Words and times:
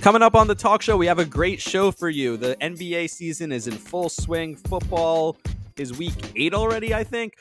Coming 0.00 0.22
up 0.22 0.36
on 0.36 0.46
the 0.46 0.54
talk 0.54 0.80
show, 0.80 0.96
we 0.96 1.06
have 1.06 1.18
a 1.18 1.24
great 1.24 1.60
show 1.60 1.90
for 1.90 2.08
you. 2.08 2.36
The 2.36 2.56
NBA 2.60 3.10
season 3.10 3.50
is 3.50 3.66
in 3.66 3.74
full 3.74 4.08
swing. 4.08 4.54
Football 4.54 5.36
is 5.76 5.98
week 5.98 6.14
eight 6.36 6.54
already, 6.54 6.94
I 6.94 7.02
think. 7.02 7.34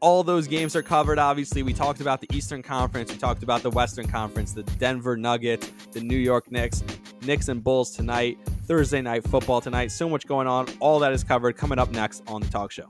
All 0.00 0.24
those 0.24 0.48
games 0.48 0.74
are 0.74 0.82
covered, 0.82 1.20
obviously. 1.20 1.62
We 1.62 1.72
talked 1.72 2.00
about 2.00 2.20
the 2.20 2.26
Eastern 2.32 2.64
Conference, 2.64 3.12
we 3.12 3.18
talked 3.18 3.44
about 3.44 3.62
the 3.62 3.70
Western 3.70 4.08
Conference, 4.08 4.52
the 4.52 4.64
Denver 4.64 5.16
Nuggets, 5.16 5.70
the 5.92 6.00
New 6.00 6.16
York 6.16 6.50
Knicks, 6.50 6.82
Knicks 7.22 7.46
and 7.48 7.62
Bulls 7.62 7.92
tonight, 7.92 8.38
Thursday 8.66 9.00
night 9.00 9.22
football 9.22 9.60
tonight. 9.60 9.92
So 9.92 10.08
much 10.08 10.26
going 10.26 10.48
on. 10.48 10.66
All 10.80 10.98
that 10.98 11.12
is 11.12 11.22
covered 11.22 11.56
coming 11.56 11.78
up 11.78 11.92
next 11.92 12.24
on 12.26 12.40
the 12.40 12.48
talk 12.48 12.72
show. 12.72 12.88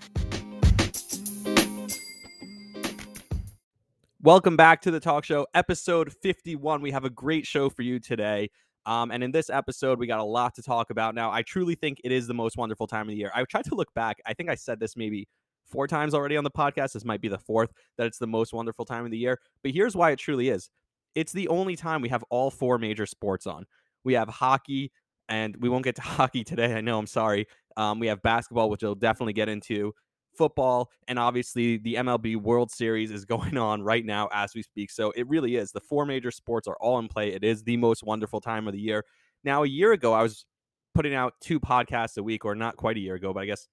Welcome 4.22 4.56
back 4.56 4.80
to 4.82 4.90
the 4.90 4.98
talk 4.98 5.24
show, 5.24 5.46
episode 5.54 6.12
51. 6.12 6.80
We 6.80 6.90
have 6.90 7.04
a 7.04 7.10
great 7.10 7.46
show 7.46 7.68
for 7.68 7.82
you 7.82 8.00
today. 8.00 8.50
Um, 8.88 9.10
and 9.10 9.22
in 9.22 9.30
this 9.30 9.50
episode, 9.50 9.98
we 9.98 10.06
got 10.06 10.18
a 10.18 10.24
lot 10.24 10.54
to 10.54 10.62
talk 10.62 10.88
about. 10.88 11.14
Now, 11.14 11.30
I 11.30 11.42
truly 11.42 11.74
think 11.74 12.00
it 12.04 12.10
is 12.10 12.26
the 12.26 12.32
most 12.32 12.56
wonderful 12.56 12.86
time 12.86 13.02
of 13.02 13.08
the 13.08 13.16
year. 13.16 13.30
I 13.34 13.44
tried 13.44 13.66
to 13.66 13.74
look 13.74 13.92
back. 13.92 14.16
I 14.24 14.32
think 14.32 14.48
I 14.48 14.54
said 14.54 14.80
this 14.80 14.96
maybe 14.96 15.28
four 15.66 15.86
times 15.86 16.14
already 16.14 16.38
on 16.38 16.44
the 16.44 16.50
podcast. 16.50 16.94
This 16.94 17.04
might 17.04 17.20
be 17.20 17.28
the 17.28 17.38
fourth 17.38 17.70
that 17.98 18.06
it's 18.06 18.16
the 18.16 18.26
most 18.26 18.54
wonderful 18.54 18.86
time 18.86 19.04
of 19.04 19.10
the 19.10 19.18
year. 19.18 19.40
But 19.62 19.72
here's 19.72 19.94
why 19.94 20.12
it 20.12 20.18
truly 20.18 20.48
is 20.48 20.70
it's 21.14 21.32
the 21.32 21.48
only 21.48 21.76
time 21.76 22.00
we 22.00 22.08
have 22.08 22.24
all 22.30 22.50
four 22.50 22.78
major 22.78 23.04
sports 23.04 23.46
on. 23.46 23.66
We 24.04 24.14
have 24.14 24.30
hockey, 24.30 24.90
and 25.28 25.54
we 25.60 25.68
won't 25.68 25.84
get 25.84 25.96
to 25.96 26.02
hockey 26.16 26.42
today. 26.42 26.72
I 26.72 26.80
know, 26.80 26.98
I'm 26.98 27.06
sorry. 27.06 27.46
Um, 27.76 28.00
we 28.00 28.06
have 28.06 28.22
basketball, 28.22 28.70
which 28.70 28.82
we'll 28.82 28.94
definitely 28.94 29.34
get 29.34 29.50
into 29.50 29.92
football, 30.38 30.90
and 31.08 31.18
obviously 31.18 31.76
the 31.78 31.96
MLB 31.96 32.36
World 32.36 32.70
Series 32.70 33.10
is 33.10 33.24
going 33.26 33.58
on 33.58 33.82
right 33.82 34.04
now 34.04 34.28
as 34.32 34.54
we 34.54 34.62
speak. 34.62 34.90
So 34.90 35.10
it 35.16 35.28
really 35.28 35.56
is. 35.56 35.72
The 35.72 35.80
four 35.80 36.06
major 36.06 36.30
sports 36.30 36.68
are 36.68 36.76
all 36.80 36.98
in 36.98 37.08
play. 37.08 37.34
It 37.34 37.44
is 37.44 37.64
the 37.64 37.76
most 37.76 38.04
wonderful 38.04 38.40
time 38.40 38.66
of 38.66 38.72
the 38.72 38.80
year. 38.80 39.04
Now, 39.44 39.64
a 39.64 39.68
year 39.68 39.92
ago, 39.92 40.12
I 40.12 40.22
was 40.22 40.46
putting 40.94 41.14
out 41.14 41.34
two 41.40 41.60
podcasts 41.60 42.16
a 42.16 42.22
week, 42.22 42.44
or 42.44 42.54
not 42.54 42.76
quite 42.76 42.96
a 42.96 43.00
year 43.00 43.16
ago, 43.16 43.32
but 43.34 43.40
I 43.40 43.46
guess 43.46 43.68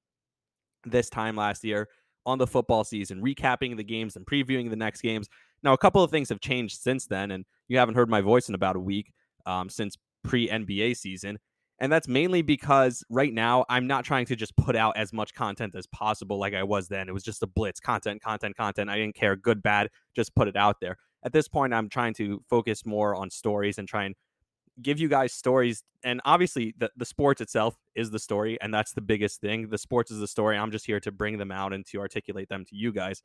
this 0.84 1.10
time 1.10 1.36
last 1.36 1.64
year 1.64 1.88
on 2.26 2.38
the 2.38 2.48
football 2.48 2.84
season, 2.84 3.22
recapping 3.22 3.78
the 3.78 3.84
games 3.84 4.16
and 4.16 4.26
previewing 4.26 4.70
the 4.70 4.76
next 4.76 5.02
games. 5.02 5.30
Now, 5.64 5.74
a 5.74 5.78
couple 5.78 6.04
of 6.04 6.12
things 6.12 6.30
have 6.30 6.40
changed 6.40 6.82
since 6.82 7.06
then, 7.06 7.32
and 7.32 7.46
you 7.68 7.78
haven't 7.78 7.96
heard 7.96 8.10
my 8.10 8.22
voice 8.22 8.50
in 8.50 8.56
about 8.56 8.76
a 8.76 8.80
week 8.80 9.12
um, 9.46 9.70
since 9.70 9.96
pre 10.24 10.48
NBA 10.48 10.98
season. 10.98 11.38
And 11.80 11.92
that's 11.92 12.08
mainly 12.08 12.42
because 12.42 13.04
right 13.10 13.34
now 13.34 13.66
I'm 13.68 13.86
not 13.86 14.06
trying 14.06 14.26
to 14.28 14.36
just 14.36 14.56
put 14.56 14.76
out 14.76 14.96
as 14.96 15.12
much 15.12 15.34
content 15.34 15.76
as 15.76 15.86
possible 15.88 16.40
like 16.40 16.54
I 16.54 16.64
was 16.64 16.88
then. 16.88 17.10
It 17.10 17.14
was 17.14 17.24
just 17.24 17.44
a 17.44 17.48
blitz 17.48 17.80
content, 17.80 18.22
content, 18.22 18.56
content. 18.56 18.90
I 18.90 18.96
didn't 18.98 19.16
care, 19.16 19.36
good, 19.36 19.62
bad, 19.62 19.90
just 20.16 20.34
put 20.36 20.48
it 20.48 20.56
out 20.56 20.78
there. 20.80 20.98
At 21.24 21.34
this 21.34 21.48
point, 21.48 21.74
I'm 21.74 21.90
trying 21.90 22.14
to 22.16 22.42
focus 22.50 22.86
more 22.86 23.16
on 23.16 23.30
stories 23.30 23.78
and 23.78 23.88
try 23.88 24.06
and 24.06 24.16
give 24.82 25.00
you 25.00 25.10
guys 25.10 25.34
stories. 25.34 25.84
And 26.04 26.22
obviously, 26.24 26.76
the, 26.78 26.92
the 26.96 27.06
sports 27.06 27.42
itself 27.42 27.76
is 27.96 28.12
the 28.12 28.20
story, 28.20 28.60
and 28.62 28.74
that's 28.74 28.94
the 28.94 29.02
biggest 29.02 29.42
thing. 29.42 29.70
The 29.70 29.78
sports 29.78 30.12
is 30.12 30.20
the 30.20 30.28
story. 30.28 30.58
I'm 30.58 30.72
just 30.72 30.86
here 30.86 31.00
to 31.00 31.12
bring 31.12 31.38
them 31.38 31.52
out 31.52 31.74
and 31.74 31.86
to 31.88 32.00
articulate 32.00 32.48
them 32.48 32.64
to 32.66 32.76
you 32.76 32.94
guys. 32.94 33.22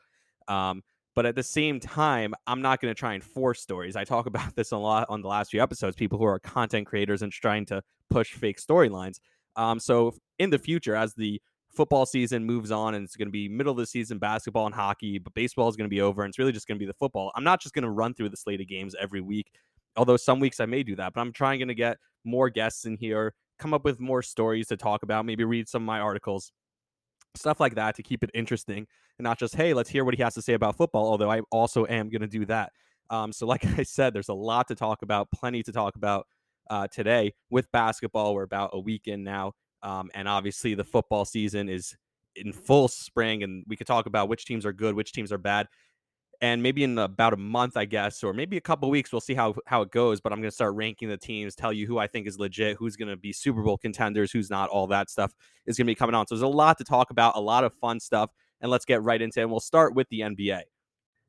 Um, 0.48 0.82
but 1.14 1.26
at 1.26 1.34
the 1.34 1.42
same 1.42 1.80
time, 1.80 2.34
I'm 2.46 2.62
not 2.62 2.80
going 2.80 2.94
to 2.94 2.98
try 2.98 3.14
and 3.14 3.22
force 3.22 3.60
stories. 3.60 3.96
I 3.96 4.04
talk 4.04 4.26
about 4.32 4.54
this 4.54 4.72
a 4.72 4.76
lot 4.76 5.06
on 5.08 5.22
the 5.22 5.28
last 5.28 5.50
few 5.50 5.62
episodes. 5.62 5.96
People 5.96 6.18
who 6.18 6.24
are 6.24 6.38
content 6.38 6.86
creators 6.86 7.22
and 7.22 7.32
trying 7.32 7.66
to 7.66 7.82
push 8.08 8.32
fake 8.32 8.60
storylines. 8.60 9.18
Um, 9.56 9.80
so 9.80 10.14
in 10.38 10.50
the 10.50 10.58
future, 10.58 10.94
as 10.94 11.14
the 11.14 11.40
football 11.74 12.06
season 12.06 12.44
moves 12.44 12.70
on 12.70 12.94
and 12.94 13.04
it's 13.04 13.16
going 13.16 13.28
to 13.28 13.32
be 13.32 13.48
middle 13.48 13.72
of 13.72 13.76
the 13.76 13.86
season 13.86 14.18
basketball 14.18 14.66
and 14.66 14.74
hockey, 14.74 15.18
but 15.18 15.34
baseball 15.34 15.68
is 15.68 15.76
going 15.76 15.88
to 15.88 15.94
be 15.94 16.00
over 16.00 16.22
and 16.22 16.30
it's 16.30 16.38
really 16.38 16.52
just 16.52 16.66
going 16.66 16.76
to 16.76 16.80
be 16.80 16.86
the 16.86 16.94
football. 16.94 17.30
I'm 17.34 17.44
not 17.44 17.60
just 17.60 17.74
going 17.74 17.84
to 17.84 17.90
run 17.90 18.14
through 18.14 18.30
the 18.30 18.36
slate 18.36 18.60
of 18.60 18.68
games 18.68 18.94
every 19.00 19.20
week, 19.20 19.52
although 19.96 20.16
some 20.16 20.40
weeks 20.40 20.60
I 20.60 20.66
may 20.66 20.82
do 20.82 20.96
that, 20.96 21.12
but 21.14 21.20
I'm 21.20 21.32
trying 21.32 21.66
to 21.66 21.74
get 21.74 21.98
more 22.24 22.50
guests 22.50 22.86
in 22.86 22.96
here, 22.96 23.34
come 23.58 23.72
up 23.72 23.84
with 23.84 24.00
more 24.00 24.22
stories 24.22 24.66
to 24.68 24.76
talk 24.76 25.02
about, 25.02 25.24
maybe 25.24 25.44
read 25.44 25.68
some 25.68 25.82
of 25.82 25.86
my 25.86 26.00
articles 26.00 26.52
stuff 27.34 27.60
like 27.60 27.74
that 27.74 27.94
to 27.96 28.02
keep 28.02 28.24
it 28.24 28.30
interesting 28.34 28.86
and 29.18 29.24
not 29.24 29.38
just 29.38 29.54
hey 29.54 29.72
let's 29.72 29.88
hear 29.88 30.04
what 30.04 30.14
he 30.14 30.22
has 30.22 30.34
to 30.34 30.42
say 30.42 30.54
about 30.54 30.76
football 30.76 31.06
although 31.06 31.30
i 31.30 31.40
also 31.50 31.86
am 31.86 32.08
going 32.08 32.22
to 32.22 32.26
do 32.26 32.44
that. 32.46 32.72
Um, 33.10 33.32
so 33.32 33.46
like 33.52 33.64
i 33.78 33.82
said 33.82 34.14
there's 34.14 34.28
a 34.28 34.34
lot 34.34 34.68
to 34.68 34.74
talk 34.74 35.02
about 35.02 35.30
plenty 35.30 35.62
to 35.62 35.72
talk 35.72 35.96
about 35.96 36.26
uh, 36.68 36.86
today 36.86 37.34
with 37.50 37.68
basketball. 37.72 38.32
We're 38.32 38.44
about 38.44 38.70
a 38.74 38.78
week 38.78 39.08
in 39.08 39.24
now 39.24 39.54
um, 39.82 40.10
and 40.14 40.28
obviously 40.28 40.74
the 40.74 40.84
football 40.84 41.24
season 41.24 41.68
is 41.68 41.96
in 42.36 42.52
full 42.52 42.88
spring 42.88 43.42
and 43.42 43.64
we 43.66 43.76
could 43.76 43.86
talk 43.86 44.06
about 44.06 44.28
which 44.28 44.44
teams 44.44 44.64
are 44.64 44.72
good 44.72 44.94
which 44.94 45.12
teams 45.12 45.32
are 45.32 45.38
bad 45.38 45.66
and 46.40 46.62
maybe 46.62 46.84
in 46.84 46.98
about 46.98 47.34
a 47.34 47.36
month, 47.36 47.76
I 47.76 47.84
guess, 47.84 48.24
or 48.24 48.32
maybe 48.32 48.56
a 48.56 48.60
couple 48.60 48.88
weeks, 48.88 49.12
we'll 49.12 49.20
see 49.20 49.34
how 49.34 49.54
how 49.66 49.82
it 49.82 49.90
goes. 49.90 50.20
But 50.20 50.32
I'm 50.32 50.40
going 50.40 50.50
to 50.50 50.54
start 50.54 50.74
ranking 50.74 51.08
the 51.08 51.16
teams, 51.16 51.54
tell 51.54 51.72
you 51.72 51.86
who 51.86 51.98
I 51.98 52.06
think 52.06 52.26
is 52.26 52.38
legit, 52.38 52.76
who's 52.78 52.96
going 52.96 53.08
to 53.08 53.16
be 53.16 53.32
Super 53.32 53.62
Bowl 53.62 53.76
contenders, 53.76 54.32
who's 54.32 54.50
not. 54.50 54.70
All 54.70 54.86
that 54.88 55.10
stuff 55.10 55.32
is 55.66 55.76
going 55.76 55.86
to 55.86 55.90
be 55.90 55.94
coming 55.94 56.14
on. 56.14 56.26
So 56.26 56.34
there's 56.34 56.42
a 56.42 56.48
lot 56.48 56.78
to 56.78 56.84
talk 56.84 57.10
about, 57.10 57.36
a 57.36 57.40
lot 57.40 57.64
of 57.64 57.74
fun 57.74 58.00
stuff, 58.00 58.30
and 58.60 58.70
let's 58.70 58.84
get 58.84 59.02
right 59.02 59.20
into 59.20 59.40
it. 59.40 59.42
And 59.42 59.50
we'll 59.50 59.60
start 59.60 59.94
with 59.94 60.08
the 60.08 60.20
NBA. 60.20 60.62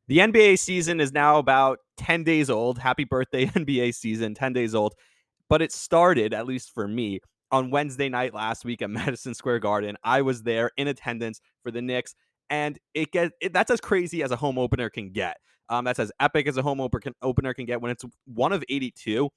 The 0.07 0.17
NBA 0.17 0.59
season 0.59 0.99
is 0.99 1.11
now 1.11 1.37
about 1.37 1.79
10 1.97 2.23
days 2.23 2.49
old. 2.49 2.77
Happy 2.77 3.03
birthday, 3.03 3.45
NBA 3.47 3.93
season, 3.93 4.33
10 4.33 4.53
days 4.53 4.73
old. 4.73 4.95
But 5.49 5.61
it 5.61 5.71
started, 5.71 6.33
at 6.33 6.45
least 6.45 6.73
for 6.73 6.87
me, 6.87 7.19
on 7.51 7.69
Wednesday 7.69 8.09
night 8.09 8.33
last 8.33 8.63
week 8.63 8.81
at 8.81 8.89
Madison 8.89 9.33
Square 9.33 9.59
Garden. 9.59 9.97
I 10.03 10.21
was 10.21 10.43
there 10.43 10.71
in 10.77 10.87
attendance 10.87 11.41
for 11.63 11.71
the 11.71 11.81
Knicks 11.81 12.15
and 12.51 12.77
it 12.93 13.11
gets 13.11 13.33
it, 13.41 13.53
that's 13.53 13.71
as 13.71 13.81
crazy 13.81 14.21
as 14.21 14.29
a 14.29 14.35
home 14.35 14.59
opener 14.59 14.89
can 14.91 15.09
get. 15.11 15.37
Um, 15.69 15.85
that's 15.85 15.99
as 15.99 16.11
epic 16.19 16.47
as 16.47 16.57
a 16.57 16.61
home 16.61 16.81
opener 16.81 16.99
can, 16.99 17.13
opener 17.21 17.53
can 17.53 17.65
get 17.65 17.81
when 17.81 17.91
it's 17.91 18.03
one 18.25 18.51
of 18.51 18.63
82. 18.69 19.29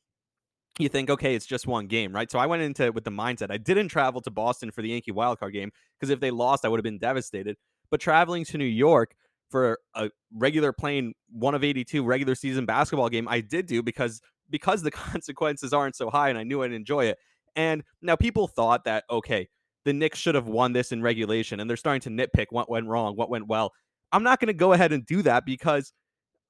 You 0.81 0.89
think, 0.89 1.09
okay, 1.09 1.37
it's 1.37 1.47
just 1.47 1.69
one 1.69 1.87
game, 1.87 2.13
right? 2.13 2.29
So 2.29 2.41
I 2.41 2.47
went 2.47 2.63
into 2.63 2.83
it 2.83 2.95
with 2.95 3.05
the 3.05 3.13
mindset 3.13 3.53
I 3.53 3.59
didn't 3.59 3.89
travel 3.89 4.21
to 4.23 4.31
Boston 4.31 4.73
for 4.73 4.83
the 4.83 4.89
Yankee 4.89 5.13
wildcard 5.13 5.53
game 5.53 5.71
because 5.99 6.11
if 6.11 6.19
they 6.19 6.33
lost, 6.33 6.65
I 6.65 6.69
would 6.69 6.79
have 6.79 6.85
been 6.85 6.99
devastated. 6.99 7.57
But 7.91 8.01
traveling 8.01 8.45
to 8.47 8.59
New 8.59 8.65
York 8.65 9.15
for 9.49 9.79
a 9.95 10.11
regular 10.35 10.73
playing 10.73 11.15
one 11.31 11.55
of 11.55 11.63
82 11.63 12.03
regular 12.03 12.35
season 12.35 12.67
basketball 12.67 13.09
game, 13.09 13.29
I 13.29 13.41
did 13.41 13.67
do 13.67 13.85
because 13.85 14.21
because 14.51 14.83
the 14.83 14.91
consequences 14.91 15.73
aren't 15.73 15.95
so 15.95 16.11
high 16.11 16.29
and 16.29 16.37
I 16.37 16.43
knew 16.43 16.65
I'd 16.65 16.73
enjoy 16.73 17.05
it. 17.07 17.19
And 17.55 17.85
now 18.03 18.17
people 18.17 18.49
thought 18.49 18.83
that, 18.85 19.05
okay, 19.09 19.49
the 19.85 19.93
Knicks 19.93 20.19
should 20.19 20.35
have 20.35 20.49
won 20.49 20.73
this 20.73 20.93
in 20.93 21.03
regulation, 21.03 21.61
and 21.61 21.69
they're 21.69 21.77
starting 21.77 22.01
to 22.03 22.11
nitpick 22.11 22.47
what 22.51 22.71
went 22.71 22.87
wrong, 22.87 23.17
what 23.17 23.31
went 23.31 23.47
well. 23.47 23.73
I'm 24.13 24.23
not 24.23 24.41
going 24.41 24.49
to 24.49 24.55
go 24.55 24.73
ahead 24.73 24.93
and 24.93 25.05
do 25.05 25.23
that 25.23 25.45
because 25.45 25.93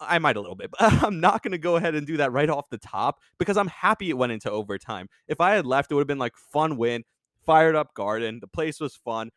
I 0.01 0.19
might 0.19 0.37
a 0.37 0.41
little 0.41 0.57
bit, 0.57 0.71
but 0.71 0.81
I'm 1.03 1.21
not 1.21 1.43
going 1.43 1.53
to 1.53 1.59
go 1.59 1.77
ahead 1.77 1.95
and 1.95 2.07
do 2.07 2.17
that 2.19 2.33
right 2.33 2.51
off 2.51 2.69
the 2.71 2.79
top 2.79 3.21
because 3.39 3.57
I'm 3.57 3.69
happy 3.69 4.11
it 4.11 4.19
went 4.19 4.33
into 4.33 4.51
overtime. 4.51 5.09
If 5.29 5.41
I 5.41 5.55
had 5.55 5.67
left, 5.67 5.91
it 5.91 5.95
would 5.95 6.03
have 6.03 6.09
been 6.09 6.19
like 6.19 6.37
fun 6.37 6.77
win, 6.77 7.05
fired 7.45 7.77
up 7.77 7.95
Garden. 7.95 8.41
The 8.41 8.49
place 8.49 8.81
was 8.81 8.97
fun. 8.97 9.31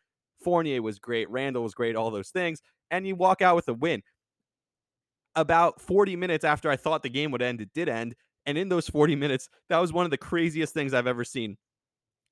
Fournier 0.43 0.81
was 0.81 0.99
great. 0.99 1.29
Randle 1.29 1.63
was 1.63 1.73
great. 1.73 1.95
All 1.95 2.11
those 2.11 2.29
things. 2.29 2.61
And 2.91 3.07
you 3.07 3.15
walk 3.15 3.41
out 3.41 3.55
with 3.55 3.67
a 3.67 3.73
win. 3.73 4.01
About 5.35 5.81
40 5.81 6.15
minutes 6.15 6.43
after 6.43 6.69
I 6.69 6.75
thought 6.75 7.03
the 7.03 7.09
game 7.09 7.31
would 7.31 7.41
end, 7.41 7.61
it 7.61 7.69
did 7.73 7.89
end. 7.89 8.15
And 8.45 8.57
in 8.57 8.69
those 8.69 8.87
40 8.87 9.15
minutes, 9.15 9.49
that 9.69 9.77
was 9.77 9.91
one 9.91 10.05
of 10.05 10.11
the 10.11 10.17
craziest 10.17 10.73
things 10.73 10.93
I've 10.93 11.05
ever 11.05 11.23
seen. 11.23 11.57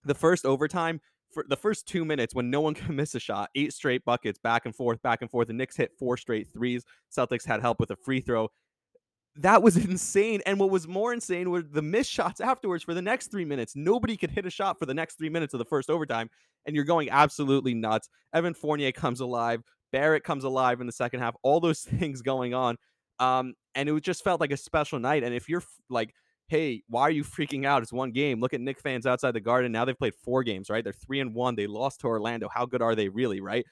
The 0.05 0.15
first 0.15 0.45
overtime, 0.45 1.01
for 1.31 1.45
the 1.47 1.57
first 1.57 1.87
two 1.87 2.05
minutes 2.05 2.33
when 2.33 2.49
no 2.49 2.61
one 2.61 2.73
can 2.75 2.95
miss 2.95 3.15
a 3.15 3.19
shot, 3.19 3.49
eight 3.55 3.73
straight 3.73 4.03
buckets 4.05 4.39
back 4.39 4.65
and 4.65 4.75
forth, 4.75 5.01
back 5.01 5.21
and 5.21 5.29
forth. 5.29 5.47
The 5.47 5.53
Knicks 5.53 5.75
hit 5.75 5.91
four 5.97 6.17
straight 6.17 6.47
threes. 6.53 6.83
Celtics 7.15 7.45
had 7.45 7.61
help 7.61 7.79
with 7.79 7.91
a 7.91 7.95
free 7.95 8.21
throw. 8.21 8.49
That 9.37 9.61
was 9.61 9.77
insane. 9.85 10.41
And 10.45 10.59
what 10.59 10.69
was 10.69 10.87
more 10.87 11.13
insane 11.13 11.49
were 11.49 11.61
the 11.61 11.81
missed 11.81 12.11
shots 12.11 12.41
afterwards 12.41 12.83
for 12.83 12.93
the 12.93 13.01
next 13.01 13.31
three 13.31 13.45
minutes. 13.45 13.75
Nobody 13.75 14.17
could 14.17 14.31
hit 14.31 14.45
a 14.45 14.49
shot 14.49 14.79
for 14.79 14.85
the 14.85 14.93
next 14.93 15.17
three 15.17 15.29
minutes 15.29 15.53
of 15.53 15.59
the 15.59 15.65
first 15.65 15.89
overtime. 15.89 16.29
And 16.65 16.75
you're 16.75 16.85
going 16.85 17.09
absolutely 17.09 17.73
nuts. 17.73 18.09
Evan 18.33 18.53
Fournier 18.53 18.91
comes 18.91 19.19
alive. 19.19 19.61
Barrett 19.91 20.23
comes 20.23 20.43
alive 20.43 20.81
in 20.81 20.87
the 20.87 20.93
second 20.93 21.19
half. 21.19 21.35
All 21.43 21.59
those 21.59 21.81
things 21.99 22.21
going 22.21 22.53
on. 22.53 22.77
Um, 23.19 23.53
and 23.75 23.87
it 23.87 24.03
just 24.03 24.23
felt 24.23 24.41
like 24.41 24.51
a 24.51 24.57
special 24.57 24.99
night. 24.99 25.23
And 25.23 25.33
if 25.33 25.47
you're 25.47 25.63
like 25.89 26.13
hey, 26.47 26.83
why 26.87 27.03
are 27.03 27.11
you 27.11 27.23
freaking 27.23 27.65
out? 27.65 27.81
It's 27.81 27.93
one 27.93 28.11
game. 28.11 28.39
Look 28.39 28.53
at 28.53 28.61
Knick 28.61 28.79
fans 28.79 29.05
outside 29.05 29.31
the 29.31 29.39
garden. 29.39 29.71
Now 29.71 29.85
they've 29.85 29.97
played 29.97 30.13
four 30.23 30.43
games, 30.43 30.69
right? 30.69 30.83
They're 30.83 30.93
three 30.93 31.19
and 31.19 31.33
one. 31.33 31.55
They 31.55 31.67
lost 31.67 32.01
to 32.01 32.07
Orlando. 32.07 32.49
How 32.53 32.65
good 32.65 32.81
are 32.81 32.95
they 32.95 33.09
really, 33.09 33.41
right? 33.41 33.65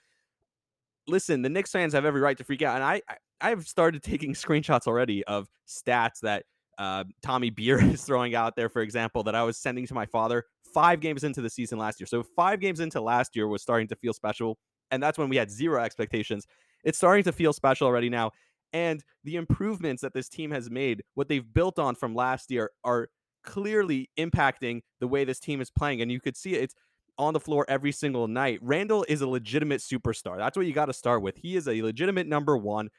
Listen, 1.08 1.42
the 1.42 1.50
Knicks 1.50 1.72
fans 1.72 1.94
have 1.94 2.06
every 2.06 2.22
right 2.22 2.38
to 2.38 2.44
freak 2.44 2.62
out. 2.62 2.76
And 2.76 2.84
I, 2.84 3.02
I 3.42 3.50
have 3.50 3.68
started 3.68 4.02
taking 4.02 4.34
screenshots 4.34 4.88
already 4.88 5.24
of 5.26 5.48
stats 5.68 6.20
that 6.22 6.46
uh, 6.78 7.04
Tommy 7.22 7.50
Beer 7.50 7.84
is 7.92 8.04
throwing 8.04 8.36
out 8.36 8.56
there, 8.56 8.70
for 8.70 8.82
example, 8.82 9.24
that 9.24 9.36
I 9.36 9.44
was 9.44 9.58
sending 9.58 9.86
to 9.88 9.94
my 9.94 10.06
father 10.06 10.46
five 10.74 11.00
games 11.00 11.24
into 11.24 11.42
the 11.42 11.50
season 11.50 11.78
last 11.78 12.00
year. 12.00 12.08
So 12.08 12.24
five 12.36 12.60
games 12.60 12.80
into 12.80 13.00
last 13.02 13.36
year 13.36 13.48
was 13.48 13.62
starting 13.62 13.88
to 13.90 13.96
feel 13.96 14.14
special. 14.14 14.58
And 14.90 15.02
that's 15.02 15.18
when 15.18 15.30
we 15.30 15.36
had 15.36 15.52
zero 15.52 15.84
expectations. 15.84 16.48
It's 16.84 16.98
starting 16.98 17.24
to 17.26 17.32
feel 17.32 17.54
special 17.54 17.88
already 17.88 18.10
now. 18.10 18.32
And 18.74 19.04
the 19.24 19.36
improvements 19.36 20.02
that 20.02 20.14
this 20.14 20.28
team 20.28 20.52
has 20.52 20.70
made, 20.70 21.04
what 21.14 21.30
they've 21.30 21.54
built 21.54 21.80
on 21.80 21.96
from 21.96 22.16
last 22.16 22.52
year, 22.52 22.72
are 22.84 23.10
clearly 23.44 24.10
impacting 24.18 24.82
the 25.00 25.08
way 25.08 25.24
this 25.24 25.40
team 25.40 25.62
is 25.62 25.70
playing. 25.70 26.02
And 26.02 26.12
you 26.12 26.20
could 26.20 26.36
see 26.36 26.56
it. 26.56 26.64
It's 26.64 26.76
on 27.20 27.34
the 27.34 27.40
floor 27.40 27.66
every 27.70 27.92
single 27.92 28.28
night. 28.28 28.58
Randle 28.62 29.06
is 29.08 29.22
a 29.22 29.28
legitimate 29.28 29.82
superstar. 29.82 30.38
That's 30.38 30.58
what 30.58 30.66
you 30.66 30.74
got 30.74 30.88
to 30.88 30.94
start 30.94 31.22
with. 31.22 31.38
He 31.38 31.56
is 31.56 31.68
a 31.68 31.82
legitimate 31.84 32.26
number 32.26 32.58
one. 32.58 32.90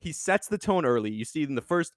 He 0.00 0.12
sets 0.12 0.48
the 0.48 0.58
tone 0.58 0.84
early. 0.84 1.12
You 1.12 1.24
see 1.24 1.44
in 1.44 1.54
the 1.54 1.62
first 1.62 1.92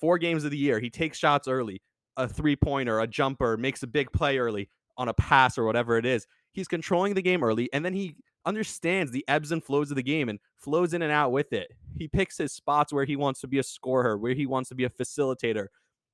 four 0.00 0.16
games 0.16 0.44
of 0.44 0.50
the 0.50 0.56
year, 0.56 0.80
he 0.80 0.88
takes 0.88 1.18
shots 1.18 1.46
early. 1.46 1.82
a 2.16 2.28
three 2.28 2.56
pointer, 2.56 3.00
a 3.00 3.06
jumper, 3.06 3.56
makes 3.56 3.82
a 3.82 3.86
big 3.86 4.12
play 4.12 4.38
early 4.38 4.68
on 4.96 5.08
a 5.08 5.14
pass 5.14 5.56
or 5.58 5.64
whatever 5.64 5.96
it 5.96 6.06
is. 6.06 6.26
He's 6.52 6.68
controlling 6.68 7.14
the 7.14 7.22
game 7.22 7.42
early, 7.42 7.68
and 7.72 7.84
then 7.84 7.94
he 7.94 8.16
understands 8.44 9.12
the 9.12 9.24
ebbs 9.28 9.52
and 9.52 9.62
flows 9.62 9.90
of 9.90 9.96
the 9.96 10.02
game 10.02 10.28
and 10.28 10.38
flows 10.56 10.94
in 10.94 11.02
and 11.02 11.12
out 11.12 11.32
with 11.32 11.52
it. 11.52 11.72
He 11.98 12.08
picks 12.08 12.38
his 12.38 12.52
spots 12.52 12.92
where 12.92 13.04
he 13.04 13.16
wants 13.16 13.40
to 13.40 13.46
be 13.46 13.58
a 13.58 13.62
scorer, 13.62 14.16
where 14.16 14.34
he 14.34 14.46
wants 14.46 14.68
to 14.70 14.74
be 14.74 14.84
a 14.84 14.90
facilitator, 14.90 15.66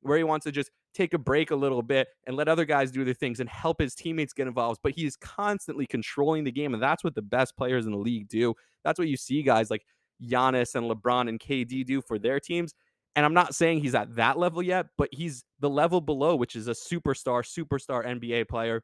where 0.03 0.19
he 0.19 0.25
wants 0.25 0.45
to 0.45 0.53
just 0.53 0.71
take 0.95 1.15
a 1.15 1.19
break 1.19 1.51
a 1.51 1.57
little 1.57 1.83
bit 1.83 2.09
and 2.27 2.37
let 2.37 2.49
other 2.49 2.65
guys 2.65 2.91
do 2.91 3.05
their 3.05 3.15
things 3.15 3.41
and 3.41 3.49
help 3.49 3.81
his 3.81 3.95
teammates 3.95 4.33
get 4.33 4.47
involved. 4.47 4.81
But 4.83 4.93
he 4.93 5.07
is 5.07 5.17
constantly 5.17 5.87
controlling 5.87 6.45
the 6.45 6.53
game, 6.53 6.75
and 6.75 6.83
that's 6.83 7.05
what 7.05 7.15
the 7.15 7.23
best 7.23 7.57
players 7.57 7.87
in 7.87 7.93
the 7.93 7.99
league 7.99 8.29
do. 8.29 8.55
That's 8.85 8.99
what 8.99 9.09
you 9.09 9.17
see 9.17 9.43
guys 9.43 9.71
like 9.71 9.85
Giannis 10.23 10.75
and 10.75 10.91
LeBron 10.91 11.29
and 11.29 11.39
KD 11.39 11.85
do 11.85 12.01
for 12.03 12.19
their 12.19 12.41
teams. 12.41 12.75
And 13.17 13.25
I'm 13.25 13.35
not 13.35 13.55
saying 13.55 13.81
he's 13.81 13.95
at 13.95 14.15
that 14.17 14.39
level 14.39 14.63
yet, 14.63 14.87
but 14.97 15.09
he's 15.13 15.45
the 15.61 15.71
level 15.71 16.01
below, 16.01 16.37
which 16.37 16.55
is 16.55 16.69
a 16.69 16.73
superstar, 16.73 17.43
superstar 17.43 18.07
NBA 18.07 18.49
player. 18.49 18.83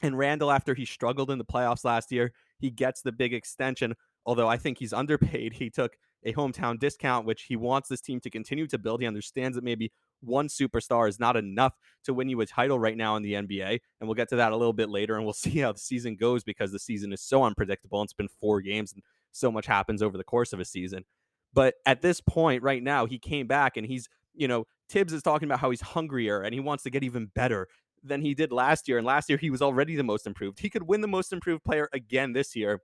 And 0.00 0.18
Randle, 0.18 0.50
after 0.50 0.74
he 0.74 0.84
struggled 0.84 1.30
in 1.30 1.38
the 1.38 1.44
playoffs 1.44 1.84
last 1.84 2.12
year, 2.12 2.32
he 2.58 2.70
gets 2.70 3.02
the 3.02 3.12
big 3.12 3.32
extension. 3.32 3.94
Although 4.26 4.48
I 4.48 4.56
think 4.56 4.78
he's 4.78 4.92
underpaid, 4.92 5.52
he 5.54 5.70
took 5.70 5.96
a 6.24 6.32
hometown 6.32 6.78
discount, 6.78 7.26
which 7.26 7.42
he 7.42 7.56
wants 7.56 7.88
this 7.88 8.00
team 8.00 8.20
to 8.20 8.30
continue 8.30 8.66
to 8.66 8.78
build. 8.78 9.00
He 9.00 9.06
understands 9.06 9.56
that 9.56 9.64
maybe 9.64 9.92
one 10.20 10.48
superstar 10.48 11.08
is 11.08 11.20
not 11.20 11.36
enough 11.36 11.74
to 12.04 12.14
win 12.14 12.28
you 12.28 12.40
a 12.40 12.46
title 12.46 12.78
right 12.78 12.96
now 12.96 13.16
in 13.16 13.22
the 13.22 13.34
NBA. 13.34 13.80
And 14.00 14.08
we'll 14.08 14.14
get 14.14 14.30
to 14.30 14.36
that 14.36 14.52
a 14.52 14.56
little 14.56 14.72
bit 14.72 14.88
later 14.88 15.16
and 15.16 15.24
we'll 15.24 15.32
see 15.34 15.58
how 15.58 15.72
the 15.72 15.78
season 15.78 16.16
goes 16.16 16.42
because 16.44 16.72
the 16.72 16.78
season 16.78 17.12
is 17.12 17.20
so 17.20 17.44
unpredictable. 17.44 18.00
And 18.00 18.06
it's 18.06 18.14
been 18.14 18.28
four 18.40 18.60
games 18.60 18.92
and 18.92 19.02
so 19.32 19.50
much 19.52 19.66
happens 19.66 20.02
over 20.02 20.16
the 20.16 20.24
course 20.24 20.52
of 20.52 20.60
a 20.60 20.64
season. 20.64 21.04
But 21.52 21.74
at 21.86 22.02
this 22.02 22.20
point, 22.20 22.62
right 22.62 22.82
now, 22.82 23.06
he 23.06 23.18
came 23.18 23.46
back 23.46 23.76
and 23.76 23.86
he's, 23.86 24.08
you 24.34 24.48
know, 24.48 24.66
Thibs 24.88 25.12
is 25.12 25.22
talking 25.22 25.46
about 25.46 25.60
how 25.60 25.70
he's 25.70 25.80
hungrier 25.80 26.42
and 26.42 26.52
he 26.52 26.60
wants 26.60 26.82
to 26.84 26.90
get 26.90 27.04
even 27.04 27.30
better 27.34 27.68
than 28.04 28.20
he 28.20 28.34
did 28.34 28.52
last 28.52 28.86
year. 28.86 28.98
And 28.98 29.06
last 29.06 29.28
year, 29.28 29.38
he 29.38 29.50
was 29.50 29.62
already 29.62 29.96
the 29.96 30.04
most 30.04 30.26
improved. 30.26 30.60
He 30.60 30.70
could 30.70 30.82
win 30.82 31.00
the 31.00 31.08
most 31.08 31.32
improved 31.32 31.64
player 31.64 31.88
again 31.92 32.32
this 32.32 32.54
year 32.54 32.80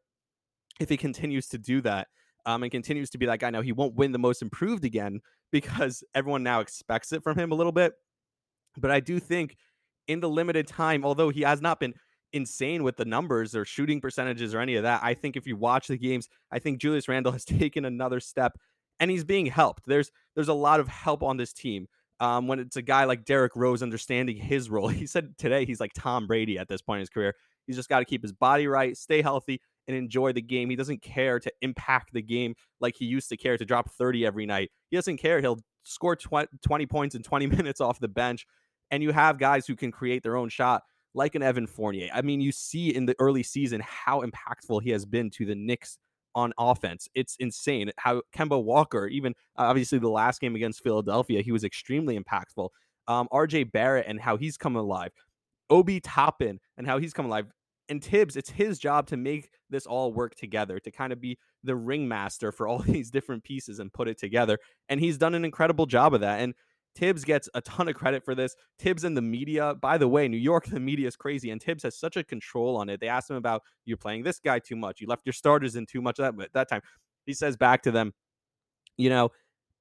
if 0.81 0.89
he 0.89 0.97
continues 0.97 1.47
to 1.49 1.59
do 1.59 1.81
that 1.83 2.09
um, 2.47 2.63
and 2.63 2.73
continues 2.73 3.11
to 3.11 3.19
be 3.19 3.27
that 3.27 3.39
guy. 3.39 3.51
Now, 3.51 3.61
he 3.61 3.73
won't 3.73 3.95
win 3.95 4.13
the 4.13 4.19
most 4.19 4.43
improved 4.43 4.85
again 4.85 5.21
because 5.53 6.03
everyone 6.15 6.43
now 6.43 6.61
expects 6.61 7.13
it 7.13 7.23
from 7.23 7.39
him 7.39 7.53
a 7.53 7.55
little 7.55 7.73
bit. 7.73 7.93
But 8.77 8.91
I 8.91 9.01
do 9.01 9.19
think 9.19 9.57
in 10.09 10.21
the 10.21 10.29
limited 10.29 10.67
time, 10.67 11.05
although 11.05 11.29
he 11.29 11.43
has 11.43 11.61
not 11.61 11.81
been 11.81 11.95
insane 12.33 12.85
with 12.85 12.97
the 12.97 13.05
numbers 13.05 13.57
or 13.57 13.65
shooting 13.65 14.01
percentages 14.01 14.55
or 14.55 14.61
any 14.61 14.77
of 14.77 14.85
that, 14.85 15.01
I 15.03 15.15
think 15.15 15.37
if 15.37 15.47
you 15.47 15.57
watch 15.57 15.89
the 15.89 15.99
games, 15.99 16.29
I 16.51 16.61
think 16.61 16.81
Julius 16.81 17.09
Randle 17.09 17.33
has 17.33 17.45
taken 17.47 17.85
another 17.85 18.21
step 18.21 18.57
and 19.01 19.11
he's 19.11 19.25
being 19.25 19.47
helped. 19.47 19.85
There's 19.87 20.11
there's 20.35 20.49
a 20.49 20.55
lot 20.55 20.79
of 20.79 20.87
help 20.87 21.23
on 21.23 21.37
this 21.37 21.53
team. 21.53 21.89
Um, 22.21 22.47
when 22.47 22.59
it's 22.59 22.77
a 22.77 22.83
guy 22.83 23.05
like 23.05 23.25
Derrick 23.25 23.57
Rose 23.57 23.83
understanding 23.83 24.37
his 24.37 24.69
role, 24.71 24.89
he 24.89 25.07
said 25.07 25.37
today 25.39 25.65
he's 25.65 25.81
like 25.81 25.93
Tom 25.95 26.27
Brady 26.27 26.59
at 26.59 26.69
this 26.69 26.83
point 26.83 26.99
in 26.99 27.03
his 27.03 27.11
career. 27.11 27.35
He's 27.67 27.77
just 27.77 27.89
got 27.89 28.01
to 28.01 28.05
keep 28.05 28.23
his 28.23 28.33
body 28.33 28.67
right, 28.67 28.97
stay 28.97 29.23
healthy, 29.23 29.61
and 29.87 29.97
enjoy 29.97 30.33
the 30.33 30.43
game. 30.43 30.71
He 30.71 30.77
doesn't 30.77 31.03
care 31.03 31.39
to 31.39 31.53
impact 31.63 32.13
the 32.13 32.23
game 32.23 32.55
like 32.81 32.97
he 32.97 33.05
used 33.05 33.29
to 33.31 33.37
care 33.37 33.57
to 33.57 33.65
drop 33.65 33.91
30 33.91 34.27
every 34.27 34.47
night. 34.47 34.71
He 34.91 34.97
doesn't 34.97 35.19
care. 35.19 35.41
He'll 35.41 35.61
score 35.85 36.17
20 36.17 36.87
points 36.87 37.15
in 37.15 37.23
20 37.23 37.47
minutes 37.57 37.81
off 37.81 38.01
the 38.01 38.09
bench. 38.09 38.47
And 38.91 39.03
you 39.03 39.13
have 39.13 39.39
guys 39.39 39.67
who 39.67 39.77
can 39.77 39.93
create 39.93 40.23
their 40.23 40.37
own 40.37 40.49
shot, 40.49 40.83
like 41.15 41.35
an 41.35 41.43
Evan 41.43 41.67
Fournier. 41.67 42.11
I 42.13 42.23
mean, 42.23 42.41
you 42.41 42.51
see 42.51 42.95
in 42.95 43.07
the 43.07 43.15
early 43.21 43.43
season 43.43 43.81
how 43.85 44.23
impactful 44.23 44.83
he 44.83 44.91
has 44.91 45.05
been 45.05 45.31
to 45.31 45.47
the 45.47 45.55
Knicks 45.55 45.97
on 46.35 46.53
offense. 46.59 47.09
It's 47.15 47.37
insane 47.41 47.91
how 47.97 48.23
Kemba 48.37 48.63
Walker, 48.63 49.07
even 49.07 49.33
uh, 49.59 49.63
obviously 49.63 49.99
the 49.99 50.09
last 50.09 50.41
game 50.41 50.55
against 50.55 50.83
Philadelphia, 50.83 51.43
he 51.43 51.53
was 51.53 51.65
extremely 51.65 52.19
impactful. 52.19 52.69
Um, 53.09 53.29
RJ 53.33 53.73
Barrett 53.73 54.07
and 54.07 54.21
how 54.21 54.37
he's 54.37 54.57
coming 54.57 54.79
alive. 54.79 55.13
Obi 55.69 56.01
Toppin 56.01 56.61
and 56.77 56.87
how 56.87 56.99
he's 56.99 57.13
coming 57.13 57.31
alive 57.31 57.47
and 57.91 58.03
Thibs, 58.03 58.37
it's 58.37 58.51
his 58.51 58.79
job 58.79 59.09
to 59.09 59.17
make 59.17 59.51
this 59.69 59.85
all 59.85 60.13
work 60.13 60.37
together, 60.37 60.79
to 60.79 60.91
kind 60.91 61.13
of 61.13 61.21
be 61.21 61.37
the 61.65 61.75
ringmaster 61.75 62.53
for 62.53 62.69
all 62.69 62.79
these 62.87 63.11
different 63.11 63.45
pieces 63.45 63.81
and 63.81 63.93
put 63.93 64.09
it 64.09 64.19
together. 64.19 64.59
And 64.89 65.01
he's 65.01 65.19
done 65.19 65.35
an 65.35 65.45
incredible 65.45 65.87
job 65.87 66.15
of 66.15 66.21
that. 66.21 66.41
And 66.41 66.55
Thibs 66.97 67.25
gets 67.25 67.49
a 67.55 67.61
ton 67.61 67.89
of 67.89 67.95
credit 67.95 68.25
for 68.25 68.35
this. 68.35 68.57
Thibs 68.79 69.05
and 69.05 69.17
the 69.17 69.23
media, 69.23 69.75
by 69.75 69.99
the 69.99 70.09
way, 70.09 70.29
New 70.29 70.37
York, 70.37 70.67
the 70.71 70.81
media 70.81 71.09
is 71.09 71.17
crazy, 71.17 71.51
and 71.51 71.63
Thibs 71.63 71.83
has 71.83 71.99
such 71.99 72.17
a 72.17 72.25
control 72.25 72.77
on 72.77 72.89
it. 72.89 73.01
They 73.01 73.09
asked 73.09 73.31
him 73.31 73.37
about 73.37 73.63
you're 73.85 73.97
playing 73.97 74.23
this 74.23 74.41
guy 74.41 74.59
too 74.59 74.77
much, 74.77 75.01
you 75.01 75.07
left 75.07 75.27
your 75.27 75.33
starters 75.33 75.77
in 75.77 75.87
too 75.87 76.03
much 76.03 76.17
that 76.17 76.35
that 76.53 76.69
time. 76.69 76.83
He 77.27 77.35
says 77.35 77.57
back 77.57 77.83
to 77.83 77.91
them, 77.91 78.13
you 78.97 79.11
know, 79.11 79.31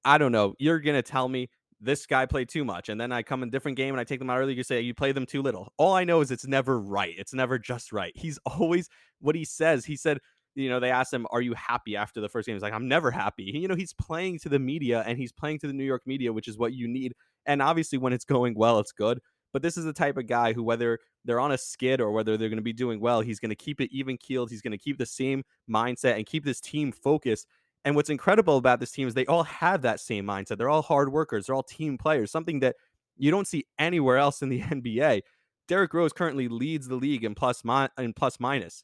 I 0.06 0.18
don't 0.18 0.32
know. 0.32 0.54
You're 0.60 0.80
gonna 0.80 1.02
tell 1.02 1.28
me 1.28 1.50
this 1.82 2.06
guy 2.06 2.26
played 2.26 2.50
too 2.50 2.66
much. 2.66 2.90
And 2.90 3.00
then 3.00 3.12
I 3.12 3.24
come 3.24 3.44
in 3.44 3.50
different 3.50 3.78
game 3.78 3.94
and 3.94 4.02
I 4.02 4.04
take 4.04 4.20
them 4.20 4.30
out 4.30 4.38
early. 4.38 4.54
You 4.54 4.64
say 4.64 4.82
you 4.82 4.94
play 4.94 5.12
them 5.12 5.26
too 5.26 5.42
little. 5.42 5.72
All 5.78 5.94
I 5.94 6.04
know 6.04 6.22
is 6.22 6.32
it's 6.32 6.46
never 6.46 6.80
right. 6.80 7.16
It's 7.18 7.34
never 7.34 7.58
just 7.58 7.92
right. 7.92 8.12
He's 8.16 8.38
always 8.46 8.90
what 9.20 9.36
he 9.36 9.46
says. 9.46 9.86
He 9.86 9.96
said, 9.96 10.20
you 10.56 10.69
know, 10.69 10.80
they 10.80 10.92
asked 10.92 11.13
him, 11.13 11.28
Are 11.31 11.42
you 11.42 11.54
happy 11.54 11.96
after 11.96 12.22
the 12.22 12.30
first 12.30 12.46
game? 12.46 12.56
He's 12.56 12.63
like, 12.63 12.74
I'm 12.74 12.88
never 12.88 13.12
happy. 13.12 13.44
You 13.60 13.68
know, 13.68 13.75
he's 13.75 13.94
playing 13.94 14.40
to 14.40 14.50
the 14.50 14.60
media 14.60 15.04
and 15.06 15.18
he's 15.18 15.31
playing 15.31 15.60
to 15.60 15.68
the 15.68 15.74
New 15.74 15.84
York 15.84 16.04
media, 16.06 16.34
which 16.34 16.48
is 16.48 16.57
what 16.57 16.74
you 16.74 16.88
need. 16.88 17.13
And 17.46 17.62
obviously, 17.62 17.98
when 17.98 18.13
it's 18.13 18.25
going 18.25 18.56
well, 18.56 18.80
it's 18.80 18.92
good. 18.92 19.19
But 19.51 19.63
this 19.63 19.78
is 19.78 19.86
the 19.86 19.94
type 19.94 20.18
of 20.18 20.28
guy 20.28 20.54
who, 20.54 20.63
whether 20.63 21.00
they're 21.25 21.40
on 21.40 21.51
a 21.51 21.57
skid 21.57 22.00
or 22.00 22.12
whether 22.12 22.38
they're 22.38 22.50
going 22.50 22.57
to 22.57 22.63
be 22.63 22.74
doing 22.74 23.00
well, 23.00 23.22
he's 23.22 23.40
going 23.40 23.50
to 23.50 23.56
keep 23.56 23.81
it 23.81 23.90
even 23.92 24.18
keeled. 24.18 24.51
He's 24.51 24.62
going 24.62 24.72
to 24.72 24.78
keep 24.78 24.98
the 24.98 25.07
same 25.07 25.44
mindset 25.69 26.18
and 26.18 26.25
keep 26.25 26.46
this 26.46 26.62
team 26.62 26.92
focused 26.92 27.48
and 27.86 27.96
what's 27.96 28.10
incredible 28.10 28.57
about 28.57 28.80
this 28.80 28.92
team 28.92 29.07
is 29.07 29.13
they 29.13 29.25
all 29.25 29.44
have 29.44 29.81
that 29.84 30.00
same 30.00 30.25
mindset. 30.25 30.57
They're 30.57 30.69
all 30.69 30.81
hard 30.81 31.12
workers. 31.12 31.46
They're 31.46 31.56
all 31.56 31.63
team 31.63 31.98
players, 31.98 32.31
something 32.31 32.60
that 32.60 32.75
you 33.18 33.31
don't 33.31 33.48
see 33.48 33.66
anywhere 33.78 34.18
else 34.18 34.42
in 34.42 34.50
the 34.50 34.62
NBA. 34.62 35.22
Derrick 35.68 35.94
Rose 35.94 36.13
currently 36.13 36.48
leads 36.48 36.88
the 36.88 36.96
league 36.96 37.24
in 37.24 37.36
plus 37.36 37.63
mi- 37.63 37.88
in 37.98 38.13
plus 38.13 38.40
minus. 38.40 38.84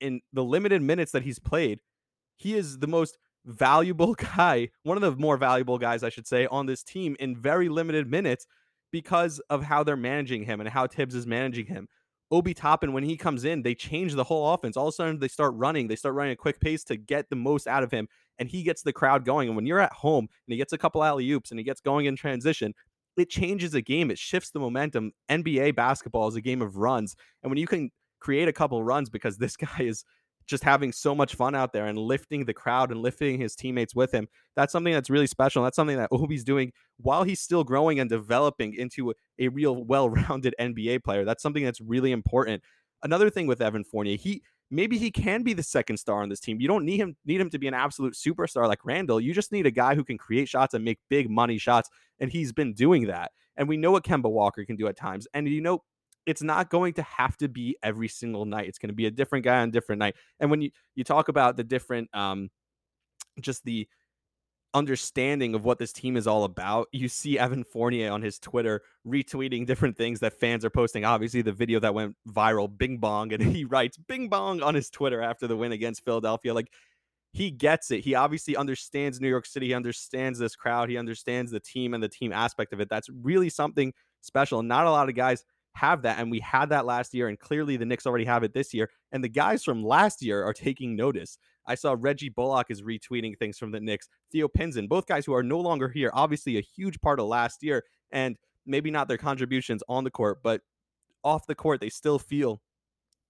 In 0.00 0.20
the 0.32 0.44
limited 0.44 0.82
minutes 0.82 1.12
that 1.12 1.22
he's 1.22 1.38
played, 1.38 1.80
he 2.36 2.54
is 2.54 2.78
the 2.78 2.86
most 2.86 3.18
valuable 3.44 4.14
guy, 4.36 4.70
one 4.82 4.96
of 4.96 5.02
the 5.02 5.12
more 5.20 5.36
valuable 5.36 5.78
guys, 5.78 6.02
I 6.02 6.08
should 6.08 6.26
say, 6.26 6.46
on 6.46 6.66
this 6.66 6.82
team 6.82 7.16
in 7.20 7.36
very 7.36 7.68
limited 7.68 8.10
minutes 8.10 8.46
because 8.92 9.40
of 9.50 9.64
how 9.64 9.82
they're 9.82 9.96
managing 9.96 10.44
him 10.44 10.60
and 10.60 10.68
how 10.68 10.86
Thibs 10.86 11.14
is 11.14 11.26
managing 11.26 11.66
him. 11.66 11.88
Obi 12.30 12.54
Toppin, 12.54 12.92
when 12.92 13.04
he 13.04 13.16
comes 13.16 13.44
in, 13.44 13.62
they 13.62 13.74
change 13.74 14.14
the 14.14 14.24
whole 14.24 14.54
offense. 14.54 14.76
All 14.76 14.88
of 14.88 14.92
a 14.92 14.92
sudden, 14.92 15.18
they 15.18 15.28
start 15.28 15.52
running. 15.54 15.88
They 15.88 15.96
start 15.96 16.14
running 16.14 16.32
a 16.32 16.36
quick 16.36 16.60
pace 16.60 16.82
to 16.84 16.96
get 16.96 17.28
the 17.28 17.36
most 17.36 17.66
out 17.66 17.82
of 17.82 17.90
him 17.90 18.08
and 18.38 18.48
he 18.48 18.62
gets 18.62 18.82
the 18.82 18.92
crowd 18.92 19.24
going. 19.24 19.48
And 19.48 19.56
when 19.56 19.66
you're 19.66 19.80
at 19.80 19.92
home 19.92 20.24
and 20.46 20.52
he 20.52 20.56
gets 20.56 20.72
a 20.72 20.78
couple 20.78 21.04
alley 21.04 21.30
oops 21.30 21.50
and 21.50 21.58
he 21.58 21.64
gets 21.64 21.80
going 21.80 22.06
in 22.06 22.16
transition, 22.16 22.74
it 23.16 23.30
changes 23.30 23.72
the 23.72 23.82
game. 23.82 24.10
It 24.10 24.18
shifts 24.18 24.50
the 24.50 24.58
momentum. 24.58 25.12
NBA 25.30 25.76
basketball 25.76 26.28
is 26.28 26.36
a 26.36 26.40
game 26.40 26.62
of 26.62 26.76
runs. 26.76 27.14
And 27.42 27.50
when 27.50 27.58
you 27.58 27.66
can 27.66 27.90
create 28.24 28.48
a 28.48 28.52
couple 28.52 28.82
runs 28.82 29.10
because 29.10 29.36
this 29.36 29.56
guy 29.68 29.80
is 29.80 30.04
just 30.46 30.64
having 30.64 30.92
so 30.92 31.14
much 31.14 31.34
fun 31.34 31.54
out 31.54 31.72
there 31.72 31.86
and 31.86 31.98
lifting 31.98 32.44
the 32.44 32.52
crowd 32.52 32.90
and 32.90 33.00
lifting 33.00 33.40
his 33.40 33.56
teammates 33.56 33.94
with 33.94 34.12
him. 34.12 34.28
That's 34.56 34.72
something 34.72 34.92
that's 34.92 35.08
really 35.08 35.26
special. 35.26 35.62
That's 35.62 35.76
something 35.76 35.96
that 35.96 36.10
Obi's 36.12 36.44
doing 36.44 36.72
while 36.98 37.22
he's 37.22 37.40
still 37.40 37.64
growing 37.64 38.00
and 38.00 38.10
developing 38.10 38.74
into 38.74 39.14
a 39.38 39.48
real 39.48 39.84
well-rounded 39.92 40.54
NBA 40.60 41.04
player. 41.04 41.24
That's 41.24 41.42
something 41.42 41.64
that's 41.64 41.80
really 41.80 42.12
important. 42.12 42.62
Another 43.02 43.30
thing 43.30 43.46
with 43.46 43.60
Evan 43.60 43.84
Fournier, 43.84 44.16
he 44.16 44.42
maybe 44.70 44.96
he 44.98 45.10
can 45.10 45.42
be 45.42 45.52
the 45.52 45.62
second 45.62 45.98
star 45.98 46.22
on 46.22 46.28
this 46.28 46.40
team. 46.40 46.60
You 46.60 46.68
don't 46.68 46.84
need 46.84 46.98
him 46.98 47.16
need 47.26 47.40
him 47.40 47.50
to 47.50 47.58
be 47.58 47.68
an 47.68 47.74
absolute 47.74 48.14
superstar 48.14 48.66
like 48.66 48.84
Randle. 48.84 49.20
You 49.20 49.34
just 49.34 49.52
need 49.52 49.66
a 49.66 49.70
guy 49.70 49.94
who 49.94 50.04
can 50.04 50.16
create 50.16 50.48
shots 50.48 50.74
and 50.74 50.84
make 50.84 50.98
big 51.10 51.28
money 51.30 51.58
shots, 51.58 51.90
and 52.18 52.30
he's 52.30 52.52
been 52.52 52.72
doing 52.72 53.06
that. 53.06 53.32
And 53.56 53.68
we 53.68 53.76
know 53.76 53.92
what 53.92 54.04
Kemba 54.04 54.30
Walker 54.30 54.64
can 54.64 54.76
do 54.76 54.88
at 54.88 54.96
times. 54.96 55.28
And 55.34 55.46
you 55.46 55.60
know, 55.60 55.82
it's 56.26 56.42
not 56.42 56.70
going 56.70 56.94
to 56.94 57.02
have 57.02 57.36
to 57.38 57.48
be 57.48 57.76
every 57.82 58.08
single 58.08 58.44
night. 58.44 58.68
It's 58.68 58.78
going 58.78 58.88
to 58.88 58.94
be 58.94 59.06
a 59.06 59.10
different 59.10 59.44
guy 59.44 59.60
on 59.60 59.70
different 59.70 59.98
night. 59.98 60.16
And 60.40 60.50
when 60.50 60.62
you 60.62 60.70
you 60.94 61.04
talk 61.04 61.28
about 61.28 61.56
the 61.56 61.64
different 61.64 62.14
um 62.14 62.50
just 63.40 63.64
the 63.64 63.88
understanding 64.74 65.54
of 65.54 65.64
what 65.64 65.78
this 65.78 65.92
team 65.92 66.16
is 66.16 66.26
all 66.26 66.44
about. 66.44 66.88
You 66.92 67.08
see 67.08 67.38
Evan 67.38 67.62
Fournier 67.62 68.10
on 68.10 68.22
his 68.22 68.40
Twitter 68.40 68.82
retweeting 69.06 69.66
different 69.66 69.96
things 69.96 70.20
that 70.20 70.38
fans 70.40 70.64
are 70.64 70.70
posting. 70.70 71.04
Obviously, 71.04 71.42
the 71.42 71.52
video 71.52 71.78
that 71.80 71.94
went 71.94 72.16
viral, 72.28 72.76
Bing 72.76 72.98
Bong, 72.98 73.32
and 73.32 73.42
he 73.56 73.64
writes 73.64 73.96
Bing 73.96 74.28
Bong 74.28 74.62
on 74.62 74.74
his 74.74 74.90
Twitter 74.90 75.22
after 75.22 75.46
the 75.46 75.56
win 75.56 75.72
against 75.72 76.04
Philadelphia. 76.04 76.52
Like 76.52 76.70
he 77.32 77.50
gets 77.50 77.90
it. 77.90 78.00
He 78.00 78.14
obviously 78.14 78.56
understands 78.56 79.20
New 79.20 79.28
York 79.28 79.46
City. 79.46 79.68
He 79.68 79.74
understands 79.74 80.38
this 80.38 80.56
crowd. 80.56 80.90
He 80.90 80.98
understands 80.98 81.50
the 81.50 81.60
team 81.60 81.94
and 81.94 82.02
the 82.02 82.08
team 82.08 82.32
aspect 82.32 82.72
of 82.72 82.80
it. 82.80 82.88
That's 82.88 83.08
really 83.08 83.48
something 83.48 83.92
special. 84.20 84.62
Not 84.62 84.86
a 84.86 84.90
lot 84.90 85.08
of 85.08 85.14
guys 85.14 85.44
have 85.74 86.02
that. 86.02 86.18
And 86.18 86.30
we 86.30 86.40
had 86.40 86.68
that 86.70 86.86
last 86.86 87.14
year. 87.14 87.28
And 87.28 87.38
clearly 87.38 87.76
the 87.76 87.84
Knicks 87.84 88.06
already 88.06 88.24
have 88.24 88.42
it 88.42 88.54
this 88.54 88.72
year. 88.72 88.90
And 89.12 89.22
the 89.22 89.28
guys 89.28 89.64
from 89.64 89.84
last 89.84 90.22
year 90.22 90.44
are 90.44 90.52
taking 90.52 90.96
notice. 90.96 91.38
I 91.66 91.74
saw 91.74 91.96
Reggie 91.98 92.28
Bullock 92.28 92.70
is 92.70 92.82
retweeting 92.82 93.38
things 93.38 93.58
from 93.58 93.70
the 93.70 93.80
Knicks. 93.80 94.08
Theo 94.30 94.48
Pinson, 94.48 94.86
both 94.86 95.06
guys 95.06 95.24
who 95.24 95.34
are 95.34 95.42
no 95.42 95.58
longer 95.58 95.88
here, 95.88 96.10
obviously 96.12 96.58
a 96.58 96.62
huge 96.62 97.00
part 97.00 97.18
of 97.20 97.26
last 97.26 97.62
year, 97.62 97.84
and 98.10 98.36
maybe 98.66 98.90
not 98.90 99.08
their 99.08 99.18
contributions 99.18 99.82
on 99.88 100.04
the 100.04 100.10
court, 100.10 100.40
but 100.42 100.60
off 101.22 101.46
the 101.46 101.54
court, 101.54 101.80
they 101.80 101.88
still 101.88 102.18
feel 102.18 102.60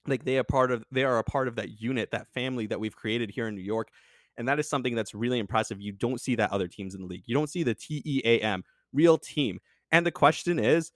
like 0.06 0.24
they 0.24 0.36
are 0.36 0.44
part 0.44 0.70
of 0.70 0.84
they 0.90 1.04
are 1.04 1.18
a 1.18 1.24
part 1.24 1.48
of 1.48 1.56
that 1.56 1.80
unit, 1.80 2.10
that 2.10 2.28
family 2.34 2.66
that 2.66 2.80
we've 2.80 2.96
created 2.96 3.30
here 3.30 3.48
in 3.48 3.54
New 3.54 3.62
York. 3.62 3.88
And 4.36 4.48
that 4.48 4.58
is 4.58 4.68
something 4.68 4.96
that's 4.96 5.14
really 5.14 5.38
impressive. 5.38 5.80
You 5.80 5.92
don't 5.92 6.20
see 6.20 6.34
that 6.34 6.50
other 6.50 6.66
teams 6.66 6.94
in 6.94 7.02
the 7.02 7.06
league. 7.06 7.22
You 7.26 7.34
don't 7.34 7.48
see 7.48 7.62
the 7.62 7.74
T 7.74 8.02
E 8.04 8.20
A 8.24 8.40
M, 8.40 8.64
real 8.92 9.16
team. 9.16 9.60
And 9.92 10.04
the 10.04 10.10
question 10.10 10.58
is, 10.58 10.90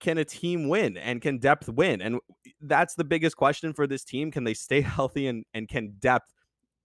can 0.00 0.18
a 0.18 0.24
team 0.24 0.68
win 0.68 0.96
and 0.96 1.20
can 1.20 1.38
depth 1.38 1.68
win? 1.68 2.00
And 2.00 2.18
that's 2.60 2.94
the 2.94 3.04
biggest 3.04 3.36
question 3.36 3.72
for 3.72 3.86
this 3.86 4.04
team. 4.04 4.30
Can 4.30 4.44
they 4.44 4.54
stay 4.54 4.80
healthy 4.96 5.26
and, 5.26 5.44
and 5.54 5.68
can 5.68 5.94
depth 5.98 6.32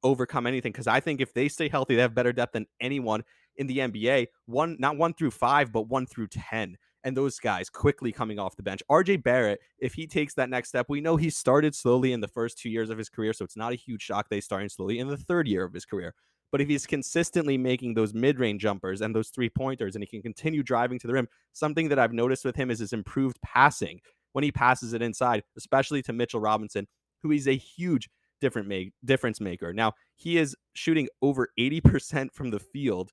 overcome 0.03 0.47
anything? 0.47 0.71
Because 0.71 0.87
I 0.87 0.99
think 0.99 1.21
if 1.21 1.33
they 1.33 1.47
stay 1.49 1.69
healthy, 1.69 1.95
they 1.95 2.01
have 2.01 2.15
better 2.15 2.33
depth 2.33 2.53
than 2.53 2.67
anyone 2.79 3.23
in 3.55 3.67
the 3.67 3.79
NBA. 3.79 4.27
One, 4.45 4.75
not 4.79 4.97
one 4.97 5.13
through 5.13 5.31
five, 5.31 5.71
but 5.71 5.87
one 5.87 6.05
through 6.05 6.27
10 6.27 6.77
and 7.05 7.15
those 7.15 7.39
guys 7.39 7.69
quickly 7.69 8.11
coming 8.11 8.39
off 8.39 8.57
the 8.57 8.63
bench. 8.63 8.81
RJ 8.89 9.23
Barrett, 9.23 9.59
if 9.77 9.93
he 9.93 10.07
takes 10.07 10.33
that 10.33 10.49
next 10.49 10.69
step, 10.69 10.87
we 10.89 10.99
know 10.99 11.15
he 11.15 11.29
started 11.29 11.75
slowly 11.75 12.11
in 12.11 12.19
the 12.19 12.27
first 12.27 12.57
two 12.57 12.69
years 12.69 12.89
of 12.89 12.97
his 12.97 13.09
career, 13.09 13.31
so 13.31 13.45
it's 13.45 13.55
not 13.55 13.71
a 13.71 13.75
huge 13.75 14.01
shock 14.01 14.27
they 14.27 14.41
starting 14.41 14.69
slowly 14.69 14.97
in 14.97 15.07
the 15.07 15.15
third 15.15 15.47
year 15.47 15.63
of 15.63 15.71
his 15.71 15.85
career. 15.85 16.15
But 16.55 16.61
if 16.61 16.69
he's 16.69 16.85
consistently 16.85 17.57
making 17.57 17.95
those 17.95 18.13
mid 18.13 18.39
range 18.39 18.61
jumpers 18.61 19.01
and 19.01 19.13
those 19.13 19.27
three 19.27 19.49
pointers 19.49 19.93
and 19.93 20.01
he 20.01 20.07
can 20.07 20.21
continue 20.21 20.63
driving 20.63 20.97
to 20.99 21.05
the 21.05 21.11
rim, 21.11 21.27
something 21.51 21.89
that 21.89 21.99
I've 21.99 22.13
noticed 22.13 22.45
with 22.45 22.55
him 22.55 22.71
is 22.71 22.79
his 22.79 22.93
improved 22.93 23.37
passing 23.41 23.99
when 24.31 24.45
he 24.45 24.53
passes 24.53 24.93
it 24.93 25.01
inside, 25.01 25.43
especially 25.57 26.01
to 26.03 26.13
Mitchell 26.13 26.39
Robinson, 26.39 26.87
who 27.21 27.33
is 27.33 27.49
a 27.49 27.57
huge 27.57 28.09
different 28.39 28.69
make, 28.69 28.93
difference 29.03 29.41
maker. 29.41 29.73
Now, 29.73 29.95
he 30.15 30.37
is 30.37 30.55
shooting 30.75 31.09
over 31.21 31.49
80% 31.59 32.31
from 32.31 32.51
the 32.51 32.59
field 32.61 33.11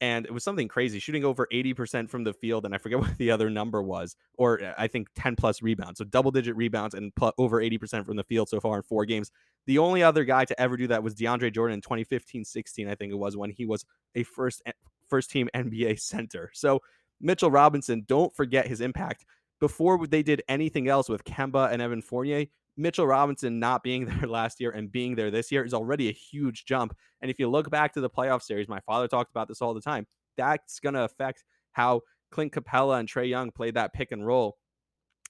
and 0.00 0.26
it 0.26 0.32
was 0.32 0.44
something 0.44 0.68
crazy, 0.68 0.98
shooting 0.98 1.24
over 1.24 1.48
80% 1.52 2.08
from 2.08 2.24
the 2.24 2.32
field. 2.32 2.64
And 2.64 2.74
I 2.74 2.78
forget 2.78 2.98
what 3.00 3.16
the 3.18 3.30
other 3.30 3.50
number 3.50 3.82
was, 3.82 4.16
or 4.36 4.62
uh, 4.62 4.74
I 4.78 4.86
think 4.86 5.08
10 5.16 5.36
plus 5.36 5.62
rebounds. 5.62 5.98
So 5.98 6.04
double 6.04 6.30
digit 6.30 6.56
rebounds 6.56 6.94
and 6.94 7.14
pl- 7.14 7.34
over 7.38 7.60
80% 7.60 8.06
from 8.06 8.16
the 8.16 8.24
field 8.24 8.48
so 8.48 8.60
far 8.60 8.76
in 8.76 8.82
four 8.82 9.04
games. 9.04 9.30
The 9.66 9.78
only 9.78 10.02
other 10.02 10.24
guy 10.24 10.44
to 10.44 10.60
ever 10.60 10.76
do 10.76 10.86
that 10.88 11.02
was 11.02 11.14
DeAndre 11.14 11.52
Jordan 11.52 11.74
in 11.74 11.80
2015 11.80 12.44
16, 12.44 12.88
I 12.88 12.94
think 12.94 13.12
it 13.12 13.16
was, 13.16 13.36
when 13.36 13.50
he 13.50 13.66
was 13.66 13.84
a 14.14 14.22
first, 14.22 14.62
first 15.08 15.30
team 15.30 15.48
NBA 15.54 16.00
center. 16.00 16.50
So 16.54 16.80
Mitchell 17.20 17.50
Robinson, 17.50 18.04
don't 18.06 18.34
forget 18.34 18.66
his 18.66 18.80
impact. 18.80 19.24
Before 19.60 20.06
they 20.06 20.22
did 20.22 20.42
anything 20.48 20.86
else 20.86 21.08
with 21.08 21.24
Kemba 21.24 21.72
and 21.72 21.82
Evan 21.82 22.00
Fournier, 22.00 22.46
Mitchell 22.78 23.06
Robinson 23.06 23.58
not 23.58 23.82
being 23.82 24.04
there 24.06 24.28
last 24.28 24.60
year 24.60 24.70
and 24.70 24.90
being 24.90 25.14
there 25.14 25.30
this 25.30 25.52
year 25.52 25.64
is 25.64 25.74
already 25.74 26.08
a 26.08 26.12
huge 26.12 26.64
jump. 26.64 26.96
And 27.20 27.30
if 27.30 27.38
you 27.38 27.48
look 27.48 27.70
back 27.70 27.92
to 27.94 28.00
the 28.00 28.08
playoff 28.08 28.42
series, 28.42 28.68
my 28.68 28.80
father 28.80 29.08
talked 29.08 29.30
about 29.30 29.48
this 29.48 29.60
all 29.60 29.74
the 29.74 29.80
time. 29.80 30.06
That's 30.36 30.80
going 30.80 30.94
to 30.94 31.02
affect 31.02 31.44
how 31.72 32.02
Clint 32.30 32.52
Capela 32.52 33.00
and 33.00 33.08
Trae 33.08 33.28
Young 33.28 33.50
played 33.50 33.74
that 33.74 33.92
pick 33.92 34.12
and 34.12 34.24
roll. 34.24 34.56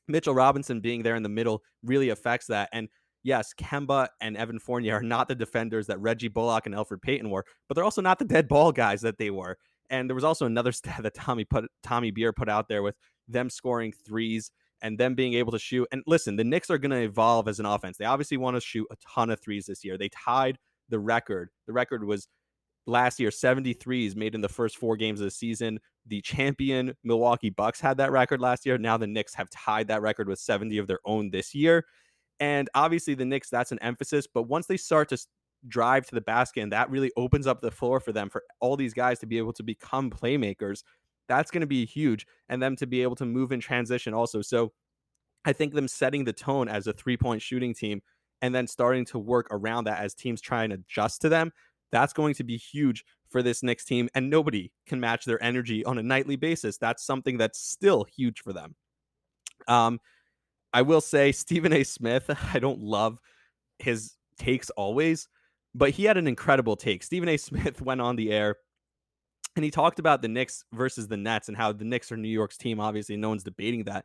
Mitchell 0.06 0.34
Robinson 0.34 0.80
being 0.80 1.02
there 1.02 1.16
in 1.16 1.22
the 1.22 1.28
middle 1.28 1.62
really 1.82 2.10
affects 2.10 2.46
that. 2.46 2.68
And 2.72 2.88
yes, 3.22 3.52
Kemba 3.58 4.08
and 4.20 4.36
Evan 4.36 4.58
Fournier 4.58 4.96
are 4.96 5.02
not 5.02 5.28
the 5.28 5.34
defenders 5.34 5.86
that 5.86 6.00
Reggie 6.00 6.28
Bullock 6.28 6.66
and 6.66 6.74
Alfred 6.74 7.02
Payton 7.02 7.30
were, 7.30 7.44
but 7.68 7.74
they're 7.74 7.84
also 7.84 8.02
not 8.02 8.18
the 8.18 8.24
dead 8.24 8.48
ball 8.48 8.72
guys 8.72 9.00
that 9.02 9.18
they 9.18 9.30
were. 9.30 9.58
And 9.90 10.08
there 10.08 10.14
was 10.14 10.24
also 10.24 10.46
another 10.46 10.72
stat 10.72 11.02
that 11.02 11.14
Tommy 11.14 11.44
put 11.44 11.66
Tommy 11.82 12.10
Beer 12.10 12.32
put 12.32 12.48
out 12.48 12.68
there 12.68 12.82
with 12.82 12.96
them 13.26 13.50
scoring 13.50 13.92
threes 14.06 14.50
and 14.82 14.98
them 14.98 15.14
being 15.14 15.34
able 15.34 15.52
to 15.52 15.58
shoot. 15.58 15.86
And 15.92 16.02
listen, 16.06 16.36
the 16.36 16.44
Knicks 16.44 16.70
are 16.70 16.78
going 16.78 16.90
to 16.90 17.02
evolve 17.02 17.48
as 17.48 17.60
an 17.60 17.66
offense. 17.66 17.96
They 17.96 18.04
obviously 18.04 18.36
want 18.36 18.56
to 18.56 18.60
shoot 18.60 18.86
a 18.90 18.96
ton 18.96 19.30
of 19.30 19.40
threes 19.40 19.66
this 19.66 19.84
year. 19.84 19.98
They 19.98 20.08
tied 20.08 20.58
the 20.88 20.98
record. 20.98 21.50
The 21.66 21.72
record 21.72 22.04
was 22.04 22.28
last 22.86 23.20
year 23.20 23.30
73s 23.30 24.16
made 24.16 24.34
in 24.34 24.40
the 24.40 24.48
first 24.48 24.78
four 24.78 24.96
games 24.96 25.20
of 25.20 25.24
the 25.24 25.30
season. 25.30 25.78
The 26.06 26.20
champion 26.22 26.94
Milwaukee 27.04 27.50
Bucks 27.50 27.80
had 27.80 27.98
that 27.98 28.12
record 28.12 28.40
last 28.40 28.64
year. 28.64 28.78
Now 28.78 28.96
the 28.96 29.06
Knicks 29.06 29.34
have 29.34 29.50
tied 29.50 29.88
that 29.88 30.02
record 30.02 30.28
with 30.28 30.38
70 30.38 30.78
of 30.78 30.86
their 30.86 31.00
own 31.04 31.30
this 31.30 31.54
year. 31.54 31.84
And 32.40 32.70
obviously 32.74 33.14
the 33.14 33.24
Knicks, 33.24 33.50
that's 33.50 33.72
an 33.72 33.78
emphasis. 33.80 34.26
But 34.32 34.44
once 34.44 34.66
they 34.66 34.76
start 34.76 35.08
to 35.10 35.18
drive 35.66 36.06
to 36.06 36.14
the 36.14 36.20
basket 36.20 36.62
and 36.62 36.72
that 36.72 36.88
really 36.88 37.10
opens 37.16 37.46
up 37.46 37.60
the 37.60 37.70
floor 37.70 38.00
for 38.00 38.12
them 38.12 38.30
for 38.30 38.42
all 38.60 38.76
these 38.76 38.94
guys 38.94 39.18
to 39.18 39.26
be 39.26 39.38
able 39.38 39.52
to 39.52 39.62
become 39.62 40.08
playmakers 40.08 40.82
that's 41.28 41.50
going 41.50 41.60
to 41.60 41.66
be 41.66 41.84
huge 41.84 42.26
and 42.48 42.62
them 42.62 42.76
to 42.76 42.86
be 42.86 43.02
able 43.02 43.16
to 43.16 43.26
move 43.26 43.52
in 43.52 43.60
transition 43.60 44.14
also. 44.14 44.42
So 44.42 44.72
I 45.44 45.52
think 45.52 45.74
them 45.74 45.88
setting 45.88 46.24
the 46.24 46.32
tone 46.32 46.68
as 46.68 46.86
a 46.86 46.92
three 46.92 47.16
point 47.16 47.42
shooting 47.42 47.74
team 47.74 48.02
and 48.42 48.54
then 48.54 48.66
starting 48.66 49.04
to 49.06 49.18
work 49.18 49.48
around 49.50 49.84
that 49.84 50.00
as 50.00 50.14
teams 50.14 50.40
try 50.40 50.64
and 50.64 50.72
adjust 50.72 51.20
to 51.22 51.28
them, 51.28 51.52
that's 51.90 52.12
going 52.12 52.34
to 52.34 52.44
be 52.44 52.56
huge 52.56 53.04
for 53.28 53.42
this 53.42 53.62
Knicks 53.62 53.84
team. 53.84 54.08
And 54.14 54.30
nobody 54.30 54.72
can 54.86 55.00
match 55.00 55.24
their 55.24 55.42
energy 55.42 55.84
on 55.84 55.98
a 55.98 56.02
nightly 56.02 56.36
basis. 56.36 56.78
That's 56.78 57.04
something 57.04 57.38
that's 57.38 57.60
still 57.60 58.04
huge 58.04 58.40
for 58.40 58.52
them. 58.52 58.74
Um, 59.66 60.00
I 60.72 60.82
will 60.82 61.00
say 61.00 61.32
Stephen 61.32 61.72
A. 61.72 61.84
Smith, 61.84 62.30
I 62.54 62.58
don't 62.58 62.80
love 62.80 63.18
his 63.78 64.14
takes 64.38 64.70
always, 64.70 65.28
but 65.74 65.90
he 65.90 66.04
had 66.04 66.16
an 66.16 66.26
incredible 66.26 66.76
take. 66.76 67.02
Stephen 67.02 67.28
A. 67.28 67.36
Smith 67.36 67.80
went 67.82 68.00
on 68.00 68.16
the 68.16 68.32
air 68.32 68.56
and 69.58 69.64
he 69.64 69.70
talked 69.72 69.98
about 69.98 70.22
the 70.22 70.28
Knicks 70.28 70.64
versus 70.72 71.08
the 71.08 71.16
Nets 71.16 71.48
and 71.48 71.56
how 71.56 71.72
the 71.72 71.84
Knicks 71.84 72.12
are 72.12 72.16
New 72.16 72.28
York's 72.28 72.56
team. 72.56 72.78
Obviously, 72.78 73.16
no 73.16 73.28
one's 73.28 73.42
debating 73.42 73.84
that. 73.84 74.04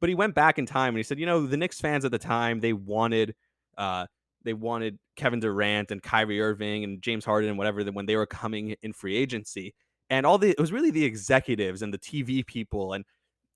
But 0.00 0.08
he 0.08 0.14
went 0.14 0.34
back 0.34 0.58
in 0.58 0.64
time 0.64 0.88
and 0.88 0.96
he 0.96 1.02
said, 1.02 1.18
you 1.18 1.26
know, 1.26 1.46
the 1.46 1.56
Knicks 1.56 1.80
fans 1.80 2.04
at 2.04 2.10
the 2.10 2.18
time 2.18 2.60
they 2.60 2.72
wanted, 2.72 3.34
uh, 3.76 4.06
they 4.44 4.54
wanted 4.54 4.98
Kevin 5.16 5.40
Durant 5.40 5.90
and 5.90 6.02
Kyrie 6.02 6.40
Irving 6.40 6.84
and 6.84 7.02
James 7.02 7.24
Harden 7.24 7.50
and 7.50 7.58
whatever 7.58 7.84
when 7.84 8.06
they 8.06 8.16
were 8.16 8.26
coming 8.26 8.76
in 8.82 8.92
free 8.94 9.16
agency, 9.16 9.74
and 10.08 10.24
all 10.24 10.38
the 10.38 10.50
it 10.50 10.60
was 10.60 10.72
really 10.72 10.90
the 10.90 11.04
executives 11.04 11.82
and 11.82 11.92
the 11.92 11.98
TV 11.98 12.46
people 12.46 12.94
and 12.94 13.04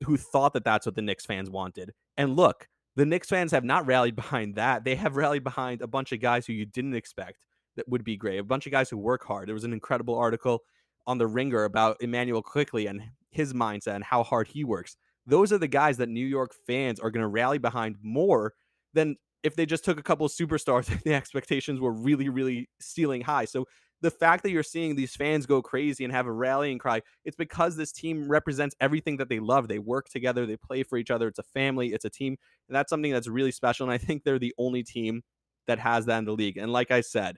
who 0.04 0.18
thought 0.18 0.52
that 0.52 0.64
that's 0.64 0.84
what 0.84 0.96
the 0.96 1.02
Knicks 1.02 1.24
fans 1.24 1.48
wanted. 1.48 1.92
And 2.18 2.36
look, 2.36 2.68
the 2.96 3.06
Knicks 3.06 3.28
fans 3.28 3.52
have 3.52 3.64
not 3.64 3.86
rallied 3.86 4.16
behind 4.16 4.56
that. 4.56 4.84
They 4.84 4.96
have 4.96 5.16
rallied 5.16 5.44
behind 5.44 5.80
a 5.80 5.86
bunch 5.86 6.12
of 6.12 6.20
guys 6.20 6.44
who 6.44 6.52
you 6.52 6.66
didn't 6.66 6.94
expect 6.94 7.38
that 7.76 7.88
would 7.88 8.04
be 8.04 8.16
great. 8.16 8.38
A 8.38 8.44
bunch 8.44 8.66
of 8.66 8.72
guys 8.72 8.90
who 8.90 8.98
work 8.98 9.24
hard. 9.24 9.48
There 9.48 9.54
was 9.54 9.64
an 9.64 9.72
incredible 9.72 10.14
article 10.14 10.62
on 11.06 11.18
the 11.18 11.26
ringer 11.26 11.64
about 11.64 11.96
Immanuel 12.00 12.42
Quickley 12.42 12.86
and 12.86 13.02
his 13.30 13.52
mindset 13.52 13.96
and 13.96 14.04
how 14.04 14.22
hard 14.22 14.48
he 14.48 14.64
works. 14.64 14.96
Those 15.26 15.52
are 15.52 15.58
the 15.58 15.68
guys 15.68 15.96
that 15.98 16.08
New 16.08 16.26
York 16.26 16.52
fans 16.66 17.00
are 17.00 17.10
going 17.10 17.22
to 17.22 17.28
rally 17.28 17.58
behind 17.58 17.96
more 18.02 18.54
than 18.94 19.16
if 19.42 19.56
they 19.56 19.66
just 19.66 19.84
took 19.84 19.98
a 19.98 20.02
couple 20.02 20.26
of 20.26 20.32
superstars 20.32 20.88
and 20.90 21.00
the 21.00 21.14
expectations 21.14 21.80
were 21.80 21.92
really, 21.92 22.28
really 22.28 22.68
ceiling 22.80 23.22
high. 23.22 23.44
So 23.44 23.66
the 24.00 24.10
fact 24.10 24.42
that 24.42 24.50
you're 24.50 24.64
seeing 24.64 24.96
these 24.96 25.14
fans 25.14 25.46
go 25.46 25.62
crazy 25.62 26.02
and 26.04 26.12
have 26.12 26.26
a 26.26 26.32
rallying 26.32 26.78
cry, 26.78 27.02
it's 27.24 27.36
because 27.36 27.76
this 27.76 27.92
team 27.92 28.28
represents 28.28 28.74
everything 28.80 29.16
that 29.18 29.28
they 29.28 29.38
love. 29.38 29.68
They 29.68 29.78
work 29.78 30.08
together, 30.08 30.44
they 30.44 30.56
play 30.56 30.82
for 30.82 30.98
each 30.98 31.10
other. 31.10 31.28
It's 31.28 31.38
a 31.38 31.44
family, 31.44 31.92
it's 31.92 32.04
a 32.04 32.10
team. 32.10 32.36
And 32.68 32.76
that's 32.76 32.90
something 32.90 33.12
that's 33.12 33.28
really 33.28 33.52
special. 33.52 33.84
And 33.84 33.92
I 33.92 33.98
think 33.98 34.24
they're 34.24 34.40
the 34.40 34.54
only 34.58 34.82
team 34.82 35.22
that 35.68 35.78
has 35.78 36.06
that 36.06 36.18
in 36.18 36.24
the 36.24 36.32
league. 36.32 36.56
And 36.56 36.72
like 36.72 36.90
I 36.90 37.00
said, 37.00 37.36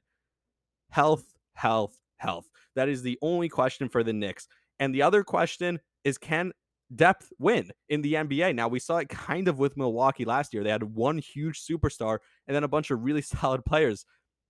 health, 0.90 1.24
health, 1.54 1.98
health. 2.16 2.46
That 2.74 2.88
is 2.88 3.02
the 3.02 3.18
only 3.22 3.48
question 3.48 3.88
for 3.88 4.02
the 4.02 4.12
Knicks. 4.12 4.48
And 4.78 4.94
the 4.94 5.02
other 5.02 5.22
question 5.22 5.80
is 6.04 6.18
can 6.18 6.52
depth 6.94 7.32
win 7.38 7.70
in 7.88 8.02
the 8.02 8.14
NBA? 8.14 8.54
Now, 8.54 8.68
we 8.68 8.78
saw 8.78 8.98
it 8.98 9.08
kind 9.08 9.48
of 9.48 9.58
with 9.58 9.76
Milwaukee 9.76 10.24
last 10.24 10.54
year. 10.54 10.62
They 10.62 10.70
had 10.70 10.82
one 10.82 11.18
huge 11.18 11.60
superstar 11.60 12.18
and 12.46 12.54
then 12.54 12.64
a 12.64 12.68
bunch 12.68 12.90
of 12.90 13.02
really 13.02 13.22
solid 13.22 13.64
players. 13.64 14.04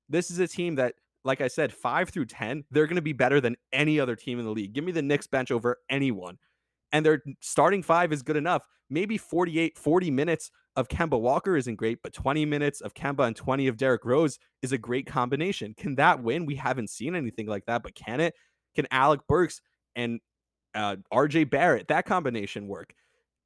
This 0.09 0.31
is 0.31 0.39
a 0.39 0.49
team 0.49 0.75
that, 0.77 0.95
like 1.25 1.41
I 1.41 1.49
said, 1.49 1.73
five 1.73 2.11
through 2.11 2.27
10, 2.27 2.65
they're 2.71 2.87
going 2.87 2.97
to 2.97 3.03
be 3.03 3.15
better 3.15 3.41
than 3.41 3.57
any 3.73 3.99
other 3.99 4.17
team 4.17 4.39
in 4.39 4.45
the 4.45 4.51
league. 4.51 4.75
Give 4.75 4.85
me 4.85 4.93
the 4.93 5.03
Knicks 5.03 5.27
bench 5.27 5.51
over 5.51 5.79
anyone. 5.89 6.39
And 6.95 7.05
their 7.05 7.23
starting 7.41 7.83
five 7.83 8.13
is 8.13 8.23
good 8.23 8.37
enough. 8.37 8.67
Maybe 8.89 9.19
48, 9.19 9.77
40 9.77 10.11
minutes 10.13 10.51
of 10.77 10.87
Kemba 10.89 11.21
Walker 11.21 11.57
isn't 11.57 11.75
great, 11.75 11.99
but 12.05 12.13
20 12.13 12.47
minutes 12.47 12.81
of 12.81 12.95
Kemba 12.95 13.27
and 13.27 13.35
20 13.35 13.67
of 13.67 13.77
Derrick 13.77 14.05
Rose 14.05 14.39
is 14.63 14.71
a 14.71 14.79
great 14.79 15.05
combination. 15.05 15.75
Can 15.77 15.97
that 15.97 16.23
win? 16.23 16.47
We 16.47 16.55
haven't 16.55 16.91
seen 16.91 17.17
anything 17.17 17.49
like 17.49 17.67
that, 17.67 17.83
but 17.83 17.97
can 17.97 18.21
it? 18.21 18.35
Can 18.77 18.87
Alec 18.93 19.23
Burks 19.29 19.61
and 19.97 20.21
uh, 20.77 20.97
RJ 21.13 21.51
Barrett, 21.51 21.89
that 21.89 22.07
combination 22.07 22.69
work? 22.69 22.95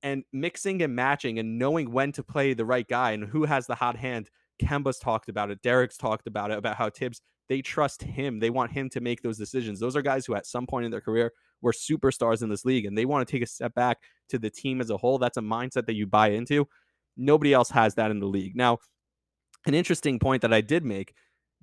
And 0.02 0.24
mixing 0.30 0.82
and 0.82 0.94
matching 0.94 1.38
and 1.38 1.58
knowing 1.58 1.90
when 1.90 2.12
to 2.12 2.22
play 2.22 2.52
the 2.52 2.66
right 2.66 2.86
guy 2.86 3.12
and 3.12 3.24
who 3.24 3.46
has 3.46 3.66
the 3.66 3.74
hot 3.74 3.96
hand. 3.96 4.28
Kemba's 4.62 4.98
talked 4.98 5.30
about 5.30 5.50
it. 5.50 5.62
Derrick's 5.62 5.96
talked 5.96 6.26
about 6.26 6.50
it, 6.50 6.58
about 6.58 6.76
how 6.76 6.90
Thibs, 6.90 7.22
they 7.48 7.62
trust 7.62 8.02
him. 8.02 8.40
They 8.40 8.50
want 8.50 8.72
him 8.72 8.90
to 8.90 9.00
make 9.00 9.22
those 9.22 9.38
decisions. 9.38 9.80
Those 9.80 9.96
are 9.96 10.02
guys 10.02 10.26
who, 10.26 10.34
at 10.34 10.46
some 10.46 10.66
point 10.66 10.84
in 10.84 10.90
their 10.90 11.00
career, 11.00 11.32
were 11.60 11.72
superstars 11.72 12.42
in 12.42 12.48
this 12.48 12.64
league 12.64 12.84
and 12.84 12.96
they 12.96 13.04
want 13.04 13.26
to 13.26 13.30
take 13.30 13.42
a 13.42 13.46
step 13.46 13.74
back 13.74 13.98
to 14.28 14.38
the 14.38 14.50
team 14.50 14.80
as 14.80 14.90
a 14.90 14.96
whole. 14.96 15.18
That's 15.18 15.36
a 15.36 15.42
mindset 15.42 15.86
that 15.86 15.94
you 15.94 16.06
buy 16.06 16.30
into. 16.30 16.68
Nobody 17.16 17.52
else 17.52 17.70
has 17.70 17.94
that 17.96 18.10
in 18.10 18.20
the 18.20 18.26
league. 18.26 18.56
Now, 18.56 18.78
an 19.66 19.74
interesting 19.74 20.18
point 20.18 20.42
that 20.42 20.52
I 20.52 20.60
did 20.60 20.84
make 20.84 21.14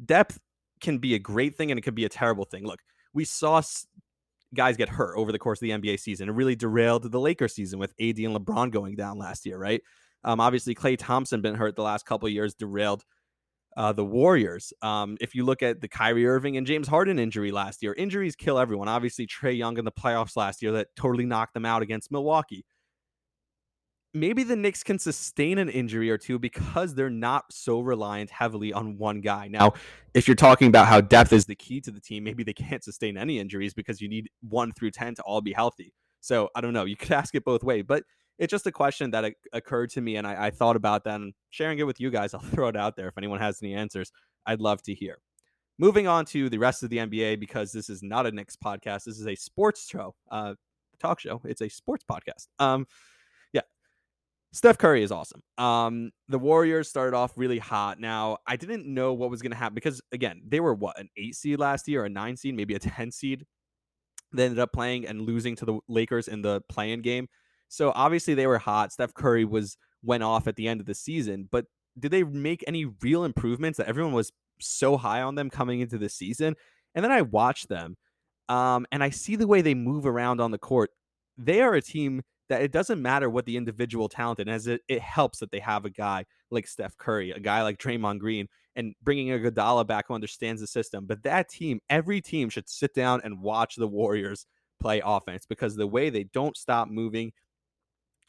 depth 0.03 0.39
can 0.81 0.97
be 0.97 1.15
a 1.15 1.19
great 1.19 1.55
thing 1.55 1.71
and 1.71 1.77
it 1.77 1.81
could 1.81 1.95
be 1.95 2.05
a 2.05 2.09
terrible 2.09 2.45
thing. 2.45 2.65
Look, 2.65 2.79
we 3.13 3.23
saw 3.23 3.61
guys 4.53 4.77
get 4.77 4.89
hurt 4.89 5.17
over 5.17 5.31
the 5.31 5.39
course 5.39 5.59
of 5.61 5.61
the 5.61 5.71
NBA 5.71 5.99
season. 5.99 6.29
It 6.29 6.33
really 6.33 6.55
derailed 6.55 7.09
the 7.09 7.19
Lakers 7.19 7.53
season 7.53 7.79
with 7.79 7.91
AD 7.99 8.17
and 8.17 8.35
LeBron 8.35 8.71
going 8.71 8.95
down 8.95 9.17
last 9.17 9.45
year, 9.45 9.57
right? 9.57 9.81
Um, 10.23 10.39
obviously, 10.39 10.75
Klay 10.75 10.97
Thompson 10.97 11.41
been 11.41 11.55
hurt 11.55 11.75
the 11.75 11.83
last 11.83 12.05
couple 12.05 12.27
years, 12.27 12.55
derailed 12.55 13.03
uh, 13.75 13.93
the 13.93 14.05
Warriors. 14.05 14.73
Um, 14.81 15.17
if 15.21 15.35
you 15.35 15.43
look 15.45 15.61
at 15.61 15.81
the 15.81 15.87
Kyrie 15.87 16.27
Irving 16.27 16.57
and 16.57 16.65
James 16.65 16.87
Harden 16.87 17.19
injury 17.19 17.51
last 17.51 17.83
year, 17.83 17.93
injuries 17.93 18.35
kill 18.35 18.57
everyone. 18.59 18.87
Obviously, 18.87 19.27
Trae 19.27 19.57
Young 19.57 19.77
in 19.77 19.85
the 19.85 19.91
playoffs 19.91 20.35
last 20.35 20.61
year 20.61 20.71
that 20.73 20.87
totally 20.95 21.25
knocked 21.25 21.53
them 21.53 21.65
out 21.65 21.81
against 21.81 22.11
Milwaukee 22.11 22.65
maybe 24.15 24.43
the 24.43 24.55
Knicks 24.55 24.81
can 24.81 24.97
sustain 24.97 25.57
an 25.57 25.69
injury 25.69 26.09
or 26.09 26.17
two 26.17 26.39
because 26.39 26.95
they're 26.95 27.09
not 27.09 27.43
so 27.51 27.81
reliant 27.81 28.31
heavily 28.31 28.73
on 28.73 28.97
one 28.97 29.21
guy. 29.21 29.47
Now, 29.47 29.73
if 30.13 30.27
you're 30.27 30.35
talking 30.35 30.69
about 30.69 30.87
how 30.87 31.01
depth 31.01 31.33
is 31.33 31.45
the 31.45 31.55
key 31.55 31.81
to 31.81 31.91
the 31.91 31.99
team, 31.99 32.23
maybe 32.23 32.43
they 32.43 32.53
can't 32.53 32.83
sustain 32.83 33.17
any 33.17 33.39
injuries 33.39 33.73
because 33.73 34.01
you 34.01 34.07
need 34.07 34.29
one 34.41 34.71
through 34.71 34.91
10 34.91 35.15
to 35.15 35.21
all 35.23 35.41
be 35.41 35.53
healthy. 35.53 35.93
So 36.21 36.49
I 36.55 36.61
don't 36.61 36.73
know. 36.73 36.85
You 36.85 36.95
could 36.95 37.11
ask 37.11 37.35
it 37.35 37.43
both 37.43 37.63
ways. 37.63 37.83
But 37.85 38.03
it's 38.37 38.51
just 38.51 38.67
a 38.67 38.71
question 38.71 39.11
that 39.11 39.33
occurred 39.53 39.89
to 39.91 40.01
me, 40.01 40.17
and 40.17 40.27
I, 40.27 40.47
I 40.47 40.51
thought 40.51 40.75
about 40.75 41.03
that 41.05 41.15
and 41.15 41.33
sharing 41.49 41.79
it 41.79 41.83
with 41.83 41.99
you 41.99 42.09
guys. 42.09 42.33
I'll 42.33 42.39
throw 42.51 42.67
it 42.67 42.75
out 42.75 42.95
there 42.95 43.07
if 43.07 43.17
anyone 43.17 43.39
has 43.39 43.61
any 43.61 43.73
answers. 43.73 44.11
I'd 44.45 44.61
love 44.61 44.81
to 44.83 44.93
hear. 44.93 45.17
Moving 45.77 46.07
on 46.07 46.25
to 46.25 46.49
the 46.49 46.57
rest 46.57 46.83
of 46.83 46.89
the 46.89 46.97
NBA 46.97 47.39
because 47.39 47.71
this 47.71 47.89
is 47.89 48.01
not 48.01 48.25
a 48.25 48.31
Knicks 48.31 48.55
podcast. 48.55 49.03
This 49.03 49.19
is 49.19 49.27
a 49.27 49.35
sports 49.35 49.87
show, 49.89 50.15
uh, 50.31 50.53
talk 50.99 51.19
show. 51.19 51.41
It's 51.43 51.61
a 51.61 51.69
sports 51.69 52.05
podcast. 52.09 52.47
Um, 52.59 52.87
yeah, 53.51 53.61
Steph 54.53 54.77
Curry 54.77 55.03
is 55.03 55.11
awesome. 55.11 55.41
Um, 55.57 56.11
the 56.29 56.39
Warriors 56.39 56.87
started 56.87 57.15
off 57.15 57.33
really 57.35 57.59
hot. 57.59 57.99
Now, 57.99 58.37
I 58.47 58.55
didn't 58.55 58.85
know 58.85 59.13
what 59.13 59.29
was 59.29 59.41
going 59.41 59.51
to 59.51 59.57
happen 59.57 59.75
because, 59.75 60.01
again, 60.13 60.41
they 60.47 60.61
were 60.61 60.73
what, 60.73 60.97
an 60.99 61.09
eight 61.17 61.35
seed 61.35 61.59
last 61.59 61.87
year, 61.87 62.05
a 62.05 62.09
nine 62.09 62.37
seed, 62.37 62.55
maybe 62.55 62.75
a 62.75 62.79
10 62.79 63.11
seed. 63.11 63.45
They 64.33 64.45
ended 64.45 64.59
up 64.59 64.71
playing 64.73 65.07
and 65.07 65.21
losing 65.21 65.55
to 65.57 65.65
the 65.65 65.79
Lakers 65.87 66.27
in 66.27 66.41
the 66.41 66.61
play-in 66.69 67.01
game. 67.01 67.27
So 67.69 67.91
obviously 67.95 68.33
they 68.33 68.47
were 68.47 68.57
hot. 68.57 68.91
Steph 68.91 69.13
Curry 69.13 69.45
was 69.45 69.77
went 70.03 70.23
off 70.23 70.47
at 70.47 70.55
the 70.55 70.67
end 70.67 70.79
of 70.79 70.85
the 70.85 70.93
season, 70.93 71.47
but 71.51 71.65
did 71.97 72.11
they 72.11 72.23
make 72.23 72.63
any 72.67 72.85
real 72.85 73.23
improvements 73.23 73.77
that 73.77 73.87
everyone 73.87 74.13
was 74.13 74.31
so 74.59 74.97
high 74.97 75.21
on 75.21 75.35
them 75.35 75.49
coming 75.49 75.79
into 75.79 75.97
the 75.97 76.09
season? 76.09 76.55
And 76.93 77.03
then 77.03 77.11
I 77.11 77.21
watch 77.21 77.67
them 77.67 77.97
um, 78.49 78.85
and 78.91 79.03
I 79.03 79.09
see 79.09 79.35
the 79.35 79.47
way 79.47 79.61
they 79.61 79.73
move 79.73 80.05
around 80.05 80.39
on 80.41 80.51
the 80.51 80.57
court. 80.57 80.91
They 81.37 81.61
are 81.61 81.73
a 81.73 81.81
team 81.81 82.21
that 82.49 82.61
it 82.61 82.71
doesn't 82.71 83.01
matter 83.01 83.29
what 83.29 83.45
the 83.45 83.57
individual 83.57 84.07
talent 84.07 84.39
and 84.39 84.49
as 84.49 84.67
it, 84.67 84.81
it 84.87 85.01
helps 85.01 85.39
that 85.39 85.51
they 85.51 85.59
have 85.59 85.85
a 85.85 85.89
guy 85.89 86.25
like 86.51 86.67
Steph 86.67 86.97
Curry, 86.97 87.31
a 87.31 87.39
guy 87.39 87.63
like 87.63 87.79
Draymond 87.79 88.19
Green, 88.19 88.47
and 88.75 88.93
bringing 89.01 89.31
a 89.31 89.37
Iguodala 89.37 89.87
back 89.87 90.05
who 90.07 90.13
understands 90.13 90.61
the 90.61 90.67
system. 90.67 91.05
But 91.05 91.23
that 91.23 91.49
team, 91.49 91.79
every 91.89 92.21
team 92.21 92.49
should 92.49 92.69
sit 92.69 92.93
down 92.93 93.21
and 93.23 93.41
watch 93.41 93.75
the 93.75 93.87
Warriors 93.87 94.45
play 94.79 95.01
offense 95.03 95.45
because 95.47 95.75
the 95.75 95.87
way 95.87 96.09
they 96.09 96.25
don't 96.25 96.55
stop 96.55 96.87
moving, 96.87 97.31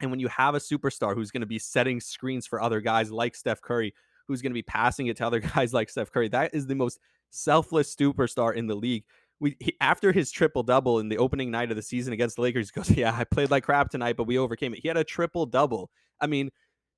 and 0.00 0.10
when 0.10 0.20
you 0.20 0.28
have 0.28 0.54
a 0.54 0.58
superstar 0.58 1.14
who's 1.14 1.30
going 1.30 1.40
to 1.40 1.46
be 1.46 1.58
setting 1.58 2.00
screens 2.00 2.46
for 2.46 2.60
other 2.60 2.80
guys 2.80 3.10
like 3.10 3.34
Steph 3.34 3.60
Curry, 3.60 3.94
who's 4.28 4.42
going 4.42 4.50
to 4.50 4.54
be 4.54 4.62
passing 4.62 5.06
it 5.06 5.16
to 5.18 5.26
other 5.26 5.40
guys 5.54 5.72
like 5.72 5.88
Steph 5.88 6.12
Curry, 6.12 6.28
that 6.28 6.54
is 6.54 6.66
the 6.66 6.74
most 6.74 6.98
selfless 7.30 7.94
superstar 7.94 8.54
in 8.54 8.66
the 8.66 8.74
league. 8.74 9.04
We 9.38 9.56
he, 9.60 9.76
after 9.80 10.12
his 10.12 10.30
triple 10.30 10.62
double 10.62 10.98
in 10.98 11.08
the 11.08 11.18
opening 11.18 11.50
night 11.50 11.70
of 11.70 11.76
the 11.76 11.82
season 11.82 12.12
against 12.12 12.36
the 12.36 12.42
Lakers, 12.42 12.70
he 12.70 12.78
goes, 12.78 12.90
"Yeah, 12.96 13.14
I 13.14 13.24
played 13.24 13.50
like 13.50 13.64
crap 13.64 13.90
tonight, 13.90 14.16
but 14.16 14.26
we 14.26 14.38
overcame 14.38 14.72
it." 14.72 14.80
He 14.80 14.88
had 14.88 14.96
a 14.96 15.04
triple 15.04 15.44
double. 15.44 15.90
I 16.20 16.26
mean, 16.26 16.50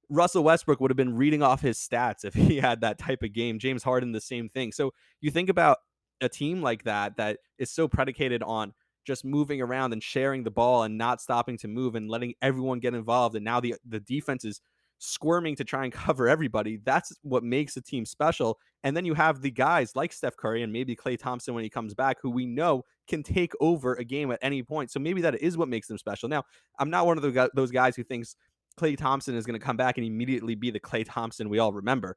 Russell 0.09 0.45
Westbrook 0.45 0.81
would 0.81 0.91
have 0.91 0.97
been 0.97 1.17
reading 1.17 1.43
off 1.43 1.61
his 1.61 1.79
stats 1.79 2.25
if 2.25 2.35
he 2.35 2.57
had 2.57 2.81
that 2.81 2.99
type 2.99 3.23
of 3.23 3.33
game. 3.33 3.59
James 3.59 3.83
Harden, 3.83 4.13
the 4.13 4.21
same 4.21 4.49
thing. 4.49 4.73
So 4.73 4.93
you 5.21 5.31
think 5.31 5.49
about 5.49 5.79
a 6.21 6.29
team 6.29 6.63
like 6.63 6.85
that 6.85 7.17
that 7.17 7.39
is 7.59 7.71
so 7.71 7.87
predicated 7.89 8.43
on 8.43 8.73
just 9.09 9.25
moving 9.25 9.61
around 9.61 9.93
and 9.93 10.03
sharing 10.03 10.45
the 10.45 10.51
ball 10.51 10.85
and 10.85 10.97
not 10.97 11.21
stopping 11.21 11.57
to 11.59 11.67
move 11.67 11.97
and 11.97 12.09
letting 12.09 12.35
everyone 12.43 12.79
get 12.79 12.95
involved. 12.95 13.35
And 13.35 13.45
now 13.45 13.59
the 13.59 13.75
the 13.89 13.99
defense 13.99 14.45
is 14.45 14.61
squirming 14.99 15.57
to 15.57 15.65
try 15.65 15.85
and 15.85 15.93
cover 16.05 16.29
everybody. 16.29 16.79
That's 16.85 17.13
what 17.23 17.43
makes 17.43 17.77
a 17.77 17.81
team 17.81 18.05
special. 18.05 18.59
And 18.85 18.97
then 18.97 19.05
you 19.05 19.15
have 19.15 19.41
the 19.41 19.51
guys 19.51 19.97
like 19.97 20.13
Steph 20.13 20.37
Curry 20.37 20.63
and 20.63 20.73
maybe 20.73 20.95
Klay 20.95 21.19
Thompson 21.19 21.55
when 21.55 21.65
he 21.65 21.71
comes 21.71 21.95
back, 21.95 22.19
who 22.23 22.31
we 22.31 22.47
know 22.47 22.85
can 23.09 23.23
take 23.23 23.53
over 23.61 23.95
a 23.95 24.05
game 24.05 24.31
at 24.31 24.39
any 24.43 24.63
point. 24.63 24.93
So 24.93 25.01
maybe 25.01 25.23
that 25.23 25.41
is 25.43 25.57
what 25.57 25.69
makes 25.69 25.89
them 25.89 25.99
special. 25.99 26.29
Now, 26.29 26.45
I'm 26.79 26.91
not 26.91 27.07
one 27.07 27.19
of 27.19 27.51
those 27.55 27.71
guys 27.71 27.97
who 27.97 28.05
thinks 28.05 28.37
Klay 28.79 28.97
Thompson 28.97 29.35
is 29.35 29.47
going 29.47 29.59
to 29.59 29.65
come 29.65 29.77
back 29.77 29.99
and 29.99 30.07
immediately 30.07 30.55
be 30.55 30.71
the 30.71 30.79
Klay 30.79 31.05
Thompson 31.07 31.49
we 31.49 31.59
all 31.59 31.73
remember. 31.73 32.17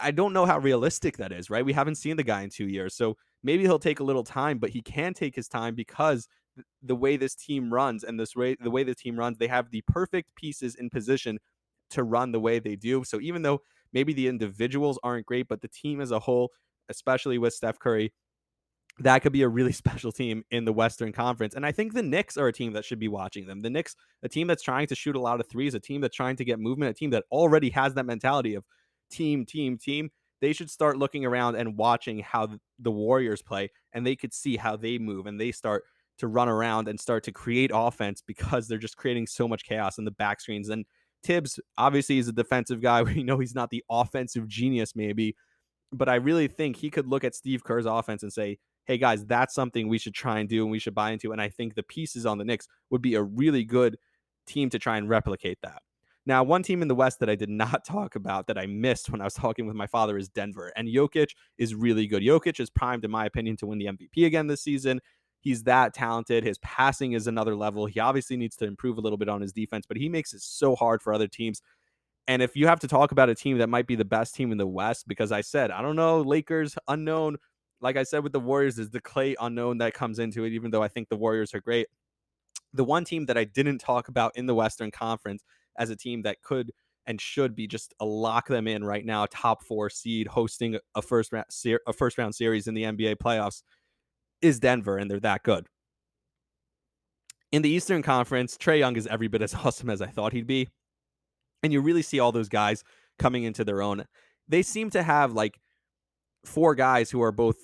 I 0.00 0.10
don't 0.10 0.32
know 0.32 0.46
how 0.46 0.58
realistic 0.58 1.16
that 1.16 1.32
is, 1.32 1.50
right? 1.50 1.64
We 1.64 1.72
haven't 1.72 1.94
seen 1.96 2.16
the 2.16 2.22
guy 2.22 2.42
in 2.42 2.50
two 2.50 2.68
years. 2.68 2.94
So 2.94 3.16
maybe 3.42 3.62
he'll 3.62 3.78
take 3.78 4.00
a 4.00 4.04
little 4.04 4.24
time, 4.24 4.58
but 4.58 4.70
he 4.70 4.82
can 4.82 5.14
take 5.14 5.34
his 5.34 5.48
time 5.48 5.74
because 5.74 6.28
the 6.82 6.96
way 6.96 7.16
this 7.16 7.34
team 7.34 7.72
runs 7.72 8.04
and 8.04 8.20
this 8.20 8.36
way 8.36 8.56
the 8.60 8.70
way 8.70 8.82
the 8.82 8.94
team 8.94 9.18
runs, 9.18 9.38
they 9.38 9.46
have 9.46 9.70
the 9.70 9.82
perfect 9.86 10.34
pieces 10.36 10.74
in 10.74 10.90
position 10.90 11.38
to 11.90 12.02
run 12.02 12.32
the 12.32 12.40
way 12.40 12.58
they 12.58 12.76
do. 12.76 13.04
So 13.04 13.20
even 13.20 13.42
though 13.42 13.60
maybe 13.92 14.12
the 14.12 14.28
individuals 14.28 14.98
aren't 15.02 15.26
great, 15.26 15.48
but 15.48 15.60
the 15.60 15.68
team 15.68 16.00
as 16.00 16.10
a 16.10 16.18
whole, 16.18 16.50
especially 16.88 17.38
with 17.38 17.54
Steph 17.54 17.78
Curry, 17.78 18.12
that 18.98 19.20
could 19.20 19.32
be 19.32 19.42
a 19.42 19.48
really 19.48 19.72
special 19.82 20.12
team 20.12 20.44
in 20.50 20.64
the 20.64 20.72
Western 20.72 21.12
Conference. 21.12 21.54
And 21.54 21.64
I 21.64 21.72
think 21.72 21.94
the 21.94 22.02
Knicks 22.02 22.36
are 22.36 22.48
a 22.48 22.52
team 22.52 22.72
that 22.74 22.84
should 22.84 22.98
be 22.98 23.08
watching 23.08 23.46
them. 23.46 23.60
The 23.60 23.70
Knicks, 23.70 23.96
a 24.22 24.28
team 24.28 24.46
that's 24.46 24.62
trying 24.62 24.86
to 24.88 24.94
shoot 24.94 25.16
a 25.16 25.20
lot 25.20 25.40
of 25.40 25.48
threes, 25.48 25.74
a 25.74 25.80
team 25.80 26.00
that's 26.00 26.16
trying 26.16 26.36
to 26.36 26.44
get 26.44 26.58
movement, 26.58 26.90
a 26.90 26.94
team 26.94 27.10
that 27.10 27.24
already 27.30 27.70
has 27.70 27.94
that 27.94 28.06
mentality 28.06 28.54
of 28.54 28.64
team, 29.12 29.46
team, 29.46 29.78
team 29.78 30.10
they 30.42 30.52
should 30.52 30.68
start 30.68 30.98
looking 30.98 31.24
around 31.24 31.54
and 31.54 31.78
watching 31.78 32.18
how 32.18 32.48
the 32.80 32.90
Warriors 32.90 33.40
play, 33.40 33.70
and 33.92 34.04
they 34.04 34.16
could 34.16 34.34
see 34.34 34.56
how 34.56 34.76
they 34.76 34.98
move 34.98 35.26
and 35.26 35.40
they 35.40 35.52
start 35.52 35.84
to 36.18 36.26
run 36.26 36.48
around 36.48 36.88
and 36.88 37.00
start 37.00 37.22
to 37.24 37.32
create 37.32 37.70
offense 37.72 38.22
because 38.26 38.66
they're 38.66 38.76
just 38.76 38.96
creating 38.96 39.28
so 39.28 39.46
much 39.46 39.64
chaos 39.64 39.98
in 39.98 40.04
the 40.04 40.10
back 40.10 40.40
screens. 40.40 40.68
And 40.68 40.84
Thibs 41.22 41.60
obviously 41.78 42.18
is 42.18 42.26
a 42.26 42.32
defensive 42.32 42.82
guy. 42.82 43.02
We 43.04 43.22
know 43.22 43.38
he's 43.38 43.54
not 43.54 43.70
the 43.70 43.84
offensive 43.88 44.48
genius, 44.48 44.96
maybe, 44.96 45.36
but 45.92 46.08
I 46.08 46.16
really 46.16 46.48
think 46.48 46.76
he 46.76 46.90
could 46.90 47.06
look 47.06 47.22
at 47.22 47.36
Steve 47.36 47.62
Kerr's 47.62 47.86
offense 47.86 48.24
and 48.24 48.32
say, 48.32 48.58
hey 48.86 48.98
guys, 48.98 49.24
that's 49.24 49.54
something 49.54 49.88
we 49.88 49.98
should 49.98 50.14
try 50.14 50.40
and 50.40 50.48
do 50.48 50.62
and 50.62 50.72
we 50.72 50.80
should 50.80 50.94
buy 50.94 51.12
into. 51.12 51.30
And 51.30 51.40
I 51.40 51.50
think 51.50 51.76
the 51.76 51.84
pieces 51.84 52.26
on 52.26 52.38
the 52.38 52.44
Knicks 52.44 52.66
would 52.90 53.00
be 53.00 53.14
a 53.14 53.22
really 53.22 53.62
good 53.62 53.96
team 54.48 54.70
to 54.70 54.78
try 54.80 54.96
and 54.96 55.08
replicate 55.08 55.58
that. 55.62 55.82
Now, 56.24 56.44
one 56.44 56.62
team 56.62 56.82
in 56.82 56.88
the 56.88 56.94
West 56.94 57.18
that 57.20 57.28
I 57.28 57.34
did 57.34 57.48
not 57.48 57.84
talk 57.86 58.14
about 58.14 58.46
that 58.46 58.58
I 58.58 58.66
missed 58.66 59.10
when 59.10 59.20
I 59.20 59.24
was 59.24 59.34
talking 59.34 59.66
with 59.66 59.76
my 59.76 59.86
father 59.86 60.16
is 60.16 60.28
Denver. 60.28 60.72
And 60.76 60.88
Jokic 60.88 61.30
is 61.58 61.74
really 61.74 62.06
good. 62.06 62.22
Jokic 62.22 62.60
is 62.60 62.70
primed, 62.70 63.04
in 63.04 63.10
my 63.10 63.26
opinion, 63.26 63.56
to 63.58 63.66
win 63.66 63.78
the 63.78 63.86
MVP 63.86 64.26
again 64.26 64.46
this 64.46 64.62
season. 64.62 65.00
He's 65.40 65.64
that 65.64 65.92
talented. 65.92 66.44
His 66.44 66.58
passing 66.58 67.12
is 67.12 67.26
another 67.26 67.56
level. 67.56 67.86
He 67.86 67.98
obviously 67.98 68.36
needs 68.36 68.54
to 68.56 68.64
improve 68.64 68.96
a 68.96 69.00
little 69.00 69.18
bit 69.18 69.28
on 69.28 69.40
his 69.40 69.52
defense, 69.52 69.86
but 69.86 69.96
he 69.96 70.08
makes 70.08 70.32
it 70.32 70.40
so 70.40 70.76
hard 70.76 71.02
for 71.02 71.12
other 71.12 71.26
teams. 71.26 71.60
And 72.28 72.40
if 72.40 72.54
you 72.54 72.68
have 72.68 72.78
to 72.80 72.88
talk 72.88 73.10
about 73.10 73.28
a 73.28 73.34
team 73.34 73.58
that 73.58 73.68
might 73.68 73.88
be 73.88 73.96
the 73.96 74.04
best 74.04 74.36
team 74.36 74.52
in 74.52 74.58
the 74.58 74.66
West, 74.66 75.08
because 75.08 75.32
I 75.32 75.40
said, 75.40 75.72
I 75.72 75.82
don't 75.82 75.96
know, 75.96 76.20
Lakers 76.20 76.76
unknown. 76.86 77.36
Like 77.80 77.96
I 77.96 78.04
said 78.04 78.22
with 78.22 78.32
the 78.32 78.38
Warriors, 78.38 78.78
is 78.78 78.90
the 78.90 79.00
Klay 79.00 79.34
unknown 79.40 79.78
that 79.78 79.94
comes 79.94 80.20
into 80.20 80.44
it, 80.44 80.52
even 80.52 80.70
though 80.70 80.84
I 80.84 80.86
think 80.86 81.08
the 81.08 81.16
Warriors 81.16 81.52
are 81.52 81.60
great. 81.60 81.88
The 82.72 82.84
one 82.84 83.04
team 83.04 83.26
that 83.26 83.36
I 83.36 83.42
didn't 83.42 83.78
talk 83.78 84.06
about 84.06 84.36
in 84.36 84.46
the 84.46 84.54
Western 84.54 84.92
Conference 84.92 85.42
as 85.78 85.90
a 85.90 85.96
team 85.96 86.22
that 86.22 86.42
could 86.42 86.72
and 87.06 87.20
should 87.20 87.54
be 87.54 87.66
just 87.66 87.94
a 88.00 88.04
lock 88.04 88.48
them 88.48 88.68
in 88.68 88.84
right 88.84 89.04
now, 89.04 89.26
top 89.30 89.64
four 89.64 89.90
seed, 89.90 90.26
hosting 90.26 90.78
a 90.94 91.02
first 91.02 91.32
round 91.32 91.46
a 91.86 91.92
first 91.92 92.18
round 92.18 92.34
series 92.34 92.66
in 92.66 92.74
the 92.74 92.84
NBA 92.84 93.16
playoffs, 93.16 93.62
is 94.40 94.60
Denver, 94.60 94.98
and 94.98 95.10
they're 95.10 95.20
that 95.20 95.42
good. 95.42 95.66
In 97.50 97.62
the 97.62 97.68
Eastern 97.68 98.02
Conference, 98.02 98.56
Trae 98.56 98.78
Young 98.78 98.96
is 98.96 99.06
every 99.06 99.28
bit 99.28 99.42
as 99.42 99.54
awesome 99.64 99.90
as 99.90 100.00
I 100.00 100.06
thought 100.06 100.32
he'd 100.32 100.46
be, 100.46 100.68
and 101.62 101.72
you 101.72 101.80
really 101.80 102.02
see 102.02 102.20
all 102.20 102.32
those 102.32 102.48
guys 102.48 102.84
coming 103.18 103.44
into 103.44 103.64
their 103.64 103.82
own. 103.82 104.04
They 104.48 104.62
seem 104.62 104.90
to 104.90 105.02
have 105.02 105.32
like 105.32 105.58
four 106.44 106.74
guys 106.74 107.10
who 107.10 107.22
are 107.22 107.32
both 107.32 107.56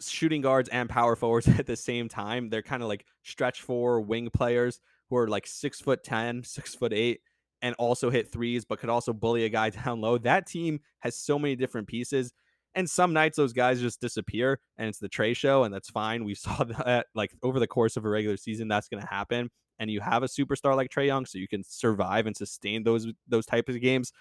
shooting 0.00 0.40
guards 0.40 0.68
and 0.70 0.88
power 0.88 1.16
forwards 1.16 1.48
at 1.58 1.66
the 1.66 1.76
same 1.76 2.08
time. 2.08 2.48
They're 2.48 2.62
kind 2.62 2.82
of 2.82 2.88
like 2.88 3.04
stretch 3.22 3.60
four 3.62 4.00
wing 4.00 4.30
players 4.30 4.80
who 5.08 5.16
are 5.16 5.28
like 5.28 5.46
six 5.46 5.80
foot 5.80 6.02
ten, 6.02 6.42
six 6.44 6.74
foot 6.74 6.92
eight, 6.92 7.20
and 7.62 7.74
also 7.78 8.10
hit 8.10 8.32
threes, 8.32 8.64
but 8.64 8.78
could 8.78 8.90
also 8.90 9.12
bully 9.12 9.44
a 9.44 9.48
guy 9.48 9.70
down 9.84 10.00
low. 10.00 10.18
That 10.18 10.46
team 10.46 10.80
has 11.00 11.16
so 11.16 11.38
many 11.38 11.56
different 11.56 11.88
pieces. 11.88 12.32
And 12.76 12.88
some 12.88 13.12
nights 13.12 13.36
those 13.36 13.52
guys 13.52 13.80
just 13.80 14.00
disappear 14.00 14.60
and 14.78 14.88
it's 14.88 15.00
the 15.00 15.08
Trae 15.08 15.34
show, 15.34 15.64
and 15.64 15.74
that's 15.74 15.90
fine. 15.90 16.24
We 16.24 16.34
saw 16.36 16.64
that 16.64 17.06
like 17.14 17.32
over 17.42 17.58
the 17.58 17.66
course 17.66 17.96
of 17.96 18.04
a 18.04 18.08
regular 18.08 18.36
season, 18.36 18.68
that's 18.68 18.88
gonna 18.88 19.06
happen. 19.08 19.50
And 19.78 19.90
you 19.90 20.00
have 20.00 20.22
a 20.22 20.28
superstar 20.28 20.76
like 20.76 20.90
Trae 20.90 21.06
Young, 21.06 21.26
so 21.26 21.38
you 21.38 21.48
can 21.48 21.64
survive 21.64 22.26
and 22.26 22.36
sustain 22.36 22.84
those 22.84 23.06
those 23.26 23.46
types 23.46 23.74
of 23.74 23.80
games. 23.80 24.12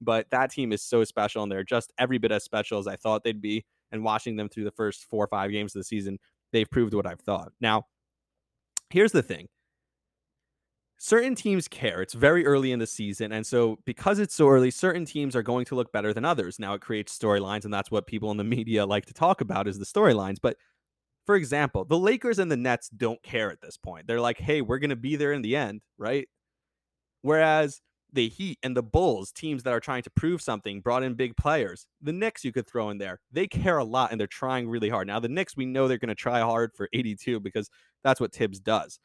But 0.00 0.26
that 0.30 0.50
team 0.50 0.72
is 0.72 0.82
so 0.82 1.04
special, 1.04 1.44
and 1.44 1.52
they're 1.52 1.62
just 1.62 1.92
every 1.96 2.18
bit 2.18 2.32
as 2.32 2.42
special 2.42 2.78
as 2.78 2.88
I 2.88 2.96
thought 2.96 3.22
they'd 3.22 3.40
be. 3.40 3.64
And 3.92 4.02
watching 4.02 4.36
them 4.36 4.48
through 4.48 4.64
the 4.64 4.70
first 4.72 5.04
four 5.04 5.22
or 5.22 5.28
five 5.28 5.52
games 5.52 5.76
of 5.76 5.80
the 5.80 5.84
season, 5.84 6.18
they've 6.50 6.68
proved 6.68 6.94
what 6.94 7.06
I've 7.06 7.20
thought. 7.20 7.52
Now, 7.60 7.84
here's 8.90 9.12
the 9.12 9.22
thing 9.22 9.48
certain 11.04 11.34
teams 11.34 11.66
care. 11.66 12.00
It's 12.00 12.14
very 12.14 12.46
early 12.46 12.70
in 12.70 12.78
the 12.78 12.86
season. 12.86 13.32
And 13.32 13.44
so, 13.44 13.80
because 13.84 14.20
it's 14.20 14.36
so 14.36 14.48
early, 14.48 14.70
certain 14.70 15.04
teams 15.04 15.34
are 15.34 15.42
going 15.42 15.64
to 15.64 15.74
look 15.74 15.90
better 15.90 16.14
than 16.14 16.24
others. 16.24 16.60
Now, 16.60 16.74
it 16.74 16.80
creates 16.80 17.18
storylines, 17.18 17.64
and 17.64 17.74
that's 17.74 17.90
what 17.90 18.06
people 18.06 18.30
in 18.30 18.36
the 18.36 18.44
media 18.56 18.86
like 18.86 19.06
to 19.06 19.12
talk 19.12 19.40
about 19.40 19.66
is 19.66 19.80
the 19.80 19.84
storylines. 19.84 20.36
But 20.40 20.56
for 21.26 21.34
example, 21.34 21.84
the 21.84 21.98
Lakers 21.98 22.38
and 22.38 22.50
the 22.50 22.56
Nets 22.56 22.88
don't 22.88 23.20
care 23.24 23.50
at 23.50 23.60
this 23.60 23.76
point. 23.76 24.06
They're 24.06 24.20
like, 24.20 24.38
hey, 24.38 24.60
we're 24.60 24.78
going 24.78 24.90
to 24.90 24.96
be 24.96 25.16
there 25.16 25.32
in 25.32 25.42
the 25.42 25.56
end, 25.56 25.80
right? 25.98 26.28
Whereas 27.22 27.80
the 28.12 28.28
Heat 28.28 28.58
and 28.62 28.76
the 28.76 28.82
Bulls, 28.82 29.32
teams 29.32 29.64
that 29.64 29.72
are 29.72 29.80
trying 29.80 30.02
to 30.04 30.10
prove 30.10 30.40
something, 30.40 30.80
brought 30.80 31.02
in 31.02 31.14
big 31.14 31.36
players. 31.36 31.86
The 32.00 32.12
Knicks, 32.12 32.44
you 32.44 32.52
could 32.52 32.68
throw 32.68 32.90
in 32.90 32.98
there. 32.98 33.18
They 33.32 33.48
care 33.48 33.78
a 33.78 33.84
lot 33.84 34.12
and 34.12 34.20
they're 34.20 34.28
trying 34.28 34.68
really 34.68 34.88
hard. 34.88 35.08
Now, 35.08 35.18
the 35.18 35.28
Knicks, 35.28 35.56
we 35.56 35.66
know 35.66 35.88
they're 35.88 35.98
going 35.98 36.08
to 36.10 36.14
try 36.14 36.40
hard 36.40 36.70
for 36.76 36.88
82 36.92 37.40
because 37.40 37.70
that's 38.04 38.20
what 38.20 38.32
Thibs 38.32 38.60
does. 38.60 39.00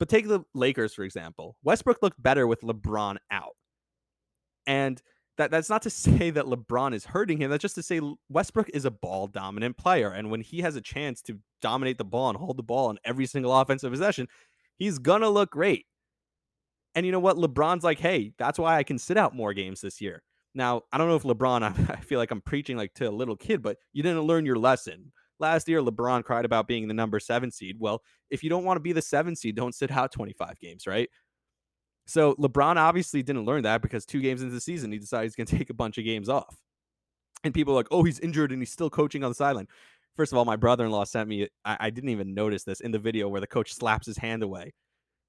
But 0.00 0.08
take 0.08 0.26
the 0.26 0.40
Lakers, 0.54 0.94
for 0.94 1.04
example. 1.04 1.56
Westbrook 1.62 1.98
looked 2.02 2.20
better 2.20 2.46
with 2.46 2.62
LeBron 2.62 3.18
out. 3.30 3.54
And 4.66 5.00
that, 5.36 5.50
that's 5.50 5.68
not 5.68 5.82
to 5.82 5.90
say 5.90 6.30
that 6.30 6.46
LeBron 6.46 6.94
is 6.94 7.04
hurting 7.04 7.38
him. 7.38 7.50
That's 7.50 7.62
just 7.62 7.74
to 7.76 7.82
say 7.82 8.00
Westbrook 8.30 8.70
is 8.70 8.86
a 8.86 8.90
ball 8.90 9.28
dominant 9.28 9.76
player. 9.76 10.10
And 10.10 10.30
when 10.30 10.40
he 10.40 10.62
has 10.62 10.74
a 10.74 10.80
chance 10.80 11.20
to 11.22 11.38
dominate 11.60 11.98
the 11.98 12.04
ball 12.04 12.30
and 12.30 12.38
hold 12.38 12.56
the 12.56 12.62
ball 12.62 12.90
in 12.90 12.98
every 13.04 13.26
single 13.26 13.56
offensive 13.56 13.92
possession, 13.92 14.26
he's 14.76 14.98
going 14.98 15.20
to 15.20 15.28
look 15.28 15.50
great. 15.50 15.84
And 16.94 17.04
you 17.04 17.12
know 17.12 17.20
what? 17.20 17.36
LeBron's 17.36 17.84
like, 17.84 18.00
hey, 18.00 18.32
that's 18.38 18.58
why 18.58 18.76
I 18.76 18.82
can 18.82 18.98
sit 18.98 19.18
out 19.18 19.36
more 19.36 19.52
games 19.52 19.82
this 19.82 20.00
year. 20.00 20.22
Now, 20.54 20.82
I 20.92 20.98
don't 20.98 21.08
know 21.08 21.16
if 21.16 21.22
LeBron, 21.22 21.62
I, 21.62 21.92
I 21.92 22.00
feel 22.00 22.18
like 22.18 22.30
I'm 22.30 22.40
preaching 22.40 22.78
like 22.78 22.94
to 22.94 23.08
a 23.08 23.10
little 23.10 23.36
kid, 23.36 23.62
but 23.62 23.76
you 23.92 24.02
didn't 24.02 24.22
learn 24.22 24.46
your 24.46 24.58
lesson. 24.58 25.12
Last 25.40 25.68
year, 25.68 25.80
LeBron 25.80 26.22
cried 26.22 26.44
about 26.44 26.68
being 26.68 26.86
the 26.86 26.94
number 26.94 27.18
seven 27.18 27.50
seed. 27.50 27.76
Well, 27.78 28.02
if 28.28 28.44
you 28.44 28.50
don't 28.50 28.64
want 28.64 28.76
to 28.76 28.80
be 28.80 28.92
the 28.92 29.02
seven 29.02 29.34
seed, 29.34 29.56
don't 29.56 29.74
sit 29.74 29.90
out 29.90 30.12
25 30.12 30.60
games, 30.60 30.86
right? 30.86 31.08
So 32.06 32.34
LeBron 32.34 32.76
obviously 32.76 33.22
didn't 33.22 33.46
learn 33.46 33.62
that 33.62 33.82
because 33.82 34.04
two 34.04 34.20
games 34.20 34.42
into 34.42 34.54
the 34.54 34.60
season, 34.60 34.92
he 34.92 34.98
decided 34.98 35.24
he's 35.24 35.36
going 35.36 35.46
to 35.48 35.56
take 35.56 35.70
a 35.70 35.74
bunch 35.74 35.96
of 35.96 36.04
games 36.04 36.28
off. 36.28 36.56
And 37.42 37.54
people 37.54 37.72
are 37.72 37.76
like, 37.76 37.88
oh, 37.90 38.02
he's 38.02 38.20
injured 38.20 38.52
and 38.52 38.60
he's 38.60 38.70
still 38.70 38.90
coaching 38.90 39.24
on 39.24 39.30
the 39.30 39.34
sideline. 39.34 39.66
First 40.16 40.32
of 40.32 40.38
all, 40.38 40.44
my 40.44 40.56
brother 40.56 40.84
in 40.84 40.90
law 40.90 41.04
sent 41.04 41.28
me, 41.28 41.48
I, 41.64 41.76
I, 41.80 41.90
didn't 41.90 42.10
even 42.10 42.34
notice 42.34 42.64
this 42.64 42.80
in 42.80 42.90
the 42.90 42.98
video 42.98 43.28
where 43.28 43.40
the 43.40 43.46
coach 43.46 43.72
slaps 43.72 44.06
his 44.06 44.18
hand 44.18 44.42
away. 44.42 44.74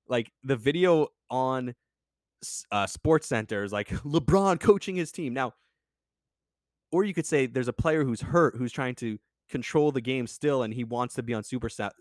Like 0.10 0.30
the 0.44 0.58
video 0.58 1.08
on 1.30 1.74
uh, 2.72 2.88
Sports 2.88 3.28
Center 3.28 3.64
is 3.64 3.72
like 3.72 3.88
LeBron 4.04 4.60
coaching 4.60 4.96
his 4.96 5.12
team. 5.12 5.34
Now, 5.34 5.54
or 6.92 7.06
you 7.06 7.14
could 7.14 7.26
say 7.26 7.46
there's 7.46 7.70
a 7.70 7.74
player 7.74 8.04
who's 8.04 8.22
hurt 8.22 8.56
who's 8.58 8.74
trying 8.74 8.96
to 8.96 9.18
control 9.52 9.92
the 9.92 10.02
game 10.02 10.26
still 10.26 10.64
and 10.64 10.74
he 10.74 10.84
wants 10.84 11.16
to 11.16 11.24
be 11.24 11.34
on 11.34 11.44
Super 11.44 11.70
Sa- 11.70 11.92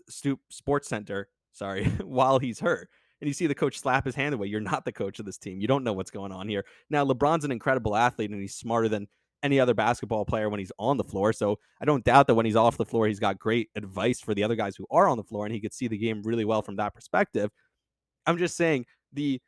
Sports 0.49 0.87
Center, 0.87 1.27
sorry, 1.51 1.85
while 2.03 2.39
he's 2.39 2.59
hurt 2.59 2.89
and 3.21 3.27
you 3.27 3.33
see 3.33 3.47
the 3.47 3.55
coach 3.55 3.79
slap 3.79 4.05
his 4.05 4.15
hand 4.15 4.33
away. 4.33 4.47
You're 4.47 4.59
not 4.59 4.83
the 4.83 4.91
coach 4.91 5.19
of 5.19 5.25
this 5.25 5.37
team. 5.37 5.61
You 5.61 5.67
don't 5.67 5.83
know 5.83 5.93
what's 5.93 6.11
going 6.11 6.31
on 6.31 6.49
here. 6.49 6.65
Now, 6.89 7.05
LeBron's 7.05 7.45
an 7.45 7.51
incredible 7.51 7.95
athlete 7.95 8.31
and 8.31 8.41
he's 8.41 8.55
smarter 8.55 8.89
than 8.89 9.07
any 9.43 9.59
other 9.59 9.73
basketball 9.73 10.25
player 10.25 10.49
when 10.49 10.59
he's 10.59 10.71
on 10.79 10.97
the 10.97 11.03
floor. 11.03 11.31
So 11.31 11.59
I 11.79 11.85
don't 11.85 12.03
doubt 12.03 12.27
that 12.27 12.35
when 12.35 12.45
he's 12.45 12.55
off 12.55 12.77
the 12.77 12.85
floor, 12.85 13.07
he's 13.07 13.19
got 13.19 13.39
great 13.39 13.69
advice 13.75 14.19
for 14.19 14.33
the 14.33 14.43
other 14.43 14.55
guys 14.55 14.75
who 14.75 14.87
are 14.91 15.07
on 15.07 15.17
the 15.17 15.23
floor 15.23 15.45
and 15.45 15.53
he 15.53 15.61
could 15.61 15.73
see 15.73 15.87
the 15.87 15.97
game 15.97 16.21
really 16.23 16.45
well 16.45 16.61
from 16.61 16.75
that 16.77 16.93
perspective. 16.93 17.49
I'm 18.25 18.37
just 18.37 18.57
saying 18.57 18.85
the 19.13 19.39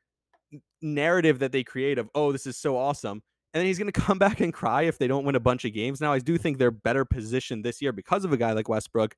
narrative 0.81 1.39
that 1.39 1.51
they 1.51 1.63
create 1.63 1.97
of, 1.97 2.09
oh, 2.13 2.31
this 2.31 2.45
is 2.45 2.57
so 2.57 2.77
awesome. 2.77 3.23
And 3.53 3.59
then 3.59 3.65
he's 3.65 3.77
going 3.77 3.91
to 3.91 3.99
come 3.99 4.19
back 4.19 4.39
and 4.39 4.53
cry 4.53 4.83
if 4.83 4.97
they 4.97 5.07
don't 5.07 5.25
win 5.25 5.35
a 5.35 5.39
bunch 5.39 5.65
of 5.65 5.73
games. 5.73 6.01
Now, 6.01 6.13
I 6.13 6.19
do 6.19 6.37
think 6.37 6.57
they're 6.57 6.71
better 6.71 7.05
positioned 7.05 7.63
this 7.63 7.81
year 7.81 7.91
because 7.91 8.25
of 8.25 8.33
a 8.33 8.37
guy 8.37 8.53
like 8.53 8.69
Westbrook 8.69 9.15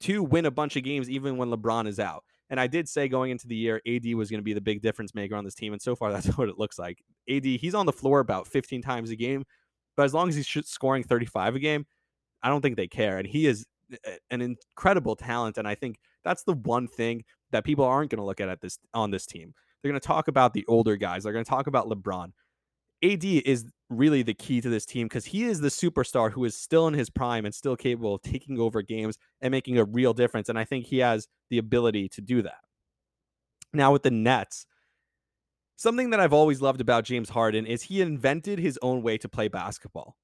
to 0.00 0.22
win 0.22 0.46
a 0.46 0.50
bunch 0.50 0.76
of 0.76 0.82
games, 0.82 1.08
even 1.08 1.36
when 1.36 1.50
LeBron 1.50 1.86
is 1.86 2.00
out. 2.00 2.24
And 2.50 2.60
I 2.60 2.66
did 2.66 2.88
say 2.88 3.08
going 3.08 3.30
into 3.30 3.46
the 3.46 3.56
year, 3.56 3.80
AD 3.86 4.04
was 4.14 4.30
going 4.30 4.40
to 4.40 4.44
be 4.44 4.52
the 4.52 4.60
big 4.60 4.82
difference 4.82 5.14
maker 5.14 5.36
on 5.36 5.44
this 5.44 5.54
team. 5.54 5.72
And 5.72 5.80
so 5.80 5.96
far, 5.96 6.12
that's 6.12 6.36
what 6.36 6.48
it 6.48 6.58
looks 6.58 6.78
like. 6.78 7.02
AD, 7.30 7.44
he's 7.44 7.74
on 7.74 7.86
the 7.86 7.92
floor 7.92 8.20
about 8.20 8.46
15 8.46 8.82
times 8.82 9.10
a 9.10 9.16
game, 9.16 9.44
but 9.96 10.04
as 10.04 10.12
long 10.12 10.28
as 10.28 10.36
he's 10.36 10.48
scoring 10.66 11.02
35 11.02 11.54
a 11.54 11.58
game, 11.58 11.86
I 12.42 12.48
don't 12.48 12.60
think 12.60 12.76
they 12.76 12.88
care. 12.88 13.18
And 13.18 13.26
he 13.26 13.46
is 13.46 13.64
an 14.30 14.40
incredible 14.40 15.16
talent. 15.16 15.58
And 15.58 15.68
I 15.68 15.74
think 15.74 15.96
that's 16.24 16.44
the 16.44 16.54
one 16.54 16.88
thing 16.88 17.24
that 17.52 17.64
people 17.64 17.84
aren't 17.84 18.10
going 18.10 18.18
to 18.18 18.24
look 18.24 18.40
at, 18.40 18.48
at 18.48 18.60
this 18.60 18.78
on 18.94 19.10
this 19.10 19.26
team. 19.26 19.54
They're 19.82 19.90
going 19.90 20.00
to 20.00 20.06
talk 20.06 20.28
about 20.28 20.54
the 20.54 20.64
older 20.68 20.96
guys. 20.96 21.24
They're 21.24 21.32
going 21.32 21.44
to 21.44 21.48
talk 21.48 21.66
about 21.66 21.88
LeBron. 21.88 22.32
AD 23.02 23.24
is 23.24 23.66
really 23.90 24.22
the 24.22 24.34
key 24.34 24.60
to 24.60 24.68
this 24.68 24.86
team 24.86 25.06
because 25.06 25.26
he 25.26 25.44
is 25.44 25.60
the 25.60 25.68
superstar 25.68 26.32
who 26.32 26.44
is 26.44 26.56
still 26.56 26.86
in 26.88 26.94
his 26.94 27.10
prime 27.10 27.44
and 27.44 27.54
still 27.54 27.76
capable 27.76 28.14
of 28.14 28.22
taking 28.22 28.58
over 28.58 28.82
games 28.82 29.18
and 29.40 29.50
making 29.50 29.78
a 29.78 29.84
real 29.84 30.14
difference. 30.14 30.48
And 30.48 30.58
I 30.58 30.64
think 30.64 30.86
he 30.86 30.98
has 30.98 31.28
the 31.50 31.58
ability 31.58 32.08
to 32.10 32.20
do 32.20 32.42
that. 32.42 32.60
Now, 33.72 33.92
with 33.92 34.02
the 34.02 34.10
Nets, 34.10 34.66
something 35.76 36.10
that 36.10 36.20
I've 36.20 36.32
always 36.32 36.60
loved 36.60 36.80
about 36.80 37.04
James 37.04 37.30
Harden 37.30 37.66
is 37.66 37.82
he 37.82 38.00
invented 38.00 38.58
his 38.58 38.78
own 38.82 39.02
way 39.02 39.18
to 39.18 39.28
play 39.28 39.48
basketball. 39.48 40.16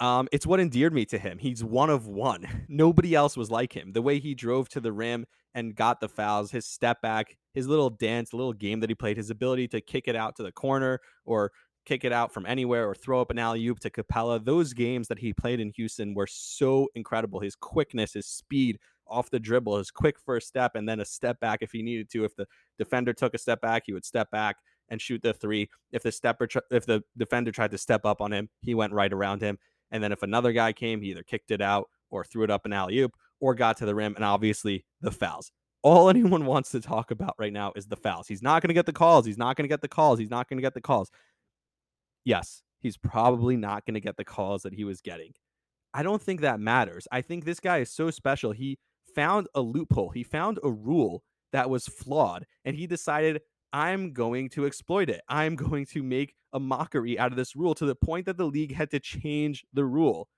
Um, 0.00 0.28
it's 0.32 0.46
what 0.46 0.60
endeared 0.60 0.94
me 0.94 1.04
to 1.06 1.18
him. 1.18 1.38
He's 1.38 1.62
one 1.62 1.90
of 1.90 2.06
one. 2.06 2.64
Nobody 2.68 3.14
else 3.14 3.36
was 3.36 3.50
like 3.50 3.74
him. 3.74 3.92
The 3.92 4.02
way 4.02 4.18
he 4.18 4.34
drove 4.34 4.68
to 4.70 4.80
the 4.80 4.92
rim 4.92 5.26
and 5.54 5.74
got 5.74 6.00
the 6.00 6.08
fouls, 6.08 6.50
his 6.50 6.66
step 6.66 7.02
back, 7.02 7.36
his 7.52 7.68
little 7.68 7.90
dance, 7.90 8.32
little 8.32 8.52
game 8.52 8.80
that 8.80 8.90
he 8.90 8.94
played, 8.94 9.16
his 9.16 9.30
ability 9.30 9.68
to 9.68 9.80
kick 9.80 10.08
it 10.08 10.16
out 10.16 10.36
to 10.36 10.42
the 10.42 10.52
corner 10.52 11.00
or 11.24 11.52
kick 11.86 12.04
it 12.04 12.12
out 12.12 12.32
from 12.32 12.46
anywhere 12.46 12.88
or 12.88 12.94
throw 12.94 13.20
up 13.20 13.30
an 13.30 13.38
alley 13.38 13.66
oop 13.66 13.80
to 13.80 13.90
Capela. 13.90 14.44
Those 14.44 14.72
games 14.72 15.08
that 15.08 15.18
he 15.18 15.32
played 15.32 15.60
in 15.60 15.72
Houston 15.76 16.14
were 16.14 16.26
so 16.26 16.88
incredible. 16.94 17.40
His 17.40 17.56
quickness, 17.56 18.12
his 18.12 18.26
speed 18.26 18.78
off 19.06 19.30
the 19.30 19.40
dribble, 19.40 19.78
his 19.78 19.90
quick 19.90 20.16
first 20.24 20.46
step, 20.46 20.76
and 20.76 20.88
then 20.88 21.00
a 21.00 21.04
step 21.04 21.40
back 21.40 21.58
if 21.62 21.72
he 21.72 21.82
needed 21.82 22.10
to. 22.10 22.24
If 22.24 22.36
the 22.36 22.46
defender 22.78 23.12
took 23.12 23.34
a 23.34 23.38
step 23.38 23.60
back, 23.60 23.84
he 23.86 23.92
would 23.92 24.04
step 24.04 24.30
back 24.30 24.56
and 24.88 25.00
shoot 25.00 25.22
the 25.22 25.32
three. 25.32 25.68
If 25.92 26.02
the 26.02 26.12
stepper, 26.12 26.48
if 26.70 26.86
the 26.86 27.02
defender 27.16 27.52
tried 27.52 27.70
to 27.72 27.78
step 27.78 28.04
up 28.04 28.20
on 28.20 28.32
him, 28.32 28.48
he 28.60 28.74
went 28.74 28.92
right 28.92 29.12
around 29.12 29.40
him. 29.40 29.58
And 29.90 30.02
then 30.02 30.12
if 30.12 30.22
another 30.22 30.52
guy 30.52 30.72
came, 30.72 31.00
he 31.00 31.10
either 31.10 31.22
kicked 31.22 31.50
it 31.50 31.60
out 31.60 31.88
or 32.10 32.24
threw 32.24 32.44
it 32.44 32.50
up 32.50 32.66
an 32.66 32.72
alley 32.72 32.98
oop 32.98 33.12
or 33.40 33.54
got 33.54 33.76
to 33.78 33.86
the 33.86 33.94
rim. 33.94 34.14
And 34.14 34.24
obviously 34.24 34.84
the 35.00 35.10
fouls. 35.10 35.50
All 35.82 36.10
anyone 36.10 36.44
wants 36.44 36.70
to 36.72 36.80
talk 36.80 37.10
about 37.10 37.34
right 37.38 37.52
now 37.52 37.72
is 37.74 37.86
the 37.86 37.96
fouls. 37.96 38.28
He's 38.28 38.42
not 38.42 38.62
going 38.62 38.68
to 38.68 38.74
get 38.74 38.86
the 38.86 38.92
calls. 38.92 39.26
He's 39.26 39.38
not 39.38 39.56
going 39.56 39.64
to 39.64 39.72
get 39.72 39.80
the 39.80 39.88
calls. 39.88 40.18
He's 40.18 40.30
not 40.30 40.48
going 40.48 40.58
to 40.58 40.62
get 40.62 40.74
the 40.74 40.80
calls 40.80 41.10
yes, 42.24 42.62
he's 42.78 42.96
probably 42.96 43.56
not 43.56 43.84
going 43.84 43.94
to 43.94 44.00
get 44.00 44.16
the 44.16 44.24
calls 44.24 44.62
that 44.62 44.74
he 44.74 44.84
was 44.84 45.00
getting. 45.00 45.32
I 45.92 46.02
don't 46.02 46.22
think 46.22 46.40
that 46.40 46.60
matters. 46.60 47.08
I 47.10 47.20
think 47.20 47.44
this 47.44 47.60
guy 47.60 47.78
is 47.78 47.90
so 47.90 48.10
special. 48.10 48.52
He 48.52 48.78
found 49.14 49.48
a 49.54 49.60
loophole, 49.60 50.10
he 50.10 50.22
found 50.22 50.58
a 50.62 50.70
rule 50.70 51.22
that 51.52 51.68
was 51.68 51.86
flawed, 51.86 52.46
and 52.64 52.76
he 52.76 52.86
decided, 52.86 53.42
I'm 53.72 54.12
going 54.12 54.48
to 54.50 54.66
exploit 54.66 55.10
it. 55.10 55.20
I'm 55.28 55.56
going 55.68 55.86
to 55.86 56.02
make 56.02 56.34
a 56.52 56.60
mockery 56.60 57.18
out 57.18 57.32
of 57.32 57.36
this 57.36 57.56
rule 57.56 57.74
to 57.74 57.86
the 57.86 57.94
point 57.94 58.26
that 58.26 58.36
the 58.36 58.46
league 58.46 58.74
had 58.74 58.90
to 58.90 59.00
change 59.00 59.64
the 59.72 59.84
rule. 59.84 60.28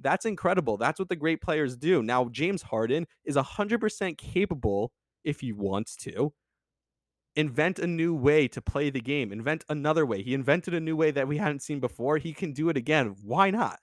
That's 0.00 0.26
incredible. 0.26 0.76
That's 0.76 0.98
what 0.98 1.08
the 1.08 1.16
great 1.16 1.40
players 1.40 1.76
do. 1.76 2.02
Now, 2.02 2.28
James 2.28 2.62
Harden 2.62 3.06
is 3.24 3.36
100% 3.36 4.18
capable, 4.18 4.92
if 5.24 5.40
he 5.40 5.52
wants 5.52 5.94
to, 5.96 6.32
invent 7.36 7.78
a 7.78 7.86
new 7.86 8.14
way 8.14 8.46
to 8.48 8.60
play 8.60 8.90
the 8.90 9.00
game, 9.00 9.32
invent 9.32 9.64
another 9.68 10.04
way. 10.04 10.22
He 10.22 10.34
invented 10.34 10.74
a 10.74 10.80
new 10.80 10.96
way 10.96 11.10
that 11.10 11.28
we 11.28 11.38
hadn't 11.38 11.62
seen 11.62 11.80
before. 11.80 12.18
He 12.18 12.32
can 12.32 12.52
do 12.52 12.68
it 12.68 12.76
again. 12.76 13.16
Why 13.22 13.50
not? 13.50 13.78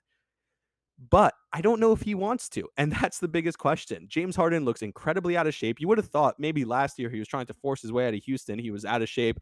But 1.08 1.34
I 1.52 1.62
don't 1.62 1.80
know 1.80 1.92
if 1.92 2.02
he 2.02 2.14
wants 2.14 2.48
to. 2.50 2.68
And 2.76 2.92
that's 3.00 3.18
the 3.18 3.28
biggest 3.28 3.58
question. 3.58 4.06
James 4.08 4.36
Harden 4.36 4.64
looks 4.64 4.82
incredibly 4.82 5.36
out 5.36 5.46
of 5.46 5.54
shape. 5.54 5.80
You 5.80 5.88
would 5.88 5.98
have 5.98 6.08
thought 6.08 6.36
maybe 6.38 6.64
last 6.64 6.98
year 6.98 7.10
he 7.10 7.18
was 7.18 7.28
trying 7.28 7.46
to 7.46 7.54
force 7.54 7.82
his 7.82 7.92
way 7.92 8.06
out 8.06 8.14
of 8.14 8.22
Houston. 8.24 8.58
He 8.58 8.70
was 8.70 8.84
out 8.84 9.02
of 9.02 9.08
shape. 9.08 9.38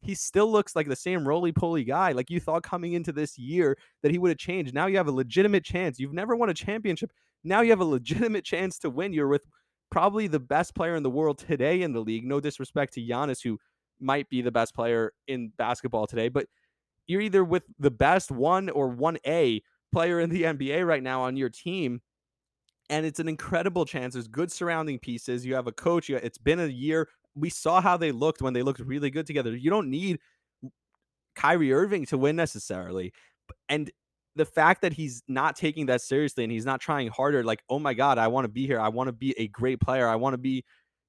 He 0.00 0.14
still 0.14 0.50
looks 0.50 0.76
like 0.76 0.88
the 0.88 0.96
same 0.96 1.26
roly 1.26 1.52
poly 1.52 1.84
guy. 1.84 2.12
Like 2.12 2.30
you 2.30 2.38
thought 2.38 2.62
coming 2.62 2.92
into 2.92 3.12
this 3.12 3.38
year 3.38 3.78
that 4.02 4.12
he 4.12 4.18
would 4.18 4.30
have 4.30 4.38
changed. 4.38 4.74
Now 4.74 4.86
you 4.86 4.98
have 4.98 5.08
a 5.08 5.12
legitimate 5.12 5.64
chance. 5.64 5.98
You've 5.98 6.12
never 6.12 6.36
won 6.36 6.50
a 6.50 6.54
championship. 6.54 7.10
Now 7.42 7.62
you 7.62 7.70
have 7.70 7.80
a 7.80 7.84
legitimate 7.84 8.44
chance 8.44 8.78
to 8.80 8.90
win. 8.90 9.12
You're 9.12 9.28
with 9.28 9.46
probably 9.94 10.26
the 10.26 10.40
best 10.40 10.74
player 10.74 10.96
in 10.96 11.04
the 11.04 11.10
world 11.10 11.38
today 11.38 11.82
in 11.82 11.92
the 11.92 12.00
league. 12.00 12.24
No 12.26 12.40
disrespect 12.40 12.94
to 12.94 13.00
Giannis, 13.00 13.40
who 13.40 13.60
might 14.00 14.28
be 14.28 14.42
the 14.42 14.50
best 14.50 14.74
player 14.74 15.12
in 15.28 15.52
basketball 15.56 16.04
today, 16.04 16.28
but 16.28 16.46
you're 17.06 17.20
either 17.20 17.44
with 17.44 17.62
the 17.78 17.92
best 17.92 18.32
one 18.32 18.70
or 18.70 18.92
1A 18.92 19.62
player 19.92 20.18
in 20.18 20.30
the 20.30 20.42
NBA 20.52 20.84
right 20.84 21.02
now 21.02 21.22
on 21.22 21.36
your 21.36 21.48
team. 21.48 22.00
And 22.90 23.06
it's 23.06 23.20
an 23.20 23.28
incredible 23.28 23.84
chance. 23.84 24.14
There's 24.14 24.26
good 24.26 24.50
surrounding 24.50 24.98
pieces. 24.98 25.46
You 25.46 25.54
have 25.54 25.68
a 25.68 25.72
coach. 25.72 26.08
You, 26.08 26.16
it's 26.16 26.38
been 26.38 26.58
a 26.58 26.66
year. 26.66 27.08
We 27.36 27.48
saw 27.48 27.80
how 27.80 27.96
they 27.96 28.10
looked 28.10 28.42
when 28.42 28.52
they 28.52 28.62
looked 28.62 28.80
really 28.80 29.10
good 29.10 29.28
together. 29.28 29.54
You 29.54 29.70
don't 29.70 29.90
need 29.90 30.18
Kyrie 31.36 31.72
Irving 31.72 32.04
to 32.06 32.18
win 32.18 32.34
necessarily. 32.34 33.12
And 33.68 33.92
the 34.36 34.44
fact 34.44 34.82
that 34.82 34.92
he's 34.92 35.22
not 35.28 35.56
taking 35.56 35.86
that 35.86 36.00
seriously 36.00 36.44
and 36.44 36.52
he's 36.52 36.66
not 36.66 36.80
trying 36.80 37.08
harder, 37.08 37.44
like, 37.44 37.62
oh 37.68 37.78
my 37.78 37.94
God, 37.94 38.18
I 38.18 38.26
want 38.28 38.44
to 38.44 38.48
be 38.48 38.66
here. 38.66 38.80
I 38.80 38.88
want 38.88 39.08
to 39.08 39.12
be 39.12 39.34
a 39.38 39.48
great 39.48 39.80
player. 39.80 40.08
I 40.08 40.16
want 40.16 40.34
to 40.34 40.38
be 40.38 40.64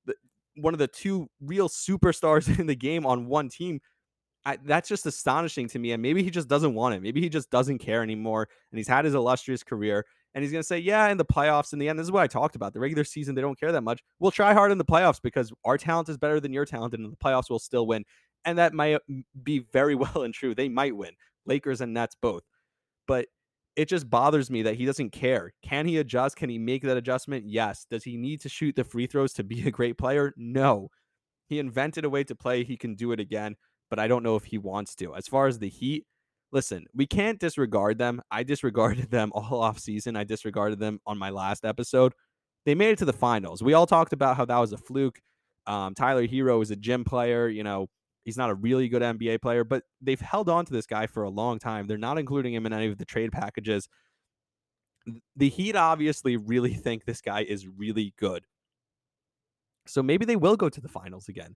the, 0.06 0.16
one 0.56 0.74
of 0.74 0.80
the 0.80 0.88
two 0.88 1.28
real 1.42 1.68
superstars 1.68 2.60
in 2.60 2.68
the 2.68 2.76
game 2.76 3.06
on 3.06 3.28
one 3.28 3.50
team. 3.50 3.80
I, 4.48 4.58
that's 4.64 4.88
just 4.88 5.08
astonishing 5.08 5.68
to 5.70 5.80
me. 5.80 5.92
And 5.92 6.04
maybe 6.04 6.22
he 6.22 6.30
just 6.30 6.48
doesn't 6.48 6.76
want 6.76 6.94
it. 6.94 7.02
Maybe 7.02 7.20
he 7.20 7.30
just 7.30 7.50
doesn't 7.50 7.80
care 7.80 8.04
anymore. 8.04 8.48
And 8.72 8.78
he's 8.78 8.88
had 8.88 9.06
his 9.06 9.16
illustrious 9.16 9.64
career. 9.64 10.06
And 10.36 10.44
he's 10.44 10.52
going 10.52 10.62
to 10.62 10.68
say, 10.68 10.78
yeah, 10.78 11.08
in 11.08 11.18
the 11.18 11.26
playoffs, 11.26 11.74
in 11.74 11.80
the 11.80 11.90
end, 11.90 11.98
this 11.98 12.04
is 12.04 12.12
what 12.12 12.22
I 12.22 12.28
talked 12.28 12.56
about. 12.56 12.74
The 12.74 12.80
regular 12.80 13.06
season, 13.06 13.34
they 13.34 13.42
don't 13.42 13.60
care 13.60 13.72
that 13.72 13.82
much. 13.82 14.04
We'll 14.20 14.32
try 14.32 14.54
hard 14.54 14.72
in 14.72 14.78
the 14.78 14.86
playoffs 14.86 15.20
because 15.22 15.52
our 15.64 15.78
talent 15.78 16.10
is 16.10 16.18
better 16.18 16.40
than 16.40 16.54
your 16.54 16.66
talent. 16.66 16.94
And 16.94 17.06
in 17.06 17.10
the 17.10 17.18
playoffs, 17.18 17.50
we'll 17.50 17.58
still 17.58 17.88
win. 17.88 18.04
And 18.44 18.60
that 18.60 18.74
might 18.74 19.00
be 19.42 19.66
very 19.74 19.96
well 19.96 20.22
and 20.22 20.34
true. 20.34 20.54
They 20.54 20.70
might 20.70 20.96
win. 20.96 21.14
Lakers 21.48 21.82
and 21.82 21.94
Nets 21.94 22.16
both 22.22 22.44
but 23.08 23.28
it 23.76 23.90
just 23.90 24.10
bothers 24.10 24.50
me 24.50 24.62
that 24.64 24.76
he 24.76 24.86
doesn't 24.86 25.12
care. 25.12 25.52
Can 25.62 25.86
he 25.86 25.98
adjust? 25.98 26.38
Can 26.38 26.50
he 26.50 26.58
make 26.58 26.84
that 26.84 26.98
adjustment? 26.98 27.46
Yes. 27.48 27.86
Does 27.90 28.04
he 28.04 28.16
need 28.18 28.42
to 28.42 28.50
shoot 28.50 28.76
the 28.76 28.84
free 28.84 29.08
throws 29.08 29.34
to 29.34 29.44
be 29.44 29.68
a 29.68 29.72
great 29.72 29.98
player? 29.98 30.34
No. 30.38 30.90
He 31.48 31.60
invented 31.60 32.06
a 32.06 32.10
way 32.10 32.24
to 32.24 32.36
play. 32.36 32.64
He 32.64 32.78
can 32.78 32.96
do 32.96 33.12
it 33.12 33.20
again, 33.20 33.56
but 33.90 34.00
I 34.00 34.08
don't 34.08 34.24
know 34.24 34.36
if 34.36 34.46
he 34.46 34.58
wants 34.58 34.96
to. 34.96 35.14
As 35.16 35.28
far 35.28 35.48
as 35.48 35.60
the 35.60 35.70
Heat, 35.70 36.06
listen, 36.52 36.86
we 36.94 37.06
can't 37.06 37.40
disregard 37.40 37.98
them. 37.98 38.22
I 38.32 38.44
disregarded 38.44 39.12
them 39.12 39.32
all 39.34 39.62
off 39.62 39.80
season. 39.80 40.16
I 40.16 40.24
disregarded 40.24 40.80
them 40.80 41.00
on 41.06 41.18
my 41.18 41.30
last 41.30 41.66
episode. 41.66 42.14
They 42.66 42.76
made 42.76 42.92
it 42.92 42.98
to 43.00 43.06
the 43.06 43.14
finals. 43.14 43.62
We 43.62 43.74
all 43.74 43.86
talked 43.86 44.14
about 44.14 44.38
how 44.38 44.46
that 44.46 44.58
was 44.58 44.74
a 44.74 44.78
fluke. 44.78 45.20
Um, 45.68 45.94
Tyler 45.94 46.26
Herro 46.28 46.62
is 46.64 46.72
a 46.72 46.76
gym 46.76 47.04
player. 47.04 47.48
You 47.48 47.64
know, 47.64 47.88
He's 48.26 48.38
not 48.38 48.50
a 48.50 48.56
really 48.56 48.90
good 48.90 49.04
NBA 49.04 49.42
player, 49.42 49.64
but 49.64 49.84
they've 50.02 50.20
held 50.20 50.50
on 50.50 50.66
to 50.66 50.74
this 50.74 50.88
guy 50.88 51.06
for 51.06 51.24
a 51.24 51.30
long 51.30 51.60
time. 51.60 51.86
They're 51.86 51.98
not 51.98 52.18
including 52.18 52.56
him 52.56 52.66
in 52.66 52.74
any 52.74 52.88
of 52.88 52.98
the 52.98 53.06
trade 53.06 53.32
packages. 53.32 53.88
The 55.36 55.50
Heat 55.50 55.76
obviously 55.76 56.36
really 56.36 56.74
think 56.74 57.06
this 57.06 57.22
guy 57.22 57.44
is 57.44 57.68
really 57.68 58.16
good. 58.18 58.46
So 59.86 60.02
maybe 60.02 60.26
they 60.26 60.36
will 60.36 60.58
go 60.58 60.70
to 60.70 60.82
the 60.82 60.90
finals 60.90 61.30
again. 61.30 61.56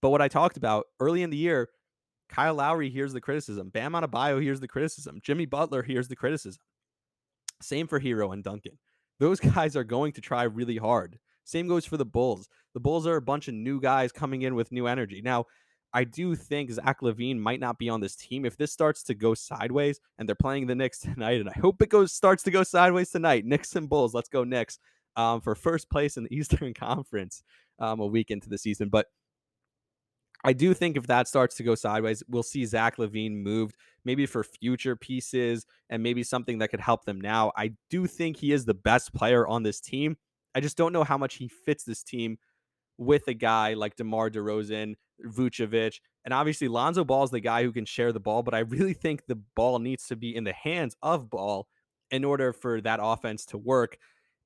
But 0.00 0.08
what 0.08 0.22
I 0.22 0.28
talked 0.28 0.56
about 0.56 0.86
early 0.98 1.22
in 1.22 1.28
the 1.28 1.36
year, 1.36 1.68
Kyle 2.30 2.54
Lowry 2.54 2.88
hears 2.88 3.12
the 3.12 3.20
criticism. 3.20 3.68
Bam 3.68 3.92
Adebayo 3.92 4.40
hears 4.40 4.60
the 4.60 4.68
criticism. 4.68 5.20
Jimmy 5.22 5.44
Butler 5.44 5.82
hears 5.82 6.08
the 6.08 6.16
criticism. 6.16 6.62
Same 7.60 7.86
for 7.86 8.00
Herro 8.00 8.32
and 8.32 8.42
Duncan. 8.42 8.78
Those 9.18 9.40
guys 9.54 9.76
are 9.76 9.84
going 9.84 10.12
to 10.12 10.22
try 10.22 10.44
really 10.44 10.78
hard. 10.78 11.18
Same 11.44 11.68
goes 11.68 11.84
for 11.84 11.98
the 11.98 12.06
Bulls. 12.06 12.48
The 12.72 12.80
Bulls 12.80 13.06
are 13.06 13.16
a 13.16 13.22
bunch 13.22 13.48
of 13.48 13.54
new 13.54 13.80
guys 13.80 14.12
coming 14.12 14.42
in 14.42 14.54
with 14.54 14.72
new 14.72 14.86
energy. 14.86 15.20
Now, 15.22 15.46
I 15.92 16.04
do 16.04 16.34
think 16.34 16.70
Zach 16.70 17.00
LaVine 17.00 17.38
might 17.38 17.60
not 17.60 17.78
be 17.78 17.88
on 17.88 18.00
this 18.00 18.14
team 18.14 18.44
if 18.44 18.56
this 18.56 18.72
starts 18.72 19.02
to 19.04 19.14
go 19.14 19.34
sideways, 19.34 20.00
and 20.18 20.28
they're 20.28 20.36
playing 20.36 20.66
the 20.66 20.74
Knicks 20.74 20.98
tonight. 21.00 21.40
And 21.40 21.48
I 21.48 21.58
hope 21.58 21.80
it 21.82 21.88
goes 21.88 22.12
starts 22.12 22.42
to 22.44 22.50
go 22.50 22.62
sideways 22.62 23.10
tonight. 23.10 23.44
Knicks 23.44 23.74
and 23.76 23.88
Bulls, 23.88 24.14
let's 24.14 24.28
go 24.28 24.44
Knicks 24.44 24.78
um, 25.16 25.40
for 25.40 25.54
first 25.54 25.90
place 25.90 26.16
in 26.16 26.24
the 26.24 26.34
Eastern 26.36 26.74
Conference 26.74 27.42
um, 27.78 28.00
a 28.00 28.06
week 28.06 28.30
into 28.30 28.48
the 28.48 28.58
season. 28.58 28.88
But 28.88 29.06
I 30.44 30.52
do 30.52 30.72
think 30.72 30.96
if 30.96 31.06
that 31.08 31.26
starts 31.26 31.56
to 31.56 31.64
go 31.64 31.74
sideways, 31.74 32.22
we'll 32.28 32.44
see 32.44 32.64
Zach 32.64 32.96
LaVine 32.96 33.42
moved 33.42 33.76
maybe 34.04 34.24
for 34.24 34.44
future 34.44 34.94
pieces 34.94 35.66
and 35.90 36.02
maybe 36.02 36.22
something 36.22 36.58
that 36.58 36.68
could 36.68 36.80
help 36.80 37.04
them 37.04 37.20
now. 37.20 37.52
I 37.56 37.72
do 37.90 38.06
think 38.06 38.36
he 38.36 38.52
is 38.52 38.64
the 38.64 38.74
best 38.74 39.12
player 39.12 39.46
on 39.46 39.64
this 39.64 39.80
team. 39.80 40.16
I 40.54 40.60
just 40.60 40.76
don't 40.76 40.92
know 40.92 41.04
how 41.04 41.18
much 41.18 41.34
he 41.34 41.48
fits 41.48 41.84
this 41.84 42.02
team 42.02 42.38
with 42.98 43.26
a 43.28 43.34
guy 43.34 43.74
like 43.74 43.96
DeMar 43.96 44.30
DeRozan, 44.30 44.94
Vucevic, 45.24 46.00
and 46.24 46.34
obviously 46.34 46.68
Lonzo 46.68 47.04
Ball 47.04 47.24
is 47.24 47.30
the 47.30 47.40
guy 47.40 47.62
who 47.62 47.72
can 47.72 47.84
share 47.84 48.12
the 48.12 48.20
ball, 48.20 48.42
but 48.42 48.54
I 48.54 48.58
really 48.60 48.94
think 48.94 49.22
the 49.26 49.40
ball 49.56 49.78
needs 49.78 50.06
to 50.08 50.16
be 50.16 50.34
in 50.34 50.44
the 50.44 50.52
hands 50.52 50.96
of 51.02 51.30
Ball 51.30 51.68
in 52.10 52.24
order 52.24 52.52
for 52.52 52.80
that 52.80 53.00
offense 53.02 53.44
to 53.46 53.58
work 53.58 53.98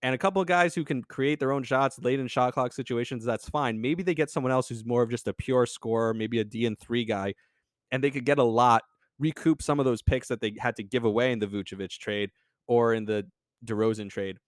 and 0.02 0.14
a 0.14 0.18
couple 0.18 0.42
of 0.42 0.48
guys 0.48 0.74
who 0.74 0.84
can 0.84 1.02
create 1.04 1.38
their 1.38 1.52
own 1.52 1.62
shots 1.62 1.98
late 2.00 2.18
in 2.18 2.26
shot 2.26 2.54
clock 2.54 2.72
situations, 2.72 3.24
that's 3.24 3.48
fine. 3.48 3.80
Maybe 3.80 4.02
they 4.02 4.14
get 4.14 4.30
someone 4.30 4.50
else 4.50 4.68
who's 4.68 4.84
more 4.84 5.02
of 5.02 5.10
just 5.10 5.28
a 5.28 5.32
pure 5.32 5.64
scorer, 5.64 6.12
maybe 6.12 6.40
a 6.40 6.44
D 6.44 6.66
and 6.66 6.78
three 6.78 7.04
guy, 7.04 7.34
and 7.92 8.02
they 8.02 8.10
could 8.10 8.26
get 8.26 8.38
a 8.38 8.44
lot, 8.44 8.82
recoup 9.20 9.62
some 9.62 9.78
of 9.78 9.84
those 9.84 10.02
picks 10.02 10.26
that 10.28 10.40
they 10.40 10.54
had 10.58 10.74
to 10.76 10.82
give 10.82 11.04
away 11.04 11.30
in 11.30 11.38
the 11.38 11.46
Vucevic 11.46 11.96
trade 11.98 12.30
or 12.66 12.92
in 12.92 13.04
the 13.04 13.26
DeRozan 13.64 14.10
trade. 14.10 14.38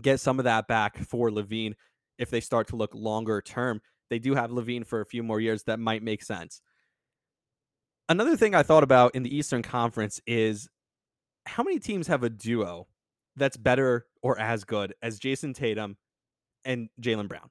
Get 0.00 0.20
some 0.20 0.38
of 0.38 0.44
that 0.44 0.68
back 0.68 0.98
for 0.98 1.30
LaVine 1.30 1.72
if 2.20 2.30
they 2.30 2.40
start 2.40 2.68
to 2.68 2.76
look 2.76 2.94
longer 2.94 3.40
term. 3.40 3.80
They 4.10 4.20
do 4.20 4.34
have 4.34 4.50
LaVine 4.50 4.86
for 4.86 5.00
a 5.00 5.06
few 5.06 5.22
more 5.22 5.40
years. 5.40 5.64
That 5.64 5.80
might 5.80 6.02
make 6.02 6.22
sense. 6.22 6.60
Another 8.08 8.36
thing 8.36 8.54
I 8.54 8.62
thought 8.62 8.82
about 8.82 9.14
in 9.14 9.22
the 9.22 9.34
Eastern 9.34 9.62
Conference 9.62 10.20
is 10.26 10.68
how 11.46 11.62
many 11.62 11.78
teams 11.78 12.06
have 12.08 12.22
a 12.22 12.30
duo 12.30 12.86
that's 13.36 13.56
better 13.56 14.06
or 14.22 14.38
as 14.38 14.64
good 14.64 14.94
as 15.02 15.18
Jayson 15.18 15.54
Tatum 15.54 15.96
and 16.64 16.88
Jaylen 17.00 17.28
Brown. 17.28 17.48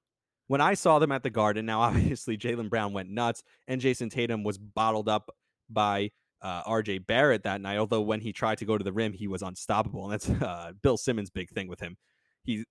When 0.48 0.62
I 0.62 0.74
saw 0.74 1.00
them 1.00 1.12
at 1.12 1.24
the 1.24 1.30
Garden, 1.30 1.66
now 1.66 1.82
obviously 1.82 2.38
Jaylen 2.38 2.70
Brown 2.70 2.94
went 2.94 3.10
nuts 3.10 3.44
and 3.68 3.82
Jayson 3.82 4.10
Tatum 4.10 4.44
was 4.44 4.58
bottled 4.58 5.10
up 5.10 5.30
by 5.70 6.12
uh, 6.42 6.64
RJ 6.64 7.06
Barrett 7.08 7.44
that 7.44 7.62
night. 7.62 7.78
Although 7.78 8.02
when 8.02 8.22
he 8.22 8.34
tried 8.34 8.58
to 8.60 8.66
go 8.66 8.78
to 8.78 8.84
the 8.84 8.94
rim, 8.94 9.14
he 9.14 9.28
was 9.28 9.42
unstoppable, 9.42 10.04
and 10.10 10.14
that's 10.14 10.30
uh, 10.42 10.74
Bill 10.82 10.98
Simmons' 10.98 11.30
big 11.30 11.50
thing 11.50 11.68
with 11.68 11.80
him. 11.80 11.98
He, 12.44 12.66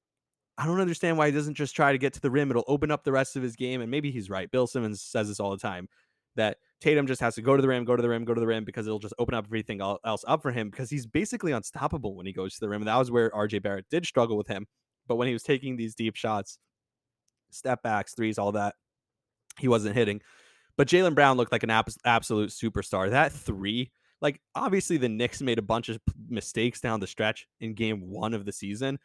I 0.59 0.67
don't 0.67 0.81
understand 0.81 1.17
why 1.17 1.27
he 1.27 1.33
doesn't 1.33 1.55
just 1.55 1.75
try 1.75 1.93
to 1.93 1.99
get 1.99 2.13
to 2.15 2.21
the 2.21 2.31
rim. 2.31 2.51
It'll 2.51 2.65
open 2.67 2.91
up 2.91 3.05
the 3.05 3.13
rest 3.13 3.37
of 3.37 3.43
his 3.43 3.55
game, 3.55 3.81
and 3.81 3.91
maybe 3.91 4.11
he's 4.11 4.29
right. 4.29 4.51
Bill 4.51 4.67
Simmons 4.67 5.01
says 5.01 5.29
this 5.29 5.39
all 5.39 5.53
the 5.53 5.57
time 5.57 5.89
that 6.35 6.59
Tatum 6.81 7.07
just 7.07 7.21
has 7.21 7.35
to 7.37 7.43
go 7.43 7.57
to 7.57 7.63
the 7.63 7.69
rim, 7.69 7.85
go 7.85 7.97
to 7.97 8.03
the 8.03 8.09
rim, 8.09 8.25
go 8.25 8.35
to 8.35 8.41
the 8.41 8.47
rim 8.47 8.65
because 8.65 8.87
it'll 8.87 8.99
just 8.99 9.15
open 9.19 9.35
up 9.35 9.47
everything 9.47 9.81
else 9.81 10.25
up 10.27 10.43
for 10.43 10.53
him 10.53 10.71
because 10.71 10.91
he's 10.91 11.07
basically 11.07 11.53
unstoppable 11.53 12.15
when 12.15 12.27
he 12.27 12.33
goes 12.33 12.55
to 12.55 12.61
the 12.61 12.69
rim. 12.69 12.83
And 12.83 12.89
that 12.89 12.97
was 12.97 13.11
where 13.11 13.31
RJ 13.31 13.63
Barrett 13.63 13.87
did 13.91 14.05
struggle 14.05 14.37
with 14.37 14.47
him. 14.47 14.67
But 15.07 15.17
when 15.17 15.27
he 15.27 15.33
was 15.33 15.43
taking 15.43 15.77
these 15.77 15.95
deep 15.95 16.17
shots, 16.17 16.59
step 17.51 17.83
backs, 17.83 18.15
threes, 18.15 18.39
all 18.39 18.53
that, 18.53 18.75
he 19.59 19.69
wasn't 19.69 19.97
hitting. 19.97 20.21
But 20.77 20.87
Jaylen 20.87 21.15
Brown 21.15 21.37
looked 21.37 21.51
like 21.51 21.65
an 21.65 21.71
absolute 21.71 22.51
superstar. 22.51 23.11
That 23.11 23.33
three, 23.33 23.91
like 24.21 24.41
obviously 24.55 24.97
the 24.97 25.09
Knicks 25.09 25.43
made 25.43 25.59
a 25.59 25.63
bunch 25.63 25.89
of 25.89 25.99
mistakes 26.29 26.81
down 26.81 27.01
the 27.01 27.07
stretch 27.07 27.49
in 27.61 27.75
game 27.75 28.11
one 28.11 28.35
of 28.35 28.45
the 28.45 28.53
season, 28.53 28.99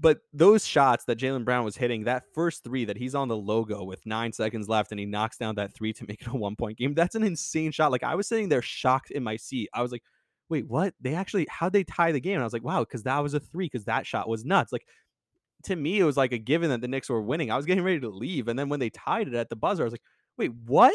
but 0.00 0.20
those 0.32 0.66
shots 0.66 1.04
that 1.04 1.18
Jaylen 1.18 1.44
Brown 1.44 1.64
was 1.64 1.76
hitting, 1.76 2.04
that 2.04 2.24
first 2.34 2.64
three 2.64 2.86
that 2.86 2.96
he's 2.96 3.14
on 3.14 3.28
the 3.28 3.36
logo 3.36 3.84
with 3.84 4.04
nine 4.06 4.32
seconds 4.32 4.68
left 4.68 4.92
and 4.92 4.98
he 4.98 5.04
knocks 5.04 5.36
down 5.36 5.56
that 5.56 5.74
three 5.74 5.92
to 5.92 6.04
make 6.08 6.22
it 6.22 6.28
a 6.28 6.36
one 6.36 6.56
point 6.56 6.78
game, 6.78 6.94
that's 6.94 7.14
an 7.14 7.22
insane 7.22 7.70
shot. 7.70 7.92
Like 7.92 8.02
I 8.02 8.14
was 8.14 8.26
sitting 8.26 8.48
there 8.48 8.62
shocked 8.62 9.10
in 9.10 9.22
my 9.22 9.36
seat. 9.36 9.68
I 9.74 9.82
was 9.82 9.92
like, 9.92 10.02
wait, 10.48 10.66
what? 10.66 10.94
They 11.00 11.14
actually, 11.14 11.46
how'd 11.50 11.74
they 11.74 11.84
tie 11.84 12.12
the 12.12 12.20
game? 12.20 12.34
And 12.34 12.42
I 12.42 12.46
was 12.46 12.52
like, 12.52 12.64
wow, 12.64 12.80
because 12.80 13.02
that 13.04 13.18
was 13.18 13.34
a 13.34 13.40
three, 13.40 13.66
because 13.66 13.84
that 13.84 14.06
shot 14.06 14.28
was 14.28 14.44
nuts. 14.44 14.72
Like 14.72 14.86
to 15.64 15.76
me, 15.76 15.98
it 15.98 16.04
was 16.04 16.16
like 16.16 16.32
a 16.32 16.38
given 16.38 16.70
that 16.70 16.80
the 16.80 16.88
Knicks 16.88 17.10
were 17.10 17.20
winning. 17.20 17.50
I 17.50 17.56
was 17.56 17.66
getting 17.66 17.84
ready 17.84 18.00
to 18.00 18.08
leave. 18.08 18.48
And 18.48 18.58
then 18.58 18.68
when 18.68 18.80
they 18.80 18.90
tied 18.90 19.28
it 19.28 19.34
at 19.34 19.50
the 19.50 19.56
buzzer, 19.56 19.82
I 19.82 19.84
was 19.84 19.92
like, 19.92 20.02
wait, 20.38 20.52
what? 20.66 20.94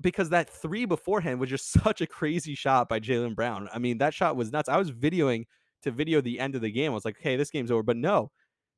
Because 0.00 0.30
that 0.30 0.48
three 0.48 0.86
beforehand 0.86 1.38
was 1.38 1.50
just 1.50 1.70
such 1.84 2.00
a 2.00 2.06
crazy 2.06 2.54
shot 2.54 2.88
by 2.88 3.00
Jaylen 3.00 3.34
Brown. 3.34 3.68
I 3.72 3.78
mean, 3.78 3.98
that 3.98 4.14
shot 4.14 4.36
was 4.36 4.50
nuts. 4.50 4.70
I 4.70 4.78
was 4.78 4.90
videoing 4.90 5.44
to 5.82 5.90
video 5.90 6.20
the 6.20 6.40
end 6.40 6.54
of 6.54 6.60
the 6.60 6.70
game. 6.70 6.92
I 6.92 6.94
was 6.94 7.04
like, 7.04 7.18
okay, 7.18 7.36
this 7.36 7.50
game's 7.50 7.70
over. 7.70 7.82
But 7.82 7.96
no, 7.96 8.30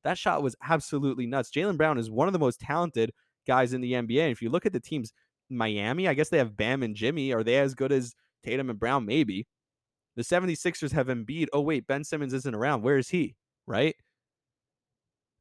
that 0.03 0.17
shot 0.17 0.43
was 0.43 0.55
absolutely 0.67 1.25
nuts. 1.25 1.49
Jaylen 1.49 1.77
Brown 1.77 1.97
is 1.97 2.09
one 2.09 2.27
of 2.27 2.33
the 2.33 2.39
most 2.39 2.59
talented 2.59 3.11
guys 3.47 3.73
in 3.73 3.81
the 3.81 3.93
NBA. 3.93 4.21
And 4.21 4.31
if 4.31 4.41
you 4.41 4.49
look 4.49 4.65
at 4.65 4.73
the 4.73 4.79
teams, 4.79 5.13
Miami, 5.49 6.07
I 6.07 6.13
guess 6.13 6.29
they 6.29 6.37
have 6.37 6.57
Bam 6.57 6.83
and 6.83 6.95
Jimmy. 6.95 7.33
Are 7.33 7.43
they 7.43 7.57
as 7.57 7.75
good 7.75 7.91
as 7.91 8.13
Tatum 8.43 8.69
and 8.69 8.79
Brown? 8.79 9.05
Maybe. 9.05 9.47
The 10.15 10.23
76ers 10.23 10.91
have 10.93 11.07
Embiid. 11.07 11.47
Oh, 11.53 11.61
wait, 11.61 11.87
Ben 11.87 12.03
Simmons 12.03 12.33
isn't 12.33 12.55
around. 12.55 12.81
Where 12.83 12.97
is 12.97 13.09
he? 13.09 13.35
Right? 13.67 13.95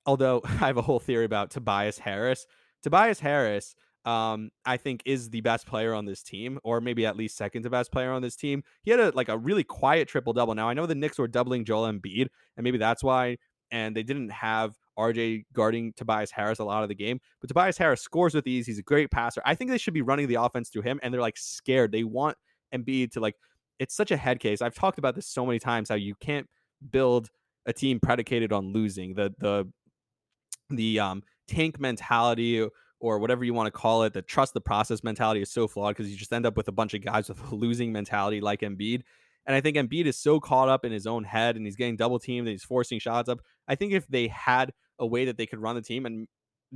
Although 0.07 0.43
I 0.45 0.67
have 0.67 0.77
a 0.77 0.83
whole 0.83 1.01
theory 1.01 1.25
about 1.25 1.51
Tobias 1.51 1.99
Harris. 1.99 2.47
Tobias 2.83 3.21
Harris 3.21 3.75
um, 4.05 4.51
I 4.67 4.77
think 4.77 5.03
is 5.07 5.31
the 5.31 5.41
best 5.41 5.67
player 5.67 5.95
on 5.95 6.05
this 6.05 6.23
team, 6.23 6.59
or 6.63 6.81
maybe 6.81 7.07
at 7.07 7.17
least 7.17 7.37
second 7.37 7.63
to 7.63 7.71
best 7.71 7.91
player 7.91 8.13
on 8.13 8.23
this 8.23 8.37
team. 8.37 8.63
He 8.83 8.91
had 8.91 9.01
a 9.01 9.11
like 9.11 9.29
a 9.29 9.39
really 9.39 9.65
quiet 9.65 10.09
triple 10.09 10.33
double. 10.33 10.55
Now 10.55 10.69
I 10.69 10.75
know 10.75 10.87
the 10.87 10.95
Knicks 10.95 11.19
were 11.19 11.29
doubling 11.29 11.65
Joel 11.65 11.91
Embiid, 11.91 12.29
and 12.57 12.65
maybe 12.65 12.79
that's 12.79 13.03
why, 13.03 13.39
and 13.71 13.97
they 13.97 14.03
didn't 14.03 14.31
have 14.31 14.75
RJ 14.99 15.45
guarding 15.53 15.93
Tobias 15.95 16.31
Harris 16.31 16.59
a 16.59 16.65
lot 16.65 16.83
of 16.83 16.89
the 16.89 16.95
game. 16.95 17.19
But 17.41 17.49
Tobias 17.49 17.79
Harris 17.79 18.03
scores 18.03 18.35
with 18.35 18.47
ease. 18.47 18.67
He's 18.67 18.79
a 18.79 18.83
great 18.83 19.11
passer. 19.11 19.43
I 19.45 19.55
think 19.55 19.71
they 19.71 19.79
should 19.79 19.95
be 19.95 20.03
running 20.03 20.29
the 20.29 20.37
offense 20.37 20.69
through 20.69 20.83
him, 20.83 21.01
and 21.03 21.13
they're 21.13 21.21
like 21.21 21.39
scared. 21.39 21.93
They 21.93 22.05
want 22.05 22.37
Embiid 22.75 23.13
to 23.13 23.21
like. 23.21 23.37
It's 23.79 23.95
such 23.95 24.11
a 24.11 24.17
head 24.17 24.39
case. 24.39 24.63
I've 24.63 24.75
talked 24.75 24.99
about 24.99 25.15
this 25.15 25.27
so 25.27 25.45
many 25.45 25.59
times. 25.59 25.89
How 25.89 25.97
you 25.97 26.15
can't 26.21 26.49
build 26.91 27.31
a 27.67 27.73
team 27.73 27.99
predicated 28.01 28.53
on 28.53 28.73
losing. 28.73 29.15
The 29.15 29.35
the 29.39 29.67
the 30.71 31.01
um 31.01 31.23
tank 31.49 31.81
mentality 31.81 32.67
or 33.05 33.19
whatever 33.19 33.45
you 33.45 33.53
want 33.53 33.67
to 33.67 33.71
call 33.71 34.03
it, 34.05 34.15
the 34.15 34.23
trust 34.23 34.55
the 34.55 34.61
process 34.63 35.05
mentality 35.05 35.43
is 35.43 35.53
so 35.53 35.69
flawed 35.69 35.95
because 35.95 36.11
you 36.11 36.17
just 36.17 36.33
end 36.33 36.47
up 36.47 36.57
with 36.57 36.69
a 36.69 36.73
bunch 36.73 36.95
of 36.95 37.05
guys 37.05 37.29
with 37.29 37.39
a 37.53 37.55
losing 37.55 37.93
mentality 37.93 38.41
like 38.41 38.61
Embiid. 38.61 39.03
And 39.45 39.55
I 39.55 39.61
think 39.61 39.77
Embiid 39.77 40.07
is 40.07 40.17
so 40.17 40.41
caught 40.41 40.71
up 40.71 40.87
in 40.87 40.91
his 40.91 41.07
own 41.07 41.23
head 41.23 41.57
and 41.57 41.67
he's 41.67 41.77
getting 41.77 41.97
double 41.97 42.19
teamed 42.19 42.49
and 42.49 42.53
he's 42.53 42.65
forcing 42.65 42.99
shots 42.99 43.29
up. 43.29 43.41
I 43.69 43.75
think 43.75 43.93
if 43.93 44.07
they 44.07 44.29
had 44.29 44.73
a 44.99 45.07
way 45.07 45.27
that 45.27 45.37
they 45.37 45.45
could 45.45 45.59
run 45.59 45.75
the 45.75 45.83
team 45.83 46.07
and 46.07 46.27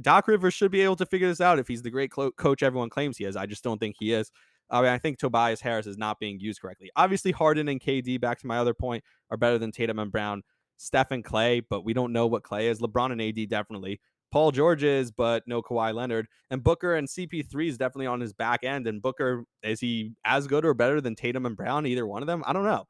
Doc 0.02 0.28
Rivers 0.28 0.52
should 0.52 0.70
be 0.70 0.82
able 0.82 0.96
to 0.96 1.06
figure 1.06 1.28
this 1.28 1.40
out 1.40 1.58
if 1.58 1.66
he's 1.66 1.80
the 1.80 1.90
great 1.90 2.10
clo- 2.10 2.32
coach 2.32 2.62
everyone 2.62 2.90
claims 2.90 3.16
he 3.16 3.24
is. 3.24 3.34
I 3.34 3.46
just 3.46 3.64
don't 3.64 3.78
think 3.78 3.96
he 3.98 4.12
is. 4.12 4.30
I 4.68 4.82
mean, 4.82 4.90
I 4.90 4.98
think 4.98 5.18
Tobias 5.18 5.62
Harris 5.62 5.86
is 5.86 5.96
not 5.96 6.20
being 6.20 6.38
used 6.38 6.60
correctly. 6.60 6.90
Obviously, 6.94 7.32
Harden 7.32 7.68
and 7.68 7.80
KD, 7.80 8.20
back 8.20 8.38
to 8.40 8.46
my 8.46 8.58
other 8.58 8.74
point, 8.74 9.02
are 9.30 9.38
better 9.38 9.56
than 9.56 9.72
Tatum 9.72 9.98
and 9.98 10.12
Brown. 10.12 10.42
Steph 10.76 11.10
and 11.10 11.24
Klay, 11.24 11.62
but 11.68 11.86
we 11.86 11.94
don't 11.94 12.12
know 12.12 12.26
what 12.26 12.42
Klay 12.42 12.64
is. 12.64 12.80
LeBron 12.80 13.12
and 13.12 13.22
AD 13.22 13.48
definitely. 13.48 13.98
Paul 14.30 14.50
George 14.50 14.82
is, 14.82 15.10
but 15.10 15.42
no 15.46 15.62
Kawhi 15.62 15.94
Leonard. 15.94 16.26
And 16.50 16.62
Booker 16.62 16.96
and 16.96 17.08
CP3 17.08 17.68
is 17.68 17.78
definitely 17.78 18.06
on 18.06 18.20
his 18.20 18.32
back 18.32 18.62
end. 18.62 18.86
And 18.86 19.00
Booker, 19.00 19.44
is 19.62 19.80
he 19.80 20.12
as 20.24 20.46
good 20.46 20.64
or 20.64 20.74
better 20.74 21.00
than 21.00 21.14
Tatum 21.14 21.46
and 21.46 21.56
Brown? 21.56 21.86
Either 21.86 22.06
one 22.06 22.22
of 22.22 22.26
them? 22.26 22.42
I 22.46 22.52
don't 22.52 22.64
know. 22.64 22.84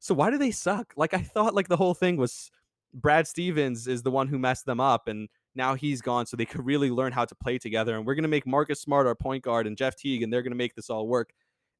So 0.00 0.14
why 0.14 0.30
do 0.30 0.38
they 0.38 0.50
suck? 0.50 0.92
Like 0.96 1.14
I 1.14 1.22
thought 1.22 1.54
like 1.54 1.68
the 1.68 1.76
whole 1.76 1.94
thing 1.94 2.16
was 2.16 2.50
Brad 2.92 3.28
Stevens 3.28 3.86
is 3.86 4.02
the 4.02 4.10
one 4.10 4.26
who 4.26 4.38
messed 4.38 4.66
them 4.66 4.80
up 4.80 5.06
and 5.06 5.28
now 5.54 5.74
he's 5.74 6.02
gone 6.02 6.26
so 6.26 6.36
they 6.36 6.44
could 6.44 6.66
really 6.66 6.90
learn 6.90 7.12
how 7.12 7.24
to 7.24 7.34
play 7.36 7.58
together 7.58 7.96
and 7.96 8.04
we're 8.04 8.16
going 8.16 8.24
to 8.24 8.28
make 8.28 8.46
Marcus 8.46 8.80
Smart 8.80 9.06
our 9.06 9.14
point 9.14 9.44
guard 9.44 9.66
and 9.66 9.76
Jeff 9.76 9.94
Teague 9.94 10.22
and 10.22 10.32
they're 10.32 10.42
going 10.42 10.52
to 10.52 10.56
make 10.56 10.74
this 10.74 10.90
all 10.90 11.06
work. 11.06 11.32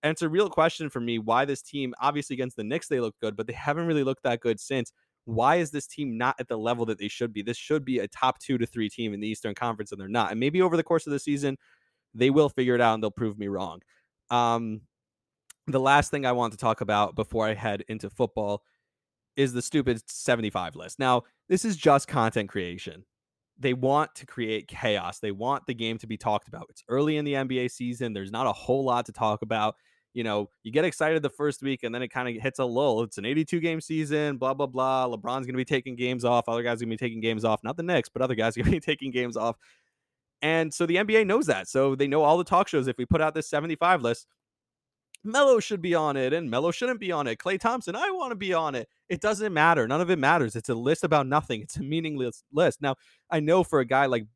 And 0.05 0.13
it's 0.13 0.23
a 0.23 0.29
real 0.29 0.49
question 0.49 0.89
for 0.89 1.01
me 1.01 1.19
why 1.19 1.45
this 1.45 1.63
team 1.63 1.95
obviously 2.01 2.35
against 2.35 2.57
the 2.57 2.65
Knicks 2.65 2.87
they 2.87 3.01
look 3.01 3.17
good 3.21 3.37
but 3.37 3.49
they 3.49 3.53
haven't 3.53 3.87
really 3.87 4.05
looked 4.05 4.23
that 4.23 4.41
good 4.41 4.61
since 4.61 4.93
why 5.25 5.57
is 5.57 5.71
this 5.71 5.87
team 5.87 6.19
not 6.19 6.37
at 6.39 6.49
the 6.49 6.57
level 6.57 6.85
that 6.87 6.99
they 6.99 7.09
should 7.09 7.33
be? 7.33 7.43
This 7.43 7.57
should 7.57 7.85
be 7.85 8.01
a 8.01 8.09
top 8.09 8.39
two 8.39 8.59
to 8.59 8.67
three 8.67 8.89
team 8.89 9.15
in 9.15 9.21
the 9.21 9.29
Eastern 9.29 9.55
Conference, 9.55 9.93
and 9.93 10.01
they're 10.01 10.09
not. 10.09 10.31
And 10.31 10.41
maybe 10.41 10.63
over 10.63 10.77
the 10.77 10.83
course 10.83 11.07
of 11.07 11.13
the 11.13 11.19
season, 11.19 11.57
they 12.15 12.31
will 12.31 12.49
figure 12.49 12.75
it 12.75 12.81
out 12.81 12.95
and 12.95 13.03
they'll 13.03 13.11
prove 13.11 13.39
me 13.39 13.49
wrong. 13.49 13.81
Um, 14.31 14.83
the 15.67 15.81
last 15.81 16.11
thing 16.11 16.27
I 16.27 16.33
want 16.33 16.53
to 16.53 16.59
talk 16.59 16.81
about 16.81 17.15
before 17.15 17.47
I 17.47 17.55
head 17.55 17.85
into 17.89 18.11
football 18.11 18.63
is 19.37 19.53
the 19.53 19.63
stupid 19.63 20.03
75 20.11 20.77
list. 20.77 20.99
Now, 20.99 21.23
this 21.49 21.65
is 21.65 21.77
just 21.77 22.09
content 22.09 22.49
creation. 22.49 23.05
They 23.59 23.75
want 23.75 24.15
to 24.17 24.27
create 24.27 24.67
chaos. 24.67 25.21
They 25.21 25.31
want 25.31 25.67
the 25.67 25.75
game 25.75 25.99
to 25.99 26.07
be 26.07 26.17
talked 26.17 26.49
about. 26.49 26.67
It's 26.69 26.83
early 26.89 27.17
in 27.17 27.25
the 27.25 27.35
NBA 27.35 27.71
season. 27.71 28.13
There's 28.13 28.33
not 28.33 28.47
a 28.47 28.53
whole 28.53 28.85
lot 28.85 29.07
to 29.07 29.13
talk 29.13 29.43
about 29.43 29.77
you 30.15 30.25
know, 30.25 30.49
you 30.63 30.73
get 30.73 30.85
excited 30.85 31.23
the 31.23 31.31
first 31.31 31.63
week 31.63 31.83
and 31.83 31.95
then 31.95 32.03
it 32.03 32.09
kind 32.09 32.29
of 32.29 32.43
hits 32.43 32.59
a 32.59 32.65
lull. 32.65 33.03
It's 33.03 33.19
an 33.19 33.25
82 33.25 33.61
game 33.61 33.81
season, 33.81 34.37
blah, 34.37 34.55
blah, 34.55 34.67
blah. 34.67 35.09
LeBron's 35.09 35.47
going 35.47 35.55
to 35.55 35.57
be 35.57 35.65
taking 35.65 35.97
games 35.97 36.25
off. 36.25 36.49
Other 36.49 36.63
guys 36.63 36.81
going 36.81 36.91
to 36.91 36.97
be 36.97 36.97
taking 36.97 37.21
games 37.21 37.45
off. 37.45 37.61
Not 37.65 37.77
the 37.77 37.83
Knicks, 37.83 38.09
but 38.09 38.23
other 38.23 38.35
guys 38.35 38.57
are 38.57 38.61
going 38.61 38.73
to 38.73 38.77
be 38.77 38.81
taking 38.93 39.11
games 39.11 39.37
off. 39.37 39.57
And 40.43 40.75
so 40.75 40.87
the 40.87 40.97
NBA 40.97 41.27
knows 41.27 41.47
that. 41.47 41.69
So 41.69 41.95
they 41.95 42.09
know 42.09 42.23
all 42.23 42.37
the 42.37 42.45
talk 42.45 42.69
shows. 42.69 42.89
If 42.89 42.99
we 42.99 43.07
put 43.07 43.21
out 43.21 43.35
this 43.35 43.49
75 43.49 44.03
list, 44.03 44.27
Melo 45.25 45.61
should 45.61 45.81
be 45.81 45.95
on 45.95 46.17
it 46.17 46.33
and 46.33 46.51
Melo 46.51 46.73
shouldn't 46.73 46.99
be 46.99 47.13
on 47.13 47.27
it. 47.29 47.39
Klay 47.39 47.59
Thompson, 47.59 47.95
I 47.95 48.11
want 48.11 48.33
to 48.33 48.37
be 48.37 48.53
on 48.53 48.75
it. 48.75 48.89
It 49.09 49.21
doesn't 49.21 49.55
matter. 49.55 49.87
None 49.87 50.01
of 50.01 50.11
it 50.11 50.19
matters. 50.19 50.57
It's 50.57 50.69
a 50.69 50.75
list 50.75 51.05
about 51.05 51.29
nothing. 51.29 51.63
It's 51.63 51.77
a 51.77 51.83
meaningless 51.83 52.43
list. 52.53 52.83
Now, 52.83 52.97
I 53.31 53.39
know 53.39 53.63
for 53.63 53.79
a 53.81 53.85
guy 53.85 54.07
like 54.07 54.27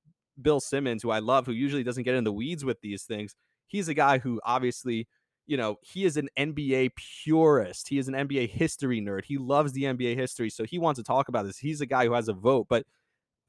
Bill 0.40 0.60
Simmons, 0.60 1.02
who 1.02 1.10
I 1.10 1.18
love, 1.18 1.46
who 1.46 1.52
usually 1.52 1.82
doesn't 1.82 2.04
get 2.04 2.14
in 2.14 2.22
the 2.22 2.32
weeds 2.32 2.64
with 2.64 2.80
these 2.82 3.02
things, 3.02 3.34
he's 3.66 3.88
a 3.88 3.94
guy 3.94 4.18
who 4.18 4.40
obviously, 4.44 5.08
you 5.46 5.56
know, 5.56 5.78
he 5.82 6.04
is 6.04 6.16
an 6.16 6.28
NBA 6.36 6.90
purist. 6.96 7.88
He 7.88 7.98
is 7.98 8.08
an 8.08 8.14
NBA 8.14 8.50
history 8.50 9.00
nerd. 9.00 9.24
He 9.24 9.38
loves 9.38 9.72
the 9.72 9.84
NBA 9.84 10.16
history. 10.16 10.50
So 10.50 10.64
he 10.64 10.78
wants 10.78 10.98
to 10.98 11.04
talk 11.04 11.28
about 11.28 11.46
this. 11.46 11.58
He's 11.58 11.80
a 11.80 11.86
guy 11.86 12.06
who 12.06 12.12
has 12.14 12.28
a 12.28 12.32
vote. 12.32 12.66
But 12.68 12.84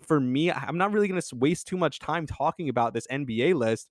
for 0.01 0.19
me, 0.19 0.51
I'm 0.51 0.77
not 0.77 0.91
really 0.91 1.07
going 1.07 1.19
to 1.19 1.35
waste 1.35 1.67
too 1.67 1.77
much 1.77 1.99
time 1.99 2.27
talking 2.27 2.69
about 2.69 2.93
this 2.93 3.07
NBA 3.07 3.55
list 3.55 3.89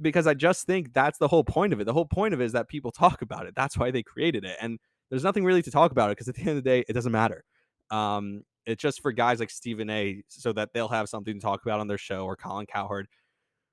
because 0.00 0.26
I 0.26 0.34
just 0.34 0.66
think 0.66 0.92
that's 0.92 1.18
the 1.18 1.28
whole 1.28 1.44
point 1.44 1.72
of 1.72 1.80
it. 1.80 1.84
The 1.84 1.92
whole 1.92 2.06
point 2.06 2.34
of 2.34 2.40
it 2.40 2.44
is 2.44 2.52
that 2.52 2.68
people 2.68 2.90
talk 2.92 3.22
about 3.22 3.46
it. 3.46 3.54
That's 3.54 3.78
why 3.78 3.90
they 3.90 4.02
created 4.02 4.44
it. 4.44 4.56
And 4.60 4.78
there's 5.10 5.24
nothing 5.24 5.44
really 5.44 5.62
to 5.62 5.70
talk 5.70 5.92
about 5.92 6.10
it 6.10 6.16
because 6.16 6.28
at 6.28 6.34
the 6.34 6.40
end 6.40 6.50
of 6.50 6.56
the 6.56 6.62
day, 6.62 6.84
it 6.88 6.92
doesn't 6.92 7.12
matter. 7.12 7.44
Um, 7.90 8.42
it's 8.66 8.82
just 8.82 9.00
for 9.02 9.12
guys 9.12 9.40
like 9.40 9.50
Stephen 9.50 9.90
A. 9.90 10.22
so 10.28 10.52
that 10.54 10.70
they'll 10.72 10.88
have 10.88 11.08
something 11.08 11.34
to 11.34 11.40
talk 11.40 11.62
about 11.64 11.80
on 11.80 11.86
their 11.86 11.98
show 11.98 12.24
or 12.24 12.34
Colin 12.34 12.66
Cowherd 12.66 13.06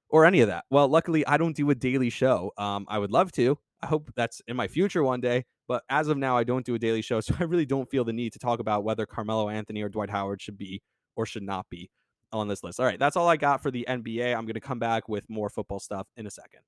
or 0.10 0.26
any 0.26 0.42
of 0.42 0.50
that. 0.50 0.66
Well, 0.70 0.88
luckily, 0.88 1.26
I 1.26 1.38
don't 1.38 1.56
do 1.56 1.70
a 1.70 1.76
daily 1.76 2.10
show. 2.10 2.52
Um, 2.58 2.86
I 2.90 3.00
would 3.00 3.12
love 3.12 3.32
to. 3.34 3.58
I 3.84 3.88
hope 3.88 4.12
that's 4.16 4.42
in 4.48 4.56
my 4.56 4.68
future 4.68 5.04
one 5.04 5.22
day. 5.22 5.46
But 5.68 5.84
as 5.90 6.08
of 6.08 6.18
now, 6.18 6.38
I 6.38 6.44
don't 6.44 6.66
do 6.66 6.76
a 6.76 6.80
daily 6.80 7.02
show. 7.02 7.20
So 7.32 7.36
I 7.40 7.44
really 7.44 7.66
don't 7.66 7.90
feel 7.90 8.04
the 8.04 8.14
need 8.14 8.34
to 8.34 8.40
talk 8.40 8.60
about 8.60 8.84
whether 8.84 9.06
Carmelo 9.06 9.50
Anthony 9.50 9.82
or 9.82 9.90
Dwight 9.90 10.10
Howard 10.10 10.42
should 10.42 10.58
be 10.58 10.82
or 11.16 11.26
should 11.26 11.44
not 11.44 11.70
be 11.70 11.90
on 12.32 12.48
this 12.48 12.64
list. 12.64 12.80
All 12.80 12.86
right, 12.86 13.00
that's 13.00 13.16
all 13.16 13.28
I 13.28 13.38
got 13.38 13.62
for 13.62 13.72
the 13.72 13.86
NBA. 13.88 14.36
I'm 14.36 14.46
going 14.46 14.54
to 14.54 14.60
come 14.60 14.80
back 14.80 15.10
with 15.10 15.30
more 15.30 15.50
football 15.50 15.80
stuff 15.80 16.08
in 16.16 16.28
a 16.28 16.32
second. 16.32 16.62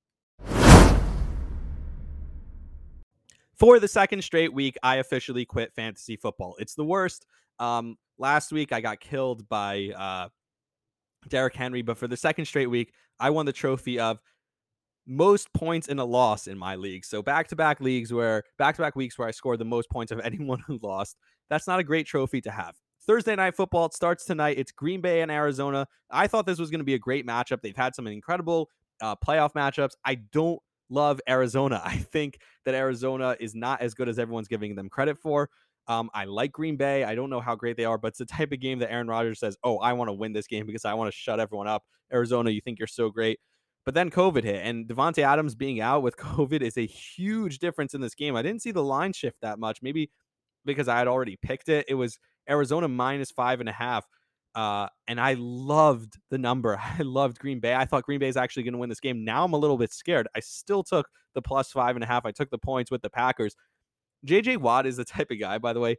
For 3.55 3.79
the 3.79 3.87
second 3.87 4.23
straight 4.23 4.53
week, 4.53 4.77
I 4.83 4.97
officially 4.97 5.45
quit 5.45 5.73
fantasy 5.73 6.15
football. 6.15 6.55
It's 6.59 6.75
the 6.75 6.83
worst. 6.83 7.25
Um, 7.59 7.97
last 8.17 8.51
week, 8.51 8.73
I 8.73 8.81
got 8.81 8.99
killed 8.99 9.47
by 9.47 9.91
uh, 9.95 10.29
Derrick 11.29 11.55
Henry, 11.55 11.81
but 11.81 11.97
for 11.97 12.07
the 12.07 12.17
second 12.17 12.45
straight 12.45 12.67
week, 12.67 12.93
I 13.19 13.29
won 13.29 13.45
the 13.45 13.53
trophy 13.53 13.99
of 13.99 14.19
most 15.05 15.51
points 15.53 15.87
in 15.87 15.99
a 15.99 16.05
loss 16.05 16.47
in 16.47 16.57
my 16.57 16.75
league. 16.75 17.05
So 17.05 17.21
back 17.21 17.47
to 17.49 17.55
back 17.55 17.79
leagues 17.81 18.13
where 18.13 18.43
back 18.57 18.75
to 18.75 18.81
back 18.81 18.95
weeks 18.95 19.17
where 19.17 19.27
I 19.27 19.31
scored 19.31 19.59
the 19.59 19.65
most 19.65 19.89
points 19.89 20.11
of 20.11 20.19
anyone 20.23 20.59
who 20.59 20.79
lost. 20.81 21.17
That's 21.49 21.67
not 21.67 21.79
a 21.79 21.83
great 21.83 22.07
trophy 22.07 22.41
to 22.41 22.51
have. 22.51 22.75
Thursday 23.05 23.35
night 23.35 23.55
football. 23.55 23.91
Starts 23.91 24.25
tonight. 24.25 24.57
It's 24.57 24.71
Green 24.71 25.01
Bay 25.01 25.21
and 25.21 25.31
Arizona. 25.31 25.87
I 26.09 26.27
thought 26.27 26.45
this 26.45 26.59
was 26.59 26.69
going 26.69 26.79
to 26.79 26.85
be 26.85 26.93
a 26.93 26.99
great 26.99 27.27
matchup. 27.27 27.61
They've 27.61 27.75
had 27.75 27.95
some 27.95 28.07
incredible 28.07 28.69
uh, 29.01 29.15
playoff 29.15 29.53
matchups. 29.53 29.91
I 30.05 30.15
don't 30.15 30.59
love 30.89 31.19
Arizona. 31.27 31.81
I 31.85 31.97
think 31.97 32.39
that 32.65 32.75
Arizona 32.75 33.35
is 33.39 33.55
not 33.55 33.81
as 33.81 33.93
good 33.93 34.07
as 34.07 34.19
everyone's 34.19 34.47
giving 34.47 34.75
them 34.75 34.89
credit 34.89 35.17
for. 35.17 35.49
Um, 35.87 36.09
I 36.13 36.25
like 36.25 36.53
Green 36.53 36.77
Bay. 36.77 37.03
I 37.03 37.13
don't 37.13 37.29
know 37.29 37.41
how 37.41 37.55
great 37.55 37.75
they 37.75 37.83
are, 37.83 37.97
but 37.97 38.09
it's 38.09 38.19
the 38.19 38.25
type 38.25 38.53
of 38.53 38.61
game 38.61 38.79
that 38.79 38.91
Aaron 38.91 39.07
Rodgers 39.07 39.39
says, 39.39 39.57
"Oh, 39.65 39.79
I 39.79 39.91
want 39.91 40.07
to 40.07 40.13
win 40.13 40.31
this 40.31 40.47
game 40.47 40.65
because 40.65 40.85
I 40.85 40.93
want 40.93 41.11
to 41.11 41.17
shut 41.17 41.41
everyone 41.41 41.67
up." 41.67 41.83
Arizona, 42.13 42.51
you 42.51 42.61
think 42.61 42.79
you're 42.79 42.87
so 42.87 43.09
great, 43.09 43.39
but 43.85 43.93
then 43.93 44.09
COVID 44.09 44.43
hit, 44.43 44.65
and 44.65 44.87
Davante 44.87 45.23
Adams 45.23 45.55
being 45.55 45.81
out 45.81 46.03
with 46.03 46.17
COVID 46.17 46.61
is 46.61 46.77
a 46.77 46.85
huge 46.85 47.59
difference 47.59 47.93
in 47.93 48.01
this 48.01 48.15
game. 48.15 48.35
I 48.35 48.41
didn't 48.41 48.61
see 48.61 48.71
the 48.71 48.83
line 48.83 49.13
shift 49.13 49.37
that 49.41 49.59
much. 49.59 49.81
Maybe 49.81 50.09
because 50.65 50.87
I 50.87 50.97
had 50.97 51.07
already 51.07 51.37
picked 51.41 51.69
it. 51.69 51.85
It 51.87 51.95
was 51.95 52.17
Arizona 52.49 52.87
minus 52.87 53.31
five 53.31 53.59
and 53.59 53.69
a 53.69 53.73
half. 53.73 54.05
Uh, 54.55 54.87
and 55.07 55.19
I 55.19 55.35
loved 55.39 56.13
the 56.29 56.37
number. 56.37 56.79
I 56.99 57.01
loved 57.01 57.39
Green 57.39 57.59
Bay. 57.59 57.73
I 57.73 57.85
thought 57.85 58.03
Green 58.03 58.19
Bay 58.19 58.27
is 58.27 58.37
actually 58.37 58.63
going 58.63 58.73
to 58.73 58.79
win 58.79 58.89
this 58.89 58.99
game. 58.99 59.23
Now 59.23 59.43
I'm 59.43 59.53
a 59.53 59.57
little 59.57 59.77
bit 59.77 59.93
scared. 59.93 60.27
I 60.35 60.39
still 60.39 60.83
took 60.83 61.07
the 61.33 61.41
plus 61.41 61.71
five 61.71 61.95
and 61.95 62.03
a 62.03 62.07
half. 62.07 62.25
I 62.25 62.31
took 62.31 62.49
the 62.49 62.57
points 62.57 62.91
with 62.91 63.01
the 63.01 63.09
Packers. 63.09 63.55
JJ 64.25 64.57
Watt 64.57 64.85
is 64.85 64.97
the 64.97 65.05
type 65.05 65.31
of 65.31 65.39
guy, 65.39 65.57
by 65.57 65.73
the 65.73 65.79
way. 65.79 65.97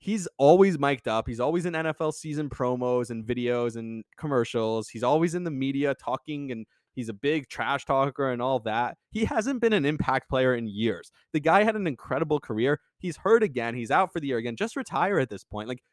He's 0.00 0.28
always 0.38 0.78
mic'd 0.78 1.08
up. 1.08 1.26
He's 1.26 1.40
always 1.40 1.66
in 1.66 1.72
NFL 1.72 2.14
season 2.14 2.48
promos 2.48 3.10
and 3.10 3.24
videos 3.24 3.74
and 3.74 4.04
commercials. 4.16 4.88
He's 4.88 5.02
always 5.02 5.34
in 5.34 5.42
the 5.42 5.50
media 5.50 5.92
talking 5.94 6.52
and 6.52 6.66
He's 6.98 7.08
a 7.08 7.14
big 7.14 7.48
trash 7.48 7.84
talker 7.84 8.32
and 8.32 8.42
all 8.42 8.58
that. 8.64 8.96
He 9.12 9.24
hasn't 9.24 9.60
been 9.60 9.72
an 9.72 9.84
impact 9.84 10.28
player 10.28 10.56
in 10.56 10.66
years. 10.66 11.12
The 11.32 11.38
guy 11.38 11.62
had 11.62 11.76
an 11.76 11.86
incredible 11.86 12.40
career. 12.40 12.80
He's 12.98 13.18
hurt 13.18 13.44
again. 13.44 13.76
He's 13.76 13.92
out 13.92 14.12
for 14.12 14.18
the 14.18 14.26
year 14.26 14.38
again. 14.38 14.56
Just 14.56 14.74
retire 14.74 15.20
at 15.20 15.30
this 15.30 15.44
point. 15.44 15.68
Like 15.68 15.84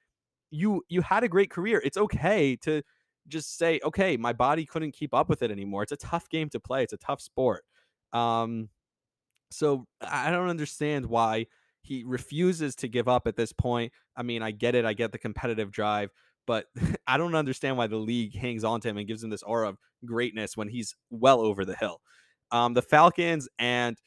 you 0.50 0.82
you 0.90 1.04
had 1.04 1.24
a 1.24 1.28
great 1.28 1.52
career. 1.52 1.80
It's 1.86 1.96
okay 1.96 2.56
to 2.64 2.82
just 3.28 3.56
say, 3.56 3.80
okay, 3.84 4.18
my 4.18 4.34
body 4.34 4.66
couldn't 4.66 4.96
keep 4.96 5.14
up 5.14 5.30
with 5.30 5.44
it 5.44 5.52
anymore. 5.52 5.84
It's 5.84 5.92
a 5.92 5.98
tough 5.98 6.28
game 6.28 6.50
to 6.50 6.60
play. 6.60 6.82
It's 6.82 6.94
a 6.94 6.98
tough 6.98 7.22
sport. 7.22 7.66
Um, 8.12 8.70
so 9.52 9.86
I 10.02 10.32
don't 10.32 10.50
understand 10.50 11.06
why 11.06 11.46
he 11.84 12.04
refuses 12.04 12.76
to 12.78 12.88
give 12.88 13.08
up 13.08 13.28
at 13.28 13.36
this 13.36 13.54
point. 13.54 13.94
I 14.18 14.24
mean, 14.24 14.42
I 14.42 14.50
get 14.50 14.74
it. 14.74 14.86
I 14.86 14.94
get 14.94 15.12
the 15.12 15.20
competitive 15.20 15.70
drive, 15.70 16.10
but 16.46 16.66
I 17.08 17.18
don't 17.18 17.36
understand 17.36 17.78
why 17.78 17.88
the 17.88 17.98
league 17.98 18.36
hangs 18.36 18.64
on 18.64 18.82
to 18.82 18.90
him 18.90 18.98
and 18.98 19.08
gives 19.08 19.24
him 19.24 19.30
this 19.30 19.44
aura 19.44 19.70
of 19.70 19.78
greatness 20.06 20.56
when 20.56 20.68
he's 20.68 20.96
well 21.10 21.42
over 21.42 21.66
the 21.66 21.76
hill. 21.76 22.02
Um, 22.52 22.74
the 22.74 22.82
Falcons 22.82 23.48
and 23.60 23.98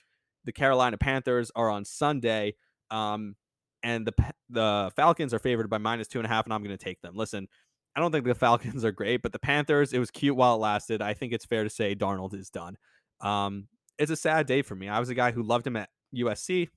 the 0.44 0.52
Carolina 0.52 0.96
Panthers 0.96 1.50
are 1.54 1.70
on 1.70 1.84
Sunday. 1.84 2.54
Um, 2.90 3.36
and 3.82 4.06
the 4.06 4.12
the 4.50 4.90
Falcons 4.96 5.32
are 5.32 5.38
favored 5.38 5.70
by 5.70 5.78
minus 5.78 6.08
two 6.08 6.18
and 6.18 6.26
a 6.26 6.28
half, 6.28 6.44
and 6.46 6.52
I'm 6.52 6.62
going 6.62 6.76
to 6.76 6.84
take 6.84 7.00
them. 7.00 7.14
Listen, 7.14 7.48
I 7.94 8.00
don't 8.00 8.12
think 8.12 8.24
the 8.24 8.34
Falcons 8.34 8.84
are 8.84 8.92
great, 8.92 9.22
but 9.22 9.32
the 9.32 9.38
Panthers, 9.38 9.92
it 9.92 9.98
was 9.98 10.10
cute 10.10 10.36
while 10.36 10.54
it 10.56 10.58
lasted. 10.58 11.02
I 11.02 11.14
think 11.14 11.32
it's 11.32 11.44
fair 11.44 11.64
to 11.64 11.70
say 11.70 11.94
Darnold 11.94 12.34
is 12.34 12.50
done. 12.50 12.76
Um, 13.20 13.68
it's 13.98 14.10
a 14.10 14.16
sad 14.16 14.46
day 14.46 14.62
for 14.62 14.74
me. 14.74 14.88
I 14.88 15.00
was 15.00 15.08
a 15.08 15.14
guy 15.14 15.32
who 15.32 15.42
loved 15.42 15.66
him 15.66 15.76
at 15.76 15.88
USC. 16.14 16.68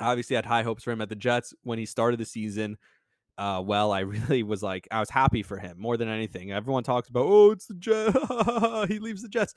I 0.00 0.10
obviously 0.10 0.36
had 0.36 0.46
high 0.46 0.62
hopes 0.62 0.84
for 0.84 0.90
him 0.90 1.02
at 1.02 1.08
the 1.08 1.16
Jets 1.16 1.52
when 1.62 1.78
he 1.78 1.86
started 1.86 2.18
the 2.18 2.24
season 2.24 2.78
uh, 3.38 3.62
well, 3.64 3.92
I 3.92 4.00
really 4.00 4.42
was 4.42 4.62
like, 4.62 4.86
I 4.90 5.00
was 5.00 5.10
happy 5.10 5.42
for 5.42 5.58
him 5.58 5.78
more 5.78 5.96
than 5.96 6.08
anything. 6.08 6.52
Everyone 6.52 6.84
talks 6.84 7.08
about, 7.08 7.26
oh, 7.26 7.50
it's 7.52 7.66
the 7.66 7.74
Jets. 7.74 8.88
he 8.92 8.98
leaves 8.98 9.22
the 9.22 9.28
Jets. 9.28 9.54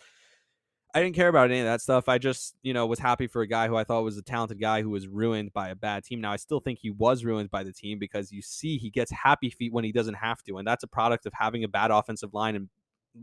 I 0.94 1.02
didn't 1.02 1.16
care 1.16 1.28
about 1.28 1.52
any 1.52 1.60
of 1.60 1.66
that 1.66 1.82
stuff. 1.82 2.08
I 2.08 2.18
just, 2.18 2.56
you 2.64 2.74
know, 2.74 2.86
was 2.86 3.00
happy 3.00 3.28
for 3.28 3.42
a 3.42 3.48
guy 3.48 3.68
who 3.68 3.76
I 3.76 3.84
thought 3.84 4.04
was 4.04 4.18
a 4.18 4.22
talented 4.22 4.62
guy 4.62 4.82
who 4.82 4.90
was 4.90 5.10
ruined 5.10 5.52
by 5.52 5.68
a 5.68 5.76
bad 5.76 6.06
team. 6.06 6.22
Now, 6.22 6.32
I 6.32 6.38
still 6.38 6.62
think 6.62 6.80
he 6.80 6.90
was 6.90 7.26
ruined 7.26 7.52
by 7.52 7.64
the 7.64 7.74
team 7.74 8.00
because 8.00 8.32
you 8.32 8.42
see 8.42 8.78
he 8.78 8.90
gets 8.90 9.12
happy 9.12 9.50
feet 9.50 9.74
when 9.74 9.84
he 9.84 9.92
doesn't 9.92 10.14
have 10.14 10.42
to. 10.44 10.58
And 10.58 10.66
that's 10.66 10.86
a 10.86 10.88
product 10.88 11.26
of 11.26 11.34
having 11.34 11.66
a 11.66 11.68
bad 11.68 11.92
offensive 11.92 12.34
line 12.34 12.56
and 12.56 12.70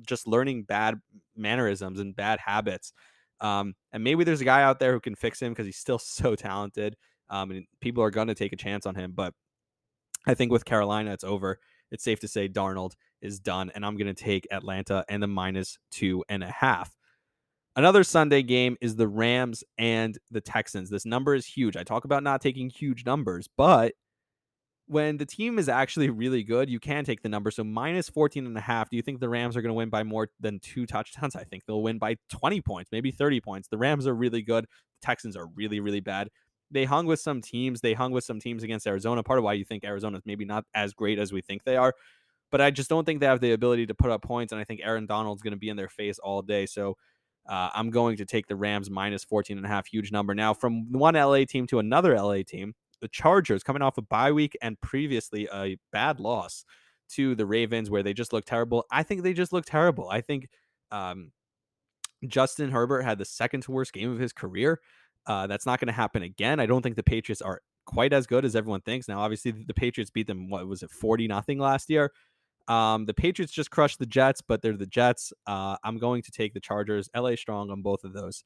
just 0.07 0.27
learning 0.27 0.65
bad 0.65 1.01
mannerisms 1.35 1.99
and 1.99 2.15
bad 2.15 2.41
habits. 2.45 2.93
Um, 3.41 3.75
and 3.91 4.05
maybe 4.05 4.23
there's 4.25 4.43
a 4.43 4.47
guy 4.47 4.62
out 4.62 4.79
there 4.79 4.93
who 4.93 5.01
can 5.01 5.15
fix 5.15 5.41
him 5.41 5.53
because 5.53 5.65
he's 5.65 5.79
still 5.79 5.99
so 5.99 6.35
talented. 6.35 6.95
Um, 7.31 7.53
and 7.53 7.65
people 7.81 8.03
are 8.03 8.11
going 8.11 8.29
to 8.29 8.35
take 8.35 8.53
a 8.53 8.57
chance 8.57 8.85
on 8.85 8.95
him. 8.95 9.12
But 9.15 9.33
I 10.27 10.35
think 10.35 10.53
with 10.53 10.65
Carolina, 10.65 11.13
it's 11.13 11.25
over. 11.25 11.59
It's 11.91 12.05
safe 12.05 12.21
to 12.21 12.29
say 12.29 12.49
Darnold 12.49 12.93
is 13.21 13.39
done, 13.39 13.71
and 13.75 13.85
I'm 13.85 13.97
going 13.97 14.13
to 14.13 14.25
take 14.25 14.47
Atlanta 14.51 15.05
and 15.09 15.23
the 15.23 15.27
minus 15.27 15.79
two 15.91 16.25
and 16.29 16.43
a 16.43 16.51
half. 16.51 16.97
Another 17.75 18.05
Sunday 18.05 18.43
game 18.43 18.77
is 18.81 18.97
the 18.97 19.09
Rams 19.09 19.65
and 19.79 20.19
the 20.31 20.41
Texans. 20.41 20.91
This 20.91 21.07
number 21.07 21.35
is 21.35 21.47
huge. 21.47 21.77
I 21.77 21.85
talk 21.85 22.05
about 22.05 22.23
not 22.23 22.41
taking 22.41 22.69
huge 22.69 23.07
numbers, 23.07 23.49
but 23.57 23.95
when 24.87 25.17
the 25.17 25.25
team 25.25 25.59
is 25.59 25.71
actually 25.71 26.11
really 26.11 26.43
good, 26.43 26.69
you 26.69 26.79
can 26.79 27.05
take 27.05 27.23
the 27.23 27.29
number. 27.29 27.51
So 27.51 27.65
minus 27.65 28.11
14 28.11 28.47
and 28.47 28.57
a 28.59 28.61
half. 28.61 28.91
Do 28.91 28.97
you 28.97 29.03
think 29.03 29.21
the 29.21 29.29
Rams 29.29 29.57
are 29.57 29.63
going 29.63 29.71
to 29.71 29.75
win 29.75 29.89
by 29.89 30.03
more 30.03 30.29
than 30.39 30.61
two 30.61 30.85
touchdowns? 30.87 31.35
I 31.37 31.45
think 31.45 31.65
they'll 31.67 31.83
win 31.83 31.99
by 31.99 32.17
20 32.31 32.61
points, 32.61 32.91
maybe 32.93 33.11
30 33.11 33.41
points. 33.41 33.69
The 33.69 33.79
Rams 33.79 34.07
are 34.07 34.15
really 34.15 34.43
good. 34.43 34.65
The 34.65 35.07
Texans 35.07 35.37
are 35.37 35.47
really, 35.55 35.81
really 35.81 36.01
bad 36.01 36.29
they 36.73 36.85
hung 36.85 37.07
with 37.07 37.20
some 37.20 37.41
teams. 37.41 37.81
They 37.81 37.93
hung 37.93 38.12
with 38.12 38.25
some 38.25 38.41
teams 38.41 38.62
against 38.62 38.87
Arizona. 38.87 39.23
Part 39.23 39.39
of 39.39 39.45
why 39.45 39.53
you 39.53 39.64
think 39.64 39.85
Arizona 39.85 40.18
is 40.18 40.23
maybe 40.27 40.45
not 40.45 40.64
as 40.75 40.93
great 40.93 41.18
as 41.18 41.33
we 41.33 41.41
think 41.41 41.64
they 41.64 41.77
are. 41.77 41.95
But 42.51 42.61
I 42.61 42.70
just 42.70 42.89
don't 42.89 43.05
think 43.05 43.20
they 43.20 43.27
have 43.27 43.41
the 43.41 43.53
ability 43.53 43.87
to 43.87 43.95
put 43.95 44.11
up 44.11 44.23
points. 44.23 44.53
And 44.53 44.61
I 44.61 44.64
think 44.64 44.81
Aaron 44.83 45.07
Donald's 45.07 45.43
going 45.43 45.53
to 45.53 45.59
be 45.59 45.68
in 45.68 45.77
their 45.77 45.89
face 45.89 46.18
all 46.18 46.43
day. 46.43 46.66
So 46.66 46.97
uh, 47.49 47.70
I'm 47.75 47.91
going 47.91 48.16
to 48.18 48.25
take 48.25 48.47
the 48.47 48.57
Rams 48.57 48.91
minus 48.91 49.25
14 49.25 49.57
and 49.57 49.66
a 49.66 49.68
half, 49.68 49.87
huge 49.87 50.12
number. 50.12 50.35
Now, 50.35 50.55
from 50.55 50.93
one 50.93 51.14
LA 51.14 51.45
team 51.45 51.66
to 51.68 51.79
another 51.79 52.16
LA 52.16 52.43
team, 52.47 52.75
the 53.01 53.09
Chargers 53.09 53.62
coming 53.62 53.83
off 53.83 53.99
a 53.99 54.03
bye 54.03 54.33
week 54.33 54.57
and 54.62 54.81
previously 54.81 55.49
a 55.53 55.77
bad 55.93 56.20
loss 56.20 56.64
to 57.11 57.35
the 57.35 57.47
Ravens 57.47 57.91
where 57.91 58.03
they 58.03 58.14
just 58.14 58.33
look 58.33 58.45
terrible. 58.45 58.87
I 58.91 59.03
think 59.03 59.23
they 59.23 59.33
just 59.33 59.53
look 59.53 59.64
terrible. 59.66 60.09
I 60.09 60.20
think 60.20 60.49
um, 60.91 61.33
Justin 62.27 62.70
Herbert 62.70 63.03
had 63.03 63.18
the 63.18 63.25
second 63.25 63.66
worst 63.66 63.93
game 63.93 64.11
of 64.12 64.18
his 64.18 64.33
career. 64.33 64.81
Uh, 65.27 65.47
that's 65.47 65.66
not 65.66 65.81
going 65.81 65.87
to 65.87 65.93
happen 65.93 66.23
again. 66.23 66.61
I 66.61 66.66
don't 66.66 66.83
think 66.83 66.97
the 66.97 67.03
Patriots 67.03 67.43
are 67.43 67.61
quite 67.87 68.12
as 68.12 68.27
good 68.27 68.45
as 68.45 68.57
everyone 68.57 68.81
thinks. 68.81 69.09
Now, 69.09 69.20
obviously, 69.20 69.53
the 69.53 69.75
Patriots 69.75 70.11
beat 70.11 70.27
them. 70.27 70.51
What 70.51 70.66
was 70.66 70.83
it, 70.83 70.91
forty 70.91 71.29
nothing 71.29 71.59
last 71.59 71.91
year? 71.91 72.12
Um, 72.68 73.07
the 73.07 73.14
Patriots 73.14 73.53
just 73.53 73.70
crushed 73.70 73.99
the 73.99 74.07
Jets, 74.07 74.41
but 74.41 74.62
they're 74.62 74.77
the 74.77 74.87
Jets. 74.87 75.33
Uh, 75.47 75.77
I'm 75.83 75.99
going 75.99 76.23
to 76.23 76.31
take 76.31 76.55
the 76.55 76.61
Chargers. 76.61 77.09
LA 77.16 77.35
strong 77.35 77.70
on 77.70 77.83
both 77.83 78.05
of 78.05 78.12
those. 78.12 78.45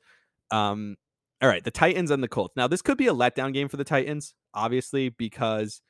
Um, 0.51 0.97
all 1.43 1.49
right, 1.49 1.63
the 1.63 1.71
Titans 1.71 2.11
and 2.11 2.23
the 2.23 2.29
Colts. 2.29 2.57
Now, 2.57 2.67
this 2.67 2.83
could 2.83 2.97
be 2.97 3.09
a 3.09 3.15
letdown 3.15 3.53
game 3.53 3.69
for 3.69 3.77
the 3.77 3.85
Titans, 3.85 4.35
obviously, 4.55 5.11
because 5.11 5.83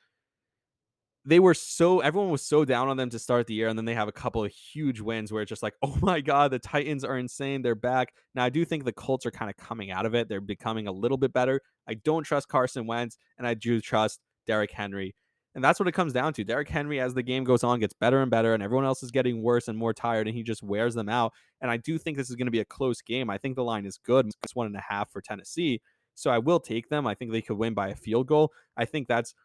they 1.27 1.41
were 1.41 1.53
so 1.53 1.99
everyone 1.99 2.31
was 2.31 2.41
so 2.41 2.63
down 2.63 2.87
on 2.87 2.95
them 2.95 3.09
to 3.09 3.19
start 3.19 3.47
the 3.47 3.53
year 3.53 3.67
and 3.67 3.77
then 3.77 3.83
they 3.83 3.93
have 3.93 4.07
a 4.07 4.13
couple 4.13 4.45
of 4.45 4.51
huge 4.51 5.01
wins 5.01 5.29
where 5.29 5.41
it's 5.41 5.49
just 5.49 5.61
like 5.61 5.73
oh 5.83 5.97
my 6.01 6.21
god 6.21 6.51
the 6.51 6.57
titans 6.59 7.03
are 7.03 7.17
insane 7.17 7.61
they're 7.61 7.75
back. 7.75 8.13
Now 8.33 8.45
i 8.45 8.49
do 8.49 8.63
think 8.65 8.85
the 8.85 8.93
colts 8.93 9.25
are 9.25 9.31
kind 9.31 9.51
of 9.51 9.57
coming 9.57 9.91
out 9.91 10.05
of 10.05 10.15
it 10.15 10.29
they're 10.29 10.41
becoming 10.41 10.87
a 10.87 10.91
little 10.91 11.17
bit 11.17 11.33
better. 11.33 11.61
I 11.87 11.95
don't 11.95 12.23
trust 12.23 12.47
carson 12.47 12.87
wentz 12.87 13.17
and 13.37 13.45
i 13.45 13.53
do 13.53 13.81
trust 13.81 14.21
Derrick 14.47 14.71
henry 14.71 15.13
and 15.53 15.63
that's 15.63 15.79
what 15.79 15.87
it 15.87 15.93
comes 15.93 16.13
down 16.13 16.33
to. 16.33 16.43
Derrick 16.45 16.69
henry 16.69 16.99
as 17.01 17.13
the 17.13 17.23
game 17.23 17.43
goes 17.43 17.63
on 17.63 17.81
gets 17.81 17.93
better 17.93 18.21
and 18.21 18.31
better 18.31 18.53
and 18.53 18.63
everyone 18.63 18.85
else 18.85 19.03
is 19.03 19.11
getting 19.11 19.43
worse 19.43 19.67
and 19.67 19.77
more 19.77 19.93
tired 19.93 20.27
and 20.27 20.35
he 20.35 20.43
just 20.43 20.63
wears 20.63 20.95
them 20.95 21.09
out 21.09 21.33
and 21.59 21.69
i 21.69 21.75
do 21.75 21.97
think 21.97 22.15
this 22.15 22.29
is 22.29 22.37
going 22.37 22.47
to 22.47 22.51
be 22.51 22.61
a 22.61 22.65
close 22.65 23.01
game. 23.01 23.29
I 23.29 23.37
think 23.37 23.55
the 23.55 23.63
line 23.63 23.85
is 23.85 23.97
good 23.97 24.31
it's 24.43 24.55
one 24.55 24.67
and 24.67 24.77
a 24.77 24.83
half 24.87 25.11
for 25.11 25.21
tennessee 25.21 25.81
so 26.15 26.31
i 26.31 26.39
will 26.39 26.59
take 26.59 26.89
them. 26.89 27.05
I 27.05 27.13
think 27.13 27.31
they 27.31 27.43
could 27.43 27.57
win 27.57 27.75
by 27.75 27.89
a 27.89 27.95
field 27.95 28.27
goal. 28.27 28.51
I 28.75 28.85
think 28.85 29.07
that's 29.07 29.35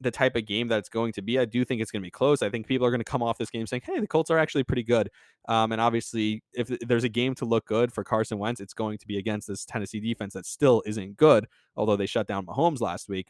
the 0.00 0.10
type 0.10 0.36
of 0.36 0.46
game 0.46 0.68
that 0.68 0.78
it's 0.78 0.88
going 0.88 1.12
to 1.12 1.22
be. 1.22 1.38
I 1.38 1.44
do 1.44 1.64
think 1.64 1.80
it's 1.80 1.90
going 1.90 2.02
to 2.02 2.06
be 2.06 2.10
close. 2.10 2.42
I 2.42 2.50
think 2.50 2.66
people 2.66 2.86
are 2.86 2.90
going 2.90 3.00
to 3.00 3.04
come 3.04 3.22
off 3.22 3.38
this 3.38 3.50
game 3.50 3.66
saying, 3.66 3.82
"Hey, 3.84 3.98
the 3.98 4.06
Colts 4.06 4.30
are 4.30 4.38
actually 4.38 4.64
pretty 4.64 4.82
good." 4.82 5.10
Um, 5.48 5.72
and 5.72 5.80
obviously, 5.80 6.42
if 6.54 6.68
there's 6.86 7.04
a 7.04 7.08
game 7.08 7.34
to 7.36 7.44
look 7.44 7.66
good 7.66 7.92
for 7.92 8.04
Carson 8.04 8.38
Wentz, 8.38 8.60
it's 8.60 8.74
going 8.74 8.98
to 8.98 9.06
be 9.06 9.18
against 9.18 9.48
this 9.48 9.64
Tennessee 9.64 10.00
defense 10.00 10.34
that 10.34 10.46
still 10.46 10.82
isn't 10.86 11.16
good, 11.16 11.46
although 11.76 11.96
they 11.96 12.06
shut 12.06 12.28
down 12.28 12.46
Mahomes 12.46 12.80
last 12.80 13.08
week. 13.08 13.28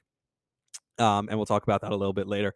Um, 0.99 1.29
and 1.29 1.39
we'll 1.39 1.47
talk 1.47 1.62
about 1.62 1.81
that 1.83 1.93
a 1.93 1.97
little 1.97 2.12
bit 2.12 2.27
later. 2.27 2.55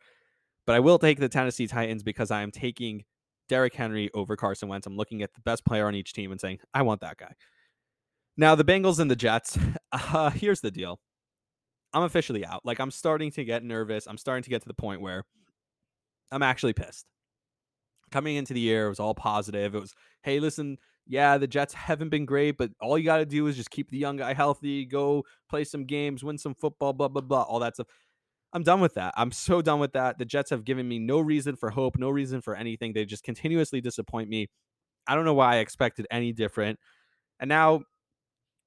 But 0.67 0.77
I 0.77 0.81
will 0.81 0.99
take 0.99 1.19
the 1.19 1.29
Tennessee 1.29 1.67
Titans 1.67 2.03
because 2.03 2.31
I 2.31 2.43
am 2.43 2.51
taking 2.51 3.05
Derrick 3.49 3.75
Henry 3.75 4.11
over 4.15 4.37
Carson 4.37 4.69
Wentz. 4.69 4.87
I'm 4.87 4.97
looking 4.97 5.23
at 5.23 5.33
the 5.35 5.41
best 5.41 5.65
player 5.65 5.87
on 5.87 5.95
each 5.95 6.13
team 6.13 6.33
and 6.33 6.41
saying, 6.41 6.59
"I 6.75 6.83
want 6.83 7.01
that 7.01 7.17
guy." 7.17 7.33
Now, 8.37 8.55
the 8.55 8.65
Bengals 8.65 8.99
and 8.99 9.11
the 9.11 9.17
Jets. 9.17 9.59
Uh, 9.95 10.31
here's 10.31 10.63
the 10.63 10.71
deal. 10.71 10.99
I'm 11.95 12.03
officially 12.03 12.45
out. 12.45 12.61
Like 12.65 12.81
I'm 12.81 12.91
starting 12.91 13.31
to 13.33 13.45
get 13.45 13.63
nervous. 13.63 14.07
I'm 14.07 14.19
starting 14.19 14.43
to 14.45 14.51
get 14.51 14.63
to 14.63 14.69
the 14.69 14.75
point 14.75 15.01
where 15.01 15.25
I'm 16.31 16.43
actually 16.43 16.73
pissed. 16.73 17.07
Coming 18.11 18.37
into 18.37 18.55
the 18.55 18.61
year, 18.61 18.87
it 18.87 18.91
was 18.91 19.01
all 19.01 19.15
positive. 19.15 19.75
It 19.75 19.81
was, 19.81 19.95
hey, 20.23 20.39
listen, 20.41 20.79
yeah, 21.07 21.39
the 21.39 21.47
Jets 21.47 21.75
haven't 21.75 22.11
been 22.11 22.27
great, 22.27 22.57
but 22.59 22.71
all 22.81 22.99
you 22.99 23.05
got 23.05 23.19
to 23.19 23.27
do 23.27 23.47
is 23.47 23.57
just 23.57 23.71
keep 23.71 23.91
the 23.91 23.99
young 23.99 24.17
guy 24.17 24.35
healthy, 24.35 24.85
go 24.85 25.25
play 25.49 25.65
some 25.65 25.85
games, 25.85 26.23
win 26.23 26.39
some 26.39 26.55
football, 26.55 26.93
blah, 26.93 27.09
blah, 27.09 27.23
blah, 27.23 27.43
all 27.43 27.61
that 27.61 27.75
stuff. 27.75 27.87
I'm 28.53 28.63
done 28.63 28.81
with 28.81 28.95
that. 28.95 29.15
I'm 29.17 29.33
so 29.33 29.63
done 29.63 29.81
with 29.81 29.95
that. 29.95 30.19
The 30.19 30.27
Jets 30.27 30.51
have 30.51 30.65
given 30.65 30.87
me 30.87 30.99
no 30.99 31.21
reason 31.21 31.57
for 31.57 31.71
hope, 31.71 31.97
no 31.99 32.11
reason 32.11 32.43
for 32.43 32.55
anything. 32.55 32.93
They 32.93 33.07
just 33.07 33.25
continuously 33.25 33.81
disappoint 33.81 34.29
me. 34.29 34.49
I 35.07 35.15
don't 35.15 35.25
know 35.25 35.35
why 35.35 35.57
I 35.57 35.59
expected 35.59 36.07
any 36.11 36.33
different. 36.33 36.79
And 37.41 37.49
now 37.49 37.83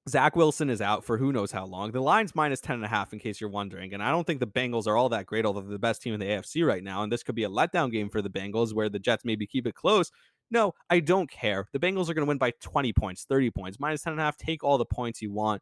Zach 0.08 0.36
Wilson 0.36 0.70
is 0.70 0.80
out 0.80 1.04
for 1.04 1.18
who 1.18 1.32
knows 1.32 1.50
how 1.50 1.66
long. 1.66 1.90
The 1.90 2.00
line's 2.00 2.34
minus 2.34 2.60
10 2.60 2.76
and 2.76 2.84
a 2.84 2.88
half 2.88 3.12
in 3.12 3.18
case 3.18 3.40
you're 3.40 3.50
wondering. 3.50 3.92
And 3.92 4.02
I 4.02 4.10
don't 4.12 4.24
think 4.24 4.38
the 4.38 4.46
Bengals 4.46 4.86
are 4.86 4.96
all 4.96 5.08
that 5.08 5.26
great, 5.26 5.44
although 5.44 5.62
they're 5.62 5.70
the 5.70 5.78
best 5.80 6.00
team 6.00 6.14
in 6.14 6.20
the 6.20 6.26
AFC 6.26 6.64
right 6.64 6.82
now. 6.82 7.02
And 7.02 7.10
this 7.10 7.24
could 7.24 7.34
be 7.34 7.42
a 7.42 7.48
letdown 7.48 7.90
game 7.90 8.08
for 8.08 8.22
the 8.22 8.30
Bengals 8.30 8.72
where 8.72 8.88
the 8.88 9.00
Jets 9.00 9.24
maybe 9.24 9.46
keep 9.48 9.66
it 9.66 9.74
close. 9.74 10.12
No, 10.48 10.74
I 10.88 11.00
don't 11.00 11.28
care. 11.28 11.68
The 11.72 11.80
Bengals 11.80 12.08
are 12.08 12.14
going 12.14 12.24
to 12.24 12.28
win 12.28 12.38
by 12.38 12.52
20 12.60 12.92
points, 12.92 13.24
30 13.24 13.50
points, 13.50 13.80
minus 13.80 14.02
10 14.02 14.12
and 14.12 14.20
a 14.20 14.24
half. 14.24 14.36
Take 14.36 14.62
all 14.62 14.78
the 14.78 14.84
points 14.84 15.20
you 15.20 15.32
want. 15.32 15.60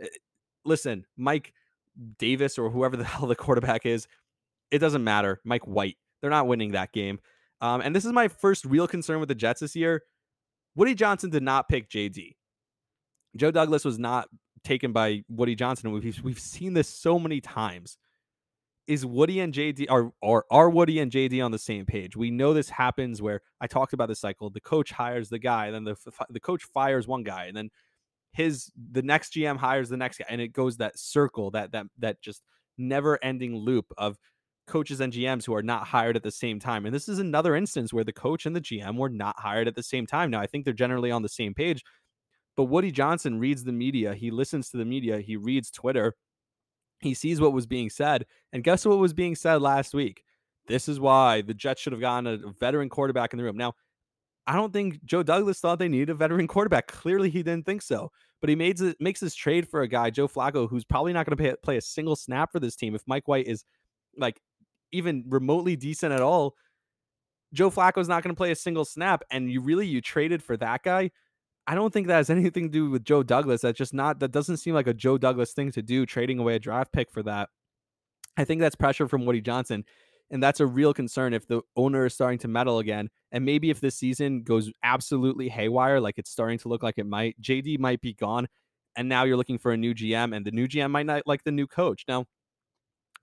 Eh, 0.00 0.06
listen, 0.64 1.04
Mike 1.16 1.52
Davis 2.18 2.58
or 2.58 2.70
whoever 2.70 2.96
the 2.96 3.04
hell 3.04 3.28
the 3.28 3.36
quarterback 3.36 3.86
is, 3.86 4.08
it 4.72 4.78
doesn't 4.78 5.04
matter. 5.04 5.40
Mike 5.44 5.68
White, 5.68 5.98
they're 6.20 6.30
not 6.30 6.48
winning 6.48 6.72
that 6.72 6.92
game. 6.92 7.20
Um, 7.60 7.80
and 7.80 7.94
this 7.94 8.04
is 8.04 8.12
my 8.12 8.26
first 8.26 8.64
real 8.64 8.88
concern 8.88 9.20
with 9.20 9.28
the 9.28 9.36
Jets 9.36 9.60
this 9.60 9.76
year. 9.76 10.02
Woody 10.74 10.96
Johnson 10.96 11.30
did 11.30 11.44
not 11.44 11.68
pick 11.68 11.88
JD. 11.88 12.34
Joe 13.36 13.50
Douglas 13.50 13.84
was 13.84 13.98
not 13.98 14.28
taken 14.64 14.92
by 14.92 15.22
Woody 15.28 15.54
Johnson. 15.54 15.92
We've 15.92 16.22
we've 16.22 16.40
seen 16.40 16.74
this 16.74 16.88
so 16.88 17.18
many 17.18 17.40
times. 17.40 17.96
Is 18.86 19.06
Woody 19.06 19.40
and 19.40 19.52
JD 19.52 19.86
are 19.88 20.12
are 20.22 20.44
are 20.50 20.70
Woody 20.70 20.98
and 20.98 21.10
JD 21.10 21.44
on 21.44 21.50
the 21.50 21.58
same 21.58 21.86
page? 21.86 22.16
We 22.16 22.30
know 22.30 22.52
this 22.52 22.68
happens 22.68 23.22
where 23.22 23.40
I 23.60 23.66
talked 23.66 23.92
about 23.92 24.08
this 24.08 24.20
cycle. 24.20 24.50
The 24.50 24.60
coach 24.60 24.90
hires 24.90 25.28
the 25.28 25.38
guy, 25.38 25.70
then 25.70 25.84
the 25.84 25.96
the 26.30 26.40
coach 26.40 26.64
fires 26.64 27.06
one 27.06 27.22
guy, 27.22 27.46
and 27.46 27.56
then 27.56 27.70
his 28.32 28.70
the 28.92 29.02
next 29.02 29.32
GM 29.32 29.56
hires 29.56 29.88
the 29.88 29.96
next 29.96 30.18
guy, 30.18 30.26
and 30.28 30.40
it 30.40 30.48
goes 30.48 30.76
that 30.78 30.98
circle 30.98 31.50
that 31.52 31.72
that 31.72 31.86
that 31.98 32.20
just 32.20 32.42
never 32.76 33.22
ending 33.22 33.56
loop 33.56 33.86
of 33.96 34.18
coaches 34.66 35.00
and 35.00 35.12
GMs 35.12 35.44
who 35.44 35.54
are 35.54 35.62
not 35.62 35.86
hired 35.86 36.16
at 36.16 36.22
the 36.22 36.30
same 36.30 36.58
time. 36.58 36.86
And 36.86 36.94
this 36.94 37.08
is 37.08 37.18
another 37.18 37.54
instance 37.54 37.92
where 37.92 38.04
the 38.04 38.12
coach 38.12 38.46
and 38.46 38.56
the 38.56 38.60
GM 38.60 38.96
were 38.96 39.10
not 39.10 39.38
hired 39.38 39.68
at 39.68 39.74
the 39.74 39.82
same 39.82 40.06
time. 40.06 40.30
Now 40.30 40.40
I 40.40 40.46
think 40.46 40.64
they're 40.64 40.74
generally 40.74 41.10
on 41.10 41.22
the 41.22 41.28
same 41.28 41.54
page, 41.54 41.82
but 42.56 42.64
Woody 42.64 42.90
Johnson 42.90 43.38
reads 43.38 43.64
the 43.64 43.72
media, 43.72 44.14
he 44.14 44.30
listens 44.30 44.70
to 44.70 44.76
the 44.76 44.84
media, 44.84 45.20
he 45.20 45.36
reads 45.36 45.70
Twitter, 45.70 46.14
he 47.00 47.14
sees 47.14 47.40
what 47.40 47.52
was 47.52 47.66
being 47.66 47.90
said. 47.90 48.26
And 48.52 48.64
guess 48.64 48.86
what 48.86 48.98
was 48.98 49.12
being 49.12 49.34
said 49.34 49.60
last 49.60 49.94
week? 49.94 50.22
This 50.66 50.88
is 50.88 50.98
why 50.98 51.42
the 51.42 51.54
Jets 51.54 51.82
should 51.82 51.92
have 51.92 52.00
gotten 52.00 52.26
a 52.26 52.52
veteran 52.58 52.88
quarterback 52.88 53.32
in 53.32 53.38
the 53.38 53.44
room. 53.44 53.56
Now, 53.56 53.74
I 54.46 54.54
don't 54.54 54.72
think 54.72 55.04
Joe 55.04 55.22
Douglas 55.22 55.60
thought 55.60 55.78
they 55.78 55.88
needed 55.88 56.10
a 56.10 56.14
veteran 56.14 56.46
quarterback. 56.46 56.86
Clearly, 56.86 57.30
he 57.30 57.42
didn't 57.42 57.66
think 57.66 57.82
so. 57.82 58.10
But 58.40 58.50
he 58.50 58.56
makes 58.56 58.82
makes 59.00 59.20
this 59.20 59.34
trade 59.34 59.66
for 59.68 59.82
a 59.82 59.88
guy, 59.88 60.10
Joe 60.10 60.28
Flacco, 60.28 60.68
who's 60.68 60.84
probably 60.84 61.14
not 61.14 61.26
going 61.26 61.36
to 61.36 61.56
play 61.62 61.78
a 61.78 61.80
single 61.80 62.14
snap 62.14 62.52
for 62.52 62.60
this 62.60 62.76
team. 62.76 62.94
If 62.94 63.02
Mike 63.06 63.26
White 63.26 63.46
is 63.46 63.64
like 64.18 64.38
even 64.92 65.24
remotely 65.28 65.76
decent 65.76 66.12
at 66.12 66.20
all, 66.20 66.54
Joe 67.54 67.70
Flacco's 67.70 68.08
not 68.08 68.22
going 68.22 68.34
to 68.34 68.38
play 68.38 68.50
a 68.50 68.56
single 68.56 68.84
snap. 68.84 69.22
And 69.30 69.50
you 69.50 69.62
really 69.62 69.86
you 69.86 70.02
traded 70.02 70.42
for 70.42 70.58
that 70.58 70.82
guy. 70.82 71.10
I 71.66 71.74
don't 71.74 71.92
think 71.92 72.08
that 72.08 72.16
has 72.16 72.30
anything 72.30 72.64
to 72.64 72.72
do 72.72 72.90
with 72.90 73.04
Joe 73.04 73.22
Douglas. 73.22 73.62
That's 73.62 73.78
just 73.78 73.94
not 73.94 74.20
that 74.20 74.32
doesn't 74.32 74.58
seem 74.58 74.74
like 74.74 74.86
a 74.86 74.94
Joe 74.94 75.18
Douglas 75.18 75.52
thing 75.52 75.72
to 75.72 75.82
do, 75.82 76.04
trading 76.04 76.38
away 76.38 76.56
a 76.56 76.58
draft 76.58 76.92
pick 76.92 77.10
for 77.10 77.22
that. 77.22 77.48
I 78.36 78.44
think 78.44 78.60
that's 78.60 78.76
pressure 78.76 79.08
from 79.08 79.24
Woody 79.24 79.40
Johnson. 79.40 79.84
And 80.30 80.42
that's 80.42 80.60
a 80.60 80.66
real 80.66 80.94
concern 80.94 81.34
if 81.34 81.46
the 81.46 81.60
owner 81.76 82.06
is 82.06 82.14
starting 82.14 82.38
to 82.40 82.48
meddle 82.48 82.78
again. 82.78 83.10
And 83.30 83.44
maybe 83.44 83.70
if 83.70 83.80
this 83.80 83.94
season 83.94 84.42
goes 84.42 84.70
absolutely 84.82 85.48
haywire, 85.48 86.00
like 86.00 86.18
it's 86.18 86.30
starting 86.30 86.58
to 86.60 86.68
look 86.68 86.82
like 86.82 86.98
it 86.98 87.06
might, 87.06 87.40
JD 87.40 87.78
might 87.78 88.00
be 88.00 88.14
gone. 88.14 88.48
And 88.96 89.08
now 89.08 89.24
you're 89.24 89.36
looking 89.36 89.58
for 89.58 89.72
a 89.72 89.76
new 89.76 89.92
GM, 89.94 90.34
and 90.34 90.46
the 90.46 90.52
new 90.52 90.68
GM 90.68 90.90
might 90.90 91.06
not 91.06 91.22
like 91.26 91.42
the 91.42 91.50
new 91.50 91.66
coach. 91.66 92.04
Now, 92.06 92.26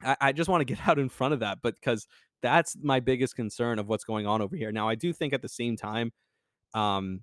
I, 0.03 0.17
I 0.19 0.31
just 0.31 0.49
want 0.49 0.61
to 0.61 0.65
get 0.65 0.87
out 0.87 0.99
in 0.99 1.09
front 1.09 1.33
of 1.33 1.39
that, 1.39 1.59
but 1.61 1.75
because 1.75 2.07
that's 2.41 2.75
my 2.81 2.99
biggest 2.99 3.35
concern 3.35 3.79
of 3.79 3.87
what's 3.87 4.03
going 4.03 4.27
on 4.27 4.41
over 4.41 4.55
here. 4.55 4.71
Now, 4.71 4.89
I 4.89 4.95
do 4.95 5.13
think 5.13 5.33
at 5.33 5.41
the 5.41 5.49
same 5.49 5.77
time, 5.77 6.11
um, 6.73 7.21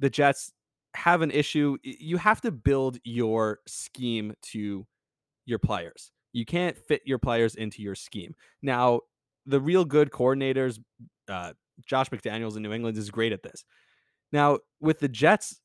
the 0.00 0.10
Jets 0.10 0.52
have 0.94 1.22
an 1.22 1.30
issue. 1.30 1.76
You 1.82 2.16
have 2.16 2.40
to 2.40 2.50
build 2.50 2.98
your 3.04 3.60
scheme 3.66 4.34
to 4.52 4.86
your 5.46 5.58
players. 5.58 6.10
You 6.32 6.44
can't 6.44 6.76
fit 6.76 7.02
your 7.04 7.18
players 7.18 7.54
into 7.54 7.82
your 7.82 7.94
scheme. 7.94 8.34
Now, 8.62 9.00
the 9.46 9.60
real 9.60 9.84
good 9.84 10.10
coordinators, 10.10 10.78
uh, 11.28 11.52
Josh 11.86 12.10
McDaniels 12.10 12.56
in 12.56 12.62
New 12.62 12.72
England 12.72 12.96
is 12.96 13.10
great 13.10 13.32
at 13.32 13.42
this. 13.42 13.64
Now, 14.32 14.58
with 14.80 15.00
the 15.00 15.08
Jets 15.08 15.60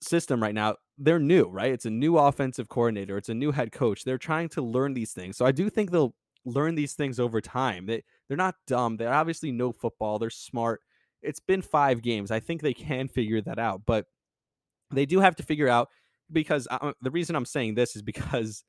system 0.00 0.42
right 0.42 0.54
now, 0.54 0.76
they're 0.98 1.18
new, 1.18 1.44
right? 1.44 1.72
It's 1.72 1.86
a 1.86 1.90
new 1.90 2.18
offensive 2.18 2.68
coordinator, 2.68 3.16
it's 3.16 3.28
a 3.28 3.34
new 3.34 3.52
head 3.52 3.72
coach. 3.72 4.04
They're 4.04 4.18
trying 4.18 4.48
to 4.50 4.62
learn 4.62 4.94
these 4.94 5.12
things. 5.12 5.36
So 5.36 5.44
I 5.44 5.52
do 5.52 5.70
think 5.70 5.90
they'll 5.90 6.14
learn 6.44 6.74
these 6.74 6.94
things 6.94 7.20
over 7.20 7.40
time. 7.40 7.86
They 7.86 8.02
they're 8.28 8.36
not 8.36 8.54
dumb. 8.66 8.96
They 8.96 9.06
obviously 9.06 9.50
know 9.50 9.72
football. 9.72 10.18
They're 10.18 10.30
smart 10.30 10.80
it's 11.22 11.40
been 11.40 11.62
five 11.62 12.02
games. 12.02 12.30
I 12.30 12.40
think 12.40 12.62
they 12.62 12.74
can 12.74 13.08
figure 13.08 13.40
that 13.42 13.58
out, 13.58 13.82
but 13.86 14.06
they 14.90 15.06
do 15.06 15.20
have 15.20 15.36
to 15.36 15.42
figure 15.42 15.68
out 15.68 15.88
because 16.32 16.66
I, 16.70 16.92
the 17.02 17.10
reason 17.10 17.36
I'm 17.36 17.44
saying 17.44 17.74
this 17.74 17.96
is 17.96 18.02
because 18.02 18.64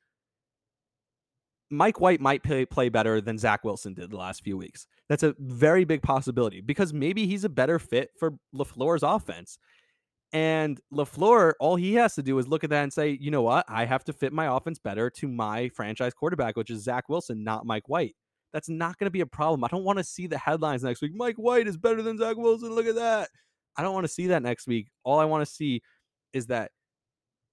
Mike 1.70 2.02
White 2.02 2.20
might 2.20 2.44
play, 2.44 2.66
play 2.66 2.90
better 2.90 3.22
than 3.22 3.38
Zach 3.38 3.64
Wilson 3.64 3.94
did 3.94 4.12
the 4.12 4.18
last 4.18 4.44
few 4.44 4.58
weeks. 4.58 4.88
That's 5.08 5.24
a 5.24 5.36
very 5.40 5.86
big 5.86 6.02
possibility 6.02 6.62
because 6.62 6.94
maybe 6.94 7.26
he's 7.26 7.46
a 7.46 7.50
better 7.50 7.80
fit 7.80 8.10
for 8.20 8.34
LaFleur's 8.54 9.04
offense. 9.04 9.58
And 10.34 10.80
LaFleur, 10.94 11.54
all 11.60 11.76
he 11.76 11.96
has 11.96 12.16
to 12.16 12.24
do 12.24 12.38
is 12.40 12.48
look 12.48 12.64
at 12.64 12.70
that 12.70 12.84
and 12.84 12.94
say, 12.94 13.18
you 13.20 13.32
know 13.32 13.42
what? 13.42 13.66
I 13.68 13.86
have 13.86 14.04
to 14.06 14.14
fit 14.14 14.32
my 14.32 14.54
offense 14.54 14.80
better 14.80 15.10
to 15.10 15.28
my 15.28 15.70
franchise 15.70 16.14
quarterback, 16.14 16.56
which 16.56 16.70
is 16.70 16.84
Zach 16.84 17.10
Wilson, 17.10 17.44
not 17.44 17.66
Mike 17.66 17.90
White. 17.90 18.16
That's 18.54 18.70
not 18.70 18.98
going 18.98 19.06
to 19.06 19.12
be 19.12 19.22
a 19.22 19.26
problem. 19.26 19.64
I 19.64 19.68
don't 19.68 19.84
want 19.84 19.98
to 20.00 20.04
see 20.04 20.28
the 20.28 20.38
headlines 20.38 20.84
next 20.84 21.02
week. 21.02 21.14
Mike 21.16 21.38
White 21.38 21.68
is 21.68 21.78
better 21.78 22.02
than 22.02 22.18
Zach 22.18 22.38
Wilson. 22.38 22.74
Look 22.74 22.86
at 22.86 22.96
that. 22.96 23.30
I 23.78 23.84
don't 23.84 23.94
want 23.94 24.06
to 24.06 24.12
see 24.12 24.28
that 24.28 24.44
next 24.44 24.68
week. 24.68 24.90
All 25.04 25.20
I 25.20 25.26
want 25.26 25.46
to 25.46 25.52
see 25.52 25.82
is 26.34 26.48
that, 26.48 26.72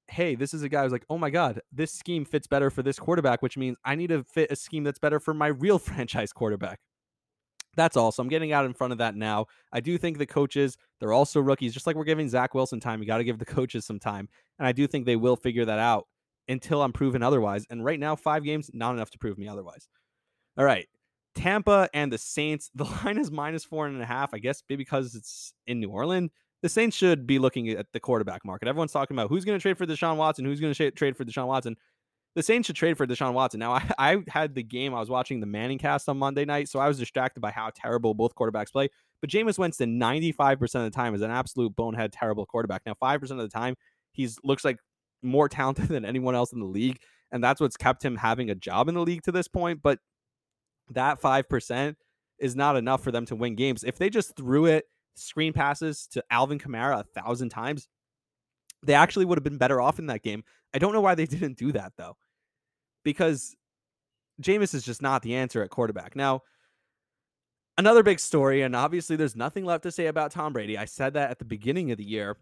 hey, 0.09 0.35
this 0.35 0.55
is 0.55 0.63
a 0.63 0.69
guy 0.69 0.83
who's 0.83 0.93
like, 0.93 1.05
oh 1.09 1.19
my 1.19 1.31
God, 1.31 1.61
this 1.73 1.93
scheme 1.93 2.25
fits 2.25 2.47
better 2.47 2.71
for 2.71 2.83
this 2.83 2.99
quarterback, 2.99 3.43
which 3.43 3.57
means 3.57 3.77
I 3.85 3.95
need 3.95 4.09
to 4.09 4.25
fit 4.25 4.51
a 4.51 4.57
scheme 4.57 4.83
that's 4.83 4.99
better 4.99 5.21
for 5.21 5.35
my 5.35 5.49
real 5.49 5.79
franchise 5.79 6.33
quarterback. 6.33 6.81
That's 7.77 7.97
all. 7.97 8.11
So 8.11 8.23
I'm 8.23 8.29
getting 8.29 8.53
out 8.53 8.65
in 8.65 8.75
front 8.75 8.93
of 8.93 8.99
that 8.99 9.15
now. 9.15 9.47
I 9.73 9.79
do 9.79 9.99
think 9.99 10.19
the 10.19 10.27
coaches, 10.27 10.77
they're 10.99 11.13
also 11.13 11.41
rookies. 11.41 11.73
Just 11.73 11.87
like 11.87 11.95
we're 11.95 12.05
giving 12.05 12.29
Zach 12.29 12.53
Wilson 12.53 12.81
time, 12.81 13.01
you 13.01 13.07
got 13.07 13.19
to 13.19 13.25
give 13.25 13.39
the 13.39 13.45
coaches 13.45 13.85
some 13.85 14.01
time. 14.01 14.29
And 14.59 14.67
I 14.67 14.73
do 14.73 14.89
think 14.89 15.07
they 15.07 15.15
will 15.15 15.37
figure 15.37 15.65
that 15.65 15.79
out 15.79 16.09
until 16.49 16.83
I'm 16.83 16.93
proven 16.93 17.23
otherwise. 17.23 17.67
And 17.71 17.85
right 17.85 18.01
now, 18.01 18.17
five 18.17 18.43
games, 18.43 18.69
not 18.73 18.95
enough 18.95 19.11
to 19.11 19.19
prove 19.19 19.39
me 19.39 19.47
otherwise. 19.47 19.87
All 20.59 20.65
right. 20.65 20.87
Tampa 21.35 21.89
and 21.95 22.13
the 22.13 22.19
Saints. 22.19 22.71
The 22.75 22.85
line 22.85 23.19
is 23.19 23.31
minus 23.31 23.65
four 23.65 23.87
and 23.87 24.03
a 24.03 24.07
half. 24.07 24.35
I 24.35 24.39
guess 24.39 24.63
because 24.63 25.15
it's 25.15 25.55
in 25.67 25.81
New 25.81 25.91
Orleans. 25.91 26.31
The 26.63 26.69
Saints 26.69 26.97
should 26.97 27.27
be 27.27 27.39
looking 27.39 27.69
at 27.69 27.87
the 27.93 28.01
quarterback 28.01 28.45
market. 28.45 28.67
Everyone's 28.67 28.93
talking 28.93 29.17
about 29.17 29.29
who's 29.29 29.45
going 29.45 29.57
to 29.57 29.63
trade 29.63 29.79
for 29.79 29.87
Deshaun 29.87 30.17
Watson, 30.17 30.45
who's 30.45 30.61
going 30.61 30.75
to 30.75 30.91
trade 30.91 31.17
for 31.17 31.25
Deshaun 31.25 31.47
Watson. 31.47 31.77
the 32.35 32.43
Saints 32.43 32.67
should 32.67 32.75
trade 32.75 32.99
for 32.99 33.07
Deshaun 33.07 33.33
Watson. 33.33 33.61
Now, 33.61 33.73
I, 33.75 33.93
I 33.99 34.17
had 34.27 34.57
the 34.57 34.65
game, 34.65 34.93
I 34.93 34.99
was 34.99 35.09
watching 35.09 35.39
the 35.39 35.47
Manning 35.47 35.79
cast 35.79 36.09
on 36.09 36.19
Monday 36.19 36.45
night, 36.45 36.69
so 36.69 36.81
I 36.81 36.89
was 36.89 36.99
distracted 36.99 37.41
by 37.41 37.53
how 37.53 37.71
terrible 37.73 38.13
both 38.13 38.35
quarterbacks 38.35 38.73
play. 38.73 38.89
But 39.21 39.31
Jameis 39.31 39.59
Winston, 39.59 40.01
95% 40.01 40.61
of 40.63 40.83
the 40.83 40.91
time, 40.91 41.15
is 41.15 41.23
an 41.23 41.31
absolute 41.31 41.77
bonehead, 41.77 42.13
terrible 42.13 42.45
quarterback. 42.45 42.83
Now, 42.87 42.95
5% 43.01 43.31
of 43.31 43.39
the 43.39 43.49
time, 43.49 43.77
he 44.13 44.29
looks 44.43 44.65
like 44.65 44.79
more 45.23 45.49
talented 45.49 45.89
than 45.89 46.05
anyone 46.05 46.35
else 46.35 46.53
in 46.53 46.59
the 46.59 46.67
league. 46.67 46.99
And 47.31 47.45
that's 47.45 47.61
what's 47.61 47.77
kept 47.77 48.05
him 48.05 48.17
having 48.17 48.51
a 48.51 48.55
job 48.57 48.89
in 48.89 48.95
the 48.97 49.03
league 49.03 49.23
to 49.23 49.33
this 49.33 49.47
point. 49.49 49.81
But 49.83 49.99
that 50.91 51.21
5% 51.21 51.97
is 52.39 52.57
not 52.57 52.77
enough 52.77 53.03
for 53.03 53.11
them 53.11 53.27
to 53.27 53.37
win 53.37 53.55
games. 53.55 53.85
If 53.85 53.99
they 53.99 54.11
just 54.11 54.37
threw 54.37 54.67
it 54.67 54.85
screen 55.15 55.53
passes 55.53 56.07
to 56.13 56.25
Alvin 56.31 56.59
Kamara 56.59 57.01
a 57.01 57.21
thousand 57.21 57.49
times, 57.51 57.89
they 58.83 58.95
actually 58.95 59.25
would 59.25 59.39
have 59.39 59.45
been 59.45 59.59
better 59.59 59.81
off 59.81 59.99
in 59.99 60.07
that 60.07 60.23
game. 60.23 60.45
I 60.73 60.79
don't 60.79 60.93
know 60.93 61.01
why 61.01 61.15
they 61.15 61.27
didn't 61.27 61.59
do 61.59 61.73
that 61.73 61.93
though, 61.97 62.17
because 63.05 63.57
Jameis 64.43 64.75
is 64.75 64.85
just 64.85 65.03
not 65.03 65.23
the 65.23 65.35
answer 65.35 65.63
at 65.63 65.71
quarterback. 65.71 66.15
Now, 66.15 66.43
another 67.77 68.03
big 68.03 68.21
story, 68.21 68.63
and 68.63 68.77
obviously 68.77 69.17
there's 69.17 69.37
nothing 69.37 69.65
left 69.65 69.83
to 69.83 69.93
say 69.93 70.07
about 70.07 70.31
Tom 70.31 70.53
Brady. 70.53 70.79
I 70.79 70.85
said 70.85 71.15
that 71.15 71.31
at 71.31 71.39
the 71.39 71.45
beginning 71.45 71.91
of 71.91 71.99
the 71.99 72.09
year. 72.09 72.37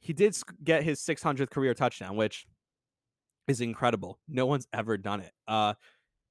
He 0.00 0.12
did 0.12 0.36
get 0.64 0.82
his 0.82 1.00
600th 1.00 1.50
career 1.50 1.74
touchdown, 1.74 2.16
which 2.16 2.46
is 3.46 3.60
incredible. 3.60 4.18
No 4.28 4.46
one's 4.46 4.66
ever 4.72 4.96
done 4.98 5.20
it. 5.20 5.32
Uh, 5.46 5.74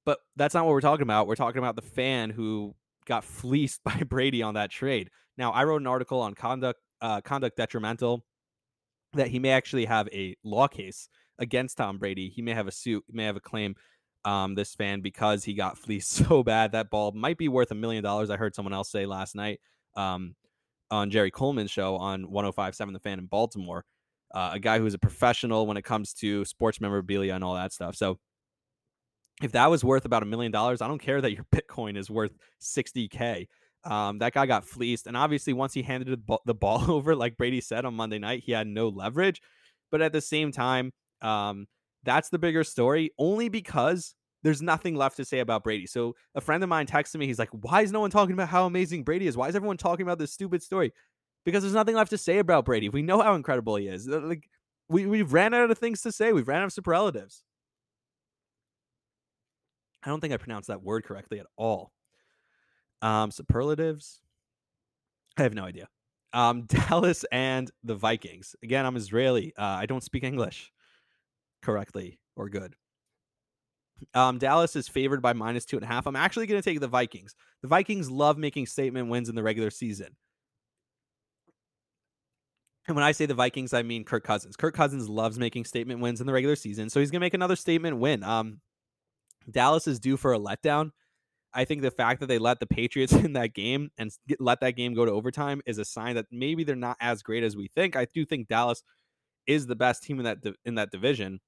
but 0.04 0.18
that's 0.36 0.54
not 0.54 0.64
what 0.64 0.72
we're 0.72 0.80
talking 0.80 1.02
about. 1.02 1.26
We're 1.26 1.36
talking 1.36 1.58
about 1.58 1.76
the 1.76 1.82
fan 1.82 2.30
who 2.30 2.74
got 3.06 3.24
fleeced 3.24 3.82
by 3.84 4.02
Brady 4.08 4.42
on 4.42 4.54
that 4.54 4.70
trade. 4.70 5.10
Now, 5.36 5.52
I 5.52 5.64
wrote 5.64 5.80
an 5.80 5.86
article 5.86 6.20
on 6.20 6.34
conduct 6.34 6.80
uh, 7.00 7.20
conduct 7.20 7.56
detrimental 7.56 8.24
that 9.14 9.28
he 9.28 9.38
may 9.38 9.50
actually 9.50 9.84
have 9.86 10.08
a 10.12 10.36
law 10.44 10.68
case 10.68 11.08
against 11.38 11.76
Tom 11.76 11.98
Brady. 11.98 12.28
He 12.28 12.42
may 12.42 12.54
have 12.54 12.68
a 12.68 12.72
suit, 12.72 13.04
may 13.10 13.24
have 13.24 13.36
a 13.36 13.40
claim. 13.40 13.74
Um, 14.24 14.54
this 14.54 14.76
fan 14.76 15.00
because 15.00 15.42
he 15.42 15.52
got 15.52 15.76
fleeced 15.84 16.12
so 16.12 16.44
bad 16.44 16.70
that 16.72 16.90
ball 16.90 17.10
might 17.10 17.38
be 17.38 17.48
worth 17.48 17.72
a 17.72 17.74
million 17.74 18.04
dollars. 18.04 18.30
I 18.30 18.36
heard 18.36 18.54
someone 18.54 18.72
else 18.72 18.88
say 18.88 19.04
last 19.04 19.34
night 19.34 19.58
um, 19.96 20.36
on 20.92 21.10
Jerry 21.10 21.32
Coleman's 21.32 21.72
show 21.72 21.96
on 21.96 22.26
105.7 22.26 22.92
The 22.92 23.00
Fan 23.00 23.18
in 23.18 23.26
Baltimore. 23.26 23.84
Uh, 24.32 24.52
a 24.52 24.60
guy 24.60 24.78
who's 24.78 24.94
a 24.94 24.98
professional 24.98 25.66
when 25.66 25.76
it 25.76 25.82
comes 25.82 26.12
to 26.14 26.44
sports 26.44 26.80
memorabilia 26.80 27.34
and 27.34 27.42
all 27.42 27.54
that 27.54 27.72
stuff. 27.72 27.96
So 27.96 28.20
if 29.42 29.52
that 29.52 29.70
was 29.70 29.84
worth 29.84 30.04
about 30.04 30.22
a 30.22 30.26
million 30.26 30.52
dollars, 30.52 30.80
I 30.80 30.88
don't 30.88 31.00
care 31.00 31.20
that 31.20 31.32
your 31.32 31.44
Bitcoin 31.54 31.96
is 31.96 32.10
worth 32.10 32.32
60K. 32.60 33.46
Um, 33.84 34.18
that 34.18 34.32
guy 34.32 34.46
got 34.46 34.64
fleeced. 34.64 35.06
And 35.06 35.16
obviously, 35.16 35.52
once 35.52 35.74
he 35.74 35.82
handed 35.82 36.22
the 36.44 36.54
ball 36.54 36.84
over, 36.90 37.16
like 37.16 37.36
Brady 37.36 37.60
said 37.60 37.84
on 37.84 37.94
Monday 37.94 38.18
night, 38.18 38.42
he 38.44 38.52
had 38.52 38.66
no 38.66 38.88
leverage. 38.88 39.40
But 39.90 40.02
at 40.02 40.12
the 40.12 40.20
same 40.20 40.52
time, 40.52 40.92
um, 41.20 41.66
that's 42.04 42.30
the 42.30 42.38
bigger 42.38 42.64
story 42.64 43.10
only 43.18 43.48
because 43.48 44.14
there's 44.42 44.62
nothing 44.62 44.96
left 44.96 45.16
to 45.18 45.24
say 45.24 45.40
about 45.40 45.62
Brady. 45.62 45.86
So 45.86 46.14
a 46.34 46.40
friend 46.40 46.62
of 46.62 46.68
mine 46.68 46.86
texted 46.86 47.16
me. 47.16 47.26
He's 47.26 47.38
like, 47.38 47.50
Why 47.50 47.82
is 47.82 47.92
no 47.92 48.00
one 48.00 48.10
talking 48.10 48.32
about 48.32 48.48
how 48.48 48.66
amazing 48.66 49.04
Brady 49.04 49.26
is? 49.26 49.36
Why 49.36 49.48
is 49.48 49.56
everyone 49.56 49.76
talking 49.76 50.04
about 50.04 50.18
this 50.18 50.32
stupid 50.32 50.62
story? 50.62 50.92
Because 51.44 51.62
there's 51.62 51.74
nothing 51.74 51.96
left 51.96 52.10
to 52.10 52.18
say 52.18 52.38
about 52.38 52.64
Brady. 52.64 52.88
We 52.88 53.02
know 53.02 53.20
how 53.20 53.34
incredible 53.34 53.76
he 53.76 53.88
is. 53.88 54.06
Like, 54.06 54.48
we, 54.88 55.06
we've 55.06 55.32
ran 55.32 55.54
out 55.54 55.70
of 55.70 55.78
things 55.78 56.02
to 56.02 56.12
say. 56.12 56.32
We've 56.32 56.46
ran 56.46 56.60
out 56.62 56.66
of 56.66 56.72
superlatives. 56.72 57.42
I 60.02 60.10
don't 60.10 60.20
think 60.20 60.32
I 60.32 60.36
pronounced 60.36 60.68
that 60.68 60.82
word 60.82 61.04
correctly 61.04 61.38
at 61.38 61.46
all. 61.56 61.92
Um, 63.00 63.30
superlatives. 63.30 64.20
I 65.36 65.42
have 65.42 65.54
no 65.54 65.64
idea. 65.64 65.88
Um, 66.32 66.62
Dallas 66.66 67.24
and 67.30 67.70
the 67.84 67.94
Vikings. 67.94 68.56
Again, 68.62 68.86
I'm 68.86 68.96
Israeli. 68.96 69.52
Uh, 69.56 69.62
I 69.62 69.86
don't 69.86 70.02
speak 70.02 70.24
English 70.24 70.72
correctly 71.62 72.18
or 72.36 72.48
good. 72.48 72.74
Um, 74.14 74.38
Dallas 74.38 74.74
is 74.74 74.88
favored 74.88 75.22
by 75.22 75.32
minus 75.32 75.64
two 75.64 75.76
and 75.76 75.84
a 75.84 75.88
half. 75.88 76.06
I'm 76.06 76.16
actually 76.16 76.46
going 76.46 76.60
to 76.60 76.68
take 76.68 76.80
the 76.80 76.88
Vikings. 76.88 77.34
The 77.62 77.68
Vikings 77.68 78.10
love 78.10 78.36
making 78.36 78.66
statement 78.66 79.08
wins 79.08 79.28
in 79.28 79.36
the 79.36 79.42
regular 79.42 79.70
season. 79.70 80.16
And 82.88 82.96
when 82.96 83.04
I 83.04 83.12
say 83.12 83.26
the 83.26 83.34
Vikings, 83.34 83.72
I 83.72 83.82
mean 83.82 84.04
Kirk 84.04 84.24
Cousins. 84.24 84.56
Kirk 84.56 84.74
Cousins 84.74 85.08
loves 85.08 85.38
making 85.38 85.66
statement 85.66 86.00
wins 86.00 86.20
in 86.20 86.26
the 86.26 86.32
regular 86.32 86.56
season, 86.56 86.90
so 86.90 86.98
he's 86.98 87.12
going 87.12 87.20
to 87.20 87.24
make 87.24 87.34
another 87.34 87.54
statement 87.54 87.98
win. 87.98 88.24
Um, 88.24 88.60
Dallas 89.50 89.86
is 89.86 90.00
due 90.00 90.16
for 90.16 90.32
a 90.32 90.38
letdown. 90.38 90.90
I 91.54 91.64
think 91.64 91.82
the 91.82 91.90
fact 91.90 92.20
that 92.20 92.26
they 92.26 92.38
let 92.38 92.60
the 92.60 92.66
Patriots 92.66 93.12
in 93.12 93.34
that 93.34 93.54
game 93.54 93.90
and 93.98 94.10
let 94.38 94.60
that 94.60 94.72
game 94.72 94.94
go 94.94 95.04
to 95.04 95.12
overtime 95.12 95.60
is 95.66 95.78
a 95.78 95.84
sign 95.84 96.16
that 96.16 96.26
maybe 96.30 96.64
they're 96.64 96.76
not 96.76 96.96
as 97.00 97.22
great 97.22 97.44
as 97.44 97.56
we 97.56 97.68
think. 97.68 97.96
I 97.96 98.06
do 98.06 98.24
think 98.24 98.48
Dallas 98.48 98.82
is 99.46 99.66
the 99.66 99.76
best 99.76 100.02
team 100.02 100.18
in 100.18 100.24
that 100.24 100.38
in 100.64 100.76
that 100.76 100.90
division. 100.90 101.40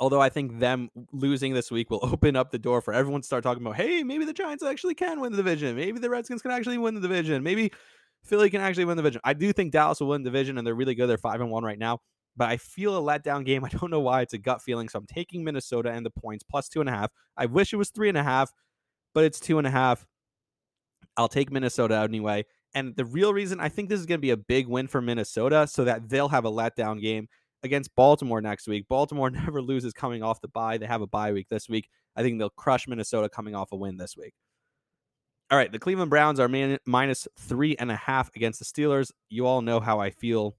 Although 0.00 0.20
I 0.20 0.28
think 0.28 0.60
them 0.60 0.90
losing 1.12 1.54
this 1.54 1.70
week 1.70 1.90
will 1.90 2.00
open 2.02 2.36
up 2.36 2.50
the 2.50 2.58
door 2.58 2.80
for 2.80 2.94
everyone 2.94 3.20
to 3.20 3.26
start 3.26 3.42
talking 3.42 3.62
about, 3.62 3.76
hey, 3.76 4.02
maybe 4.04 4.24
the 4.24 4.32
Giants 4.32 4.64
actually 4.64 4.94
can 4.94 5.20
win 5.20 5.32
the 5.32 5.38
division. 5.38 5.74
Maybe 5.76 5.98
the 5.98 6.10
Redskins 6.10 6.42
can 6.42 6.52
actually 6.52 6.78
win 6.78 6.94
the 6.94 7.00
division. 7.00 7.42
Maybe 7.42 7.72
Philly 8.24 8.50
can 8.50 8.60
actually 8.60 8.84
win 8.84 8.96
the 8.96 9.02
division. 9.02 9.20
I 9.24 9.34
do 9.34 9.52
think 9.52 9.72
Dallas 9.72 10.00
will 10.00 10.08
win 10.08 10.22
the 10.22 10.30
division, 10.30 10.58
and 10.58 10.66
they're 10.66 10.74
really 10.74 10.94
good. 10.94 11.08
They're 11.08 11.18
five 11.18 11.40
and 11.40 11.50
one 11.50 11.64
right 11.64 11.78
now 11.78 12.00
but 12.38 12.48
I 12.48 12.56
feel 12.56 12.96
a 12.96 13.18
letdown 13.18 13.44
game. 13.44 13.64
I 13.64 13.68
don't 13.68 13.90
know 13.90 14.00
why. 14.00 14.22
It's 14.22 14.32
a 14.32 14.38
gut 14.38 14.62
feeling. 14.62 14.88
So 14.88 14.98
I'm 14.98 15.06
taking 15.06 15.44
Minnesota 15.44 15.90
and 15.90 16.06
the 16.06 16.10
points 16.10 16.44
plus 16.48 16.68
two 16.68 16.80
and 16.80 16.88
a 16.88 16.92
half. 16.92 17.10
I 17.36 17.46
wish 17.46 17.72
it 17.72 17.76
was 17.76 17.90
three 17.90 18.08
and 18.08 18.16
a 18.16 18.22
half, 18.22 18.52
but 19.14 19.24
it's 19.24 19.40
two 19.40 19.58
and 19.58 19.66
a 19.66 19.70
half. 19.70 20.06
I'll 21.16 21.28
take 21.28 21.50
Minnesota 21.50 21.96
anyway. 21.96 22.46
And 22.74 22.94
the 22.94 23.04
real 23.04 23.34
reason 23.34 23.60
I 23.60 23.68
think 23.68 23.88
this 23.88 23.98
is 23.98 24.06
going 24.06 24.18
to 24.18 24.22
be 24.22 24.30
a 24.30 24.36
big 24.36 24.68
win 24.68 24.86
for 24.86 25.02
Minnesota 25.02 25.66
so 25.66 25.84
that 25.84 26.08
they'll 26.08 26.28
have 26.28 26.44
a 26.44 26.50
letdown 26.50 27.00
game 27.00 27.28
against 27.64 27.94
Baltimore 27.96 28.40
next 28.40 28.68
week. 28.68 28.86
Baltimore 28.88 29.30
never 29.30 29.60
loses 29.60 29.92
coming 29.92 30.22
off 30.22 30.40
the 30.40 30.48
bye. 30.48 30.78
They 30.78 30.86
have 30.86 31.02
a 31.02 31.06
bye 31.06 31.32
week 31.32 31.48
this 31.48 31.68
week. 31.68 31.88
I 32.14 32.22
think 32.22 32.38
they'll 32.38 32.50
crush 32.50 32.86
Minnesota 32.86 33.28
coming 33.28 33.54
off 33.54 33.72
a 33.72 33.76
win 33.76 33.96
this 33.96 34.16
week. 34.16 34.34
All 35.50 35.56
right, 35.56 35.72
the 35.72 35.78
Cleveland 35.78 36.10
Browns 36.10 36.38
are 36.38 36.48
man- 36.48 36.78
minus 36.84 37.26
three 37.38 37.74
and 37.78 37.90
a 37.90 37.96
half 37.96 38.30
against 38.36 38.58
the 38.58 38.66
Steelers. 38.66 39.10
You 39.30 39.46
all 39.46 39.62
know 39.62 39.80
how 39.80 39.98
I 39.98 40.10
feel 40.10 40.57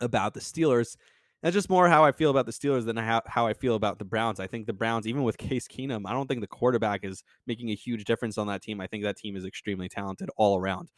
about 0.00 0.34
the 0.34 0.40
Steelers. 0.40 0.96
That's 1.42 1.54
just 1.54 1.70
more 1.70 1.88
how 1.88 2.04
I 2.04 2.12
feel 2.12 2.30
about 2.30 2.46
the 2.46 2.52
Steelers 2.52 2.84
than 2.84 2.96
how, 2.96 3.22
how 3.26 3.46
I 3.46 3.54
feel 3.54 3.74
about 3.74 3.98
the 3.98 4.04
Browns. 4.04 4.40
I 4.40 4.46
think 4.46 4.66
the 4.66 4.74
Browns, 4.74 5.06
even 5.06 5.22
with 5.22 5.38
Case 5.38 5.66
Keenum, 5.66 6.02
I 6.06 6.12
don't 6.12 6.26
think 6.26 6.42
the 6.42 6.46
quarterback 6.46 7.04
is 7.04 7.24
making 7.46 7.70
a 7.70 7.74
huge 7.74 8.04
difference 8.04 8.36
on 8.36 8.46
that 8.48 8.62
team. 8.62 8.80
I 8.80 8.86
think 8.86 9.04
that 9.04 9.16
team 9.16 9.36
is 9.36 9.44
extremely 9.44 9.88
talented 9.88 10.28
all 10.36 10.58
around. 10.58 10.90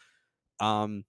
Um, 0.59 1.05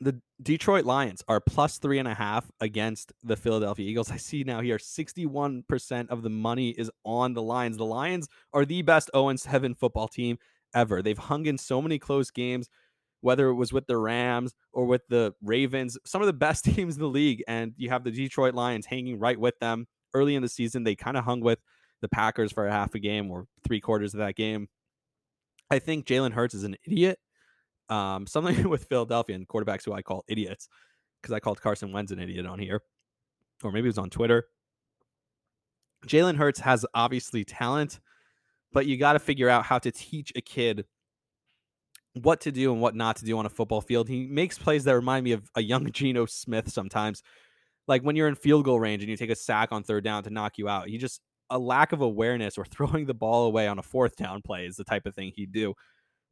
the 0.00 0.20
Detroit 0.42 0.84
Lions 0.84 1.22
are 1.28 1.40
plus 1.40 1.78
three 1.78 1.98
and 1.98 2.06
a 2.06 2.14
half 2.14 2.50
against 2.60 3.12
the 3.22 3.36
Philadelphia 3.36 3.88
Eagles. 3.88 4.10
I 4.10 4.16
see 4.16 4.44
now 4.44 4.60
here 4.60 4.78
61% 4.78 6.08
of 6.08 6.22
the 6.22 6.30
money 6.30 6.70
is 6.70 6.90
on 7.04 7.34
the 7.34 7.42
Lions. 7.42 7.76
The 7.76 7.84
Lions 7.84 8.28
are 8.52 8.64
the 8.64 8.82
best 8.82 9.10
0 9.14 9.34
7 9.34 9.74
football 9.74 10.08
team 10.08 10.38
ever. 10.74 11.02
They've 11.02 11.18
hung 11.18 11.46
in 11.46 11.58
so 11.58 11.82
many 11.82 11.98
close 11.98 12.30
games 12.30 12.68
whether 13.20 13.48
it 13.48 13.54
was 13.54 13.72
with 13.72 13.86
the 13.86 13.96
Rams 13.96 14.54
or 14.72 14.86
with 14.86 15.02
the 15.08 15.34
Ravens, 15.42 15.98
some 16.04 16.22
of 16.22 16.26
the 16.26 16.32
best 16.32 16.64
teams 16.64 16.96
in 16.96 17.00
the 17.00 17.08
league. 17.08 17.42
And 17.48 17.72
you 17.76 17.90
have 17.90 18.04
the 18.04 18.10
Detroit 18.10 18.54
Lions 18.54 18.86
hanging 18.86 19.18
right 19.18 19.38
with 19.38 19.58
them. 19.58 19.86
Early 20.14 20.34
in 20.34 20.42
the 20.42 20.48
season, 20.48 20.84
they 20.84 20.96
kind 20.96 21.16
of 21.16 21.24
hung 21.24 21.40
with 21.40 21.58
the 22.00 22.08
Packers 22.08 22.52
for 22.52 22.66
a 22.66 22.72
half 22.72 22.94
a 22.94 22.98
game 22.98 23.30
or 23.30 23.46
three 23.64 23.80
quarters 23.80 24.14
of 24.14 24.18
that 24.18 24.36
game. 24.36 24.68
I 25.70 25.78
think 25.78 26.06
Jalen 26.06 26.32
Hurts 26.32 26.54
is 26.54 26.64
an 26.64 26.76
idiot. 26.86 27.18
Um, 27.88 28.26
something 28.28 28.68
with 28.68 28.84
Philadelphia 28.84 29.36
and 29.36 29.46
quarterbacks 29.46 29.84
who 29.84 29.92
I 29.92 30.02
call 30.02 30.24
idiots 30.28 30.68
because 31.20 31.32
I 31.32 31.40
called 31.40 31.60
Carson 31.60 31.92
Wentz 31.92 32.12
an 32.12 32.20
idiot 32.20 32.46
on 32.46 32.58
here, 32.58 32.82
or 33.64 33.72
maybe 33.72 33.86
it 33.86 33.90
was 33.90 33.98
on 33.98 34.10
Twitter. 34.10 34.46
Jalen 36.06 36.36
Hurts 36.36 36.60
has 36.60 36.86
obviously 36.94 37.44
talent, 37.44 37.98
but 38.72 38.86
you 38.86 38.96
got 38.96 39.14
to 39.14 39.18
figure 39.18 39.48
out 39.48 39.64
how 39.64 39.80
to 39.80 39.90
teach 39.90 40.32
a 40.36 40.40
kid 40.40 40.84
what 42.22 42.40
to 42.42 42.52
do 42.52 42.72
and 42.72 42.80
what 42.80 42.94
not 42.94 43.16
to 43.16 43.24
do 43.24 43.38
on 43.38 43.46
a 43.46 43.50
football 43.50 43.80
field. 43.80 44.08
He 44.08 44.26
makes 44.26 44.58
plays 44.58 44.84
that 44.84 44.94
remind 44.94 45.24
me 45.24 45.32
of 45.32 45.50
a 45.54 45.62
young 45.62 45.90
Geno 45.92 46.26
Smith 46.26 46.70
sometimes. 46.70 47.22
Like 47.86 48.02
when 48.02 48.16
you're 48.16 48.28
in 48.28 48.34
field 48.34 48.64
goal 48.64 48.80
range 48.80 49.02
and 49.02 49.10
you 49.10 49.16
take 49.16 49.30
a 49.30 49.36
sack 49.36 49.72
on 49.72 49.82
third 49.82 50.04
down 50.04 50.22
to 50.24 50.30
knock 50.30 50.58
you 50.58 50.68
out. 50.68 50.88
He 50.88 50.98
just 50.98 51.20
a 51.50 51.58
lack 51.58 51.92
of 51.92 52.00
awareness 52.00 52.58
or 52.58 52.64
throwing 52.70 53.06
the 53.06 53.14
ball 53.14 53.46
away 53.46 53.66
on 53.66 53.78
a 53.78 53.82
fourth 53.82 54.16
down 54.16 54.42
play 54.42 54.66
is 54.66 54.76
the 54.76 54.84
type 54.84 55.06
of 55.06 55.14
thing 55.14 55.32
he'd 55.34 55.52
do. 55.52 55.74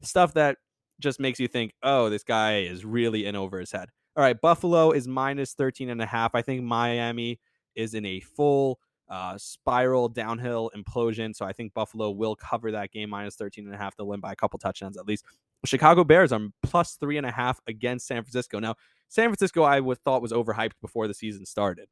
Stuff 0.03 0.35
that 0.35 0.59
just 1.01 1.21
makes 1.21 1.41
you 1.41 1.49
think, 1.49 1.73
oh, 1.83 2.11
this 2.11 2.23
guy 2.23 2.61
is 2.61 2.85
really 2.85 3.27
in 3.27 3.37
over 3.37 3.59
his 3.59 3.73
head. 3.73 3.89
All 4.17 4.23
right, 4.23 4.41
Buffalo 4.41 4.93
is 4.93 5.07
minus 5.07 5.53
13 5.53 5.91
and 5.91 6.01
a 6.01 6.07
half. 6.07 6.35
I 6.35 6.41
think 6.41 6.63
Miami 6.63 7.39
is 7.75 7.93
in 7.93 8.07
a 8.07 8.21
full 8.21 8.79
uh, 9.09 9.37
spiral 9.39 10.09
downhill 10.09 10.71
implosion. 10.77 11.35
So 11.35 11.45
I 11.45 11.53
think 11.53 11.75
Buffalo 11.75 12.11
will 12.11 12.35
cover 12.35 12.73
that 12.73 12.93
game 12.93 13.11
minus 13.11 13.37
13 13.37 13.67
and 13.67 13.75
a 13.75 13.79
half. 13.79 13.97
They'll 13.97 14.07
win 14.07 14.21
by 14.21 14.33
a 14.33 14.37
couple 14.37 14.59
touchdowns 14.59 14.97
at 14.97 15.07
least. 15.07 15.25
Chicago 15.67 16.05
Bears 16.05 16.33
are 16.33 16.41
plus 16.63 16.95
three 16.95 17.17
and 17.17 17.27
a 17.27 17.31
half 17.31 17.61
against 17.67 18.07
San 18.07 18.23
Francisco. 18.23 18.59
Now, 18.59 18.75
San 19.09 19.29
Francisco, 19.29 19.63
I 19.63 19.81
thought 20.05 20.23
was 20.23 20.33
overhyped 20.33 20.73
before 20.81 21.09
the 21.09 21.15
season 21.15 21.47
started. 21.47 21.89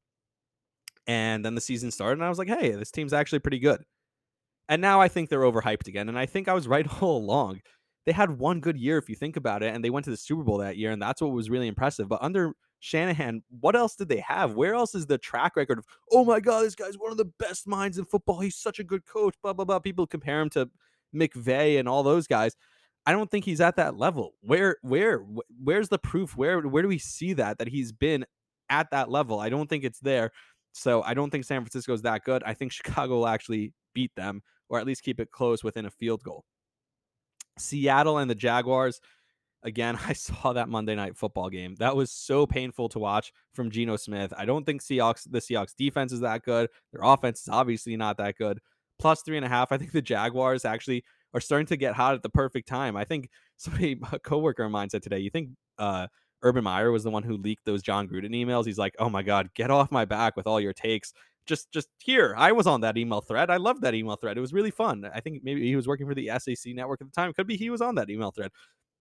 And 1.07 1.45
then 1.45 1.55
the 1.55 1.61
season 1.61 1.91
started, 1.91 2.15
and 2.15 2.25
I 2.25 2.29
was 2.29 2.39
like, 2.39 2.49
hey, 2.49 2.71
this 2.71 2.91
team's 2.91 3.13
actually 3.13 3.41
pretty 3.41 3.59
good. 3.59 3.83
And 4.69 4.81
now 4.81 5.01
I 5.01 5.09
think 5.09 5.29
they're 5.29 5.41
overhyped 5.41 5.87
again. 5.87 6.09
And 6.09 6.19
I 6.19 6.27
think 6.27 6.49
I 6.49 6.55
was 6.55 6.67
right 6.69 6.87
all 7.03 7.19
along. 7.19 7.61
They 8.07 8.13
had 8.13 8.39
one 8.39 8.61
good 8.61 8.77
year, 8.77 8.99
if 8.99 9.09
you 9.09 9.15
think 9.15 9.37
about 9.37 9.63
it, 9.63 9.75
and 9.75 9.83
they 9.83 9.91
went 9.91 10.05
to 10.05 10.11
the 10.11 10.17
Super 10.17 10.43
Bowl 10.43 10.59
that 10.59 10.77
year, 10.77 10.91
and 10.91 11.01
that's 11.01 11.23
what 11.23 11.33
was 11.33 11.49
really 11.49 11.69
impressive. 11.69 12.09
But 12.09 12.23
under 12.23 12.53
Shanahan, 12.81 13.43
what 13.61 13.75
else 13.75 13.97
did 13.97 14.11
they 14.11 14.21
have? 14.21 14.55
Where 14.55 14.75
else 14.75 14.95
is 14.95 15.07
the 15.07 15.17
track 15.17 15.57
record 15.57 15.79
of, 15.79 15.87
oh 16.13 16.23
my 16.23 16.39
God, 16.39 16.65
this 16.65 16.75
guy's 16.75 16.99
one 16.99 17.13
of 17.13 17.17
the 17.17 17.31
best 17.39 17.67
minds 17.67 17.97
in 17.97 18.05
football. 18.05 18.41
He's 18.41 18.57
such 18.57 18.79
a 18.79 18.85
good 18.85 19.07
coach, 19.07 19.35
blah, 19.43 19.55
blah, 19.55 19.65
blah. 19.65 19.79
People 19.79 20.07
compare 20.07 20.41
him 20.41 20.51
to 20.51 20.69
McVay 21.15 21.79
and 21.79 21.89
all 21.89 22.03
those 22.03 22.27
guys. 22.27 22.57
I 23.07 23.13
don't 23.13 23.31
think 23.31 23.45
he's 23.45 23.61
at 23.61 23.77
that 23.77 23.99
level. 23.99 24.35
Where, 24.41 24.77
where, 24.83 25.25
where's 25.63 25.89
the 25.89 25.99
proof? 25.99 26.37
Where, 26.37 26.61
where 26.61 26.83
do 26.83 26.89
we 26.89 26.99
see 26.99 27.35
that, 27.35 27.59
that 27.59 27.69
he's 27.69 27.93
been 27.93 28.25
at 28.71 28.91
that 28.93 29.11
level? 29.11 29.41
I 29.41 29.51
don't 29.51 29.69
think 29.69 29.85
it's 29.85 30.01
there. 30.01 30.31
So 30.73 31.03
I 31.03 31.15
don't 31.15 31.31
think 31.31 31.45
San 31.45 31.61
Francisco 31.63 31.93
is 31.93 32.03
that 32.03 32.25
good. 32.25 32.43
I 32.45 32.55
think 32.55 32.73
Chicago 32.73 33.17
will 33.17 33.29
actually 33.29 33.73
beat 33.95 34.13
them 34.17 34.43
or 34.69 34.79
at 34.79 34.87
least 34.87 35.03
keep 35.03 35.21
it 35.21 35.31
close 35.31 35.63
within 35.63 35.87
a 35.87 35.91
field 35.91 36.23
goal. 36.23 36.45
Seattle 37.59 38.19
and 38.19 38.31
the 38.31 38.35
Jaguars. 38.35 39.01
Again, 39.63 39.99
I 40.07 40.13
saw 40.13 40.53
that 40.53 40.69
Monday 40.69 40.95
night 40.95 41.17
football 41.17 41.51
game. 41.51 41.75
That 41.77 41.97
was 41.97 42.11
so 42.11 42.47
painful 42.47 42.89
to 42.91 42.99
watch 42.99 43.33
from 43.53 43.71
Geno 43.71 43.97
Smith. 43.97 44.33
I 44.37 44.45
don't 44.45 44.65
think 44.65 44.83
Seahawks 44.83 45.31
the 45.31 45.41
Seahawks 45.41 45.75
defense 45.77 46.13
is 46.13 46.21
that 46.21 46.43
good. 46.43 46.69
Their 46.93 47.03
offense 47.03 47.43
is 47.43 47.49
obviously 47.49 47.97
not 47.97 48.17
that 48.19 48.37
good. 48.37 48.61
Plus 48.99 49.23
three 49.23 49.37
and 49.37 49.47
a 49.47 49.49
half. 49.49 49.73
I 49.73 49.79
think 49.79 49.93
the 49.93 50.03
Jaguars 50.03 50.65
actually 50.65 51.05
are 51.35 51.41
starting 51.41 51.67
to 51.67 51.77
get 51.77 51.95
hot 51.95 52.15
at 52.15 52.23
the 52.23 52.31
perfect 52.31 52.69
time. 52.69 52.97
I 52.97 53.05
think 53.05 53.29
somebody 53.57 54.01
a 54.13 54.19
coworker 54.19 54.65
of 54.65 54.71
mine 54.71 54.91
said 54.91 55.03
today, 55.03 55.19
you 55.19 55.31
think 55.31 55.51
uh 55.79 56.07
Urban 56.43 56.65
Meyer 56.65 56.93
was 56.93 57.03
the 57.03 57.11
one 57.11 57.23
who 57.23 57.39
leaked 57.39 57.65
those 57.65 57.83
Jon 57.83 58.07
Gruden 58.07 58.35
emails. 58.35 58.67
He's 58.67 58.79
like, 58.79 58.95
"Oh 58.99 59.09
my 59.09 59.23
god, 59.23 59.49
get 59.55 59.71
off 59.71 59.91
my 59.91 60.05
back 60.05 60.37
with 60.37 60.47
all 60.47 60.61
your 60.61 60.75
takes." 60.75 61.13
Just 61.47 61.71
just 61.73 61.89
here, 61.99 62.35
I 62.37 62.53
was 62.53 62.67
on 62.67 62.83
that 62.83 62.97
email 62.99 63.21
thread. 63.21 63.51
I 63.51 63.57
loved 63.57 63.83
that 63.83 63.95
email 63.95 64.17
thread. 64.17 64.37
It 64.37 64.41
was 64.43 64.53
really 64.53 64.71
fun. 64.71 65.11
I 65.15 65.21
think 65.21 65.43
maybe 65.43 65.63
he 65.67 65.77
was 65.77 65.89
working 65.89 66.07
for 66.07 66.15
the 66.15 66.31
SEC 66.39 66.75
network 66.75 67.01
at 67.01 67.07
the 67.07 67.13
time. 67.13 67.33
Could 67.33 67.47
be 67.47 67.57
he 67.57 67.71
was 67.71 67.81
on 67.81 67.95
that 67.97 68.11
email 68.11 68.31
thread. 68.31 68.51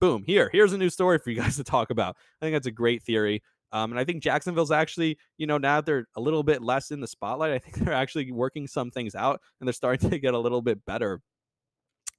Boom, 0.00 0.24
here. 0.26 0.50
Here's 0.52 0.72
a 0.72 0.78
new 0.78 0.90
story 0.90 1.18
for 1.18 1.30
you 1.30 1.36
guys 1.36 1.56
to 1.58 1.64
talk 1.64 1.90
about. 1.90 2.16
I 2.40 2.46
think 2.46 2.54
that's 2.54 2.66
a 2.66 2.72
great 2.72 3.02
theory. 3.02 3.42
Um, 3.72 3.90
and 3.90 3.98
I 3.98 4.04
think 4.04 4.22
Jacksonville's 4.22 4.70
actually, 4.70 5.18
you 5.36 5.46
know, 5.48 5.58
now 5.58 5.80
they're 5.80 6.06
a 6.16 6.20
little 6.20 6.44
bit 6.44 6.62
less 6.62 6.92
in 6.92 7.00
the 7.00 7.08
spotlight. 7.08 7.52
I 7.52 7.58
think 7.58 7.76
they're 7.84 7.92
actually 7.92 8.30
working 8.30 8.66
some 8.66 8.90
things 8.90 9.14
out 9.14 9.40
and 9.60 9.66
they're 9.66 9.72
starting 9.72 10.10
to 10.10 10.18
get 10.18 10.32
a 10.32 10.38
little 10.38 10.62
bit 10.62 10.84
better. 10.86 11.20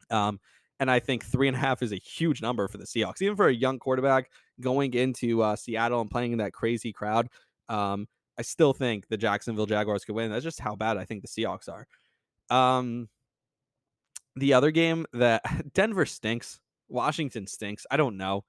Um, 0.09 0.39
and 0.79 0.91
I 0.91 0.99
think 0.99 1.25
three 1.25 1.47
and 1.47 1.55
a 1.55 1.59
half 1.59 1.81
is 1.81 1.93
a 1.93 1.97
huge 1.97 2.41
number 2.41 2.67
for 2.67 2.77
the 2.77 2.85
Seahawks, 2.85 3.21
even 3.21 3.35
for 3.35 3.47
a 3.47 3.53
young 3.53 3.79
quarterback 3.79 4.29
going 4.59 4.93
into 4.93 5.41
uh, 5.41 5.55
Seattle 5.55 6.01
and 6.01 6.11
playing 6.11 6.33
in 6.33 6.39
that 6.39 6.53
crazy 6.53 6.91
crowd. 6.91 7.29
Um, 7.69 8.07
I 8.37 8.41
still 8.41 8.73
think 8.73 9.07
the 9.07 9.17
Jacksonville 9.17 9.65
Jaguars 9.65 10.03
could 10.03 10.15
win. 10.15 10.31
That's 10.31 10.43
just 10.43 10.59
how 10.59 10.75
bad 10.75 10.97
I 10.97 11.05
think 11.05 11.21
the 11.21 11.27
Seahawks 11.27 11.69
are. 11.69 11.87
Um, 12.49 13.09
the 14.35 14.53
other 14.53 14.71
game 14.71 15.05
that 15.13 15.41
Denver 15.73 16.05
stinks, 16.05 16.59
Washington 16.89 17.47
stinks. 17.47 17.85
I 17.89 17.97
don't 17.97 18.17
know. 18.17 18.43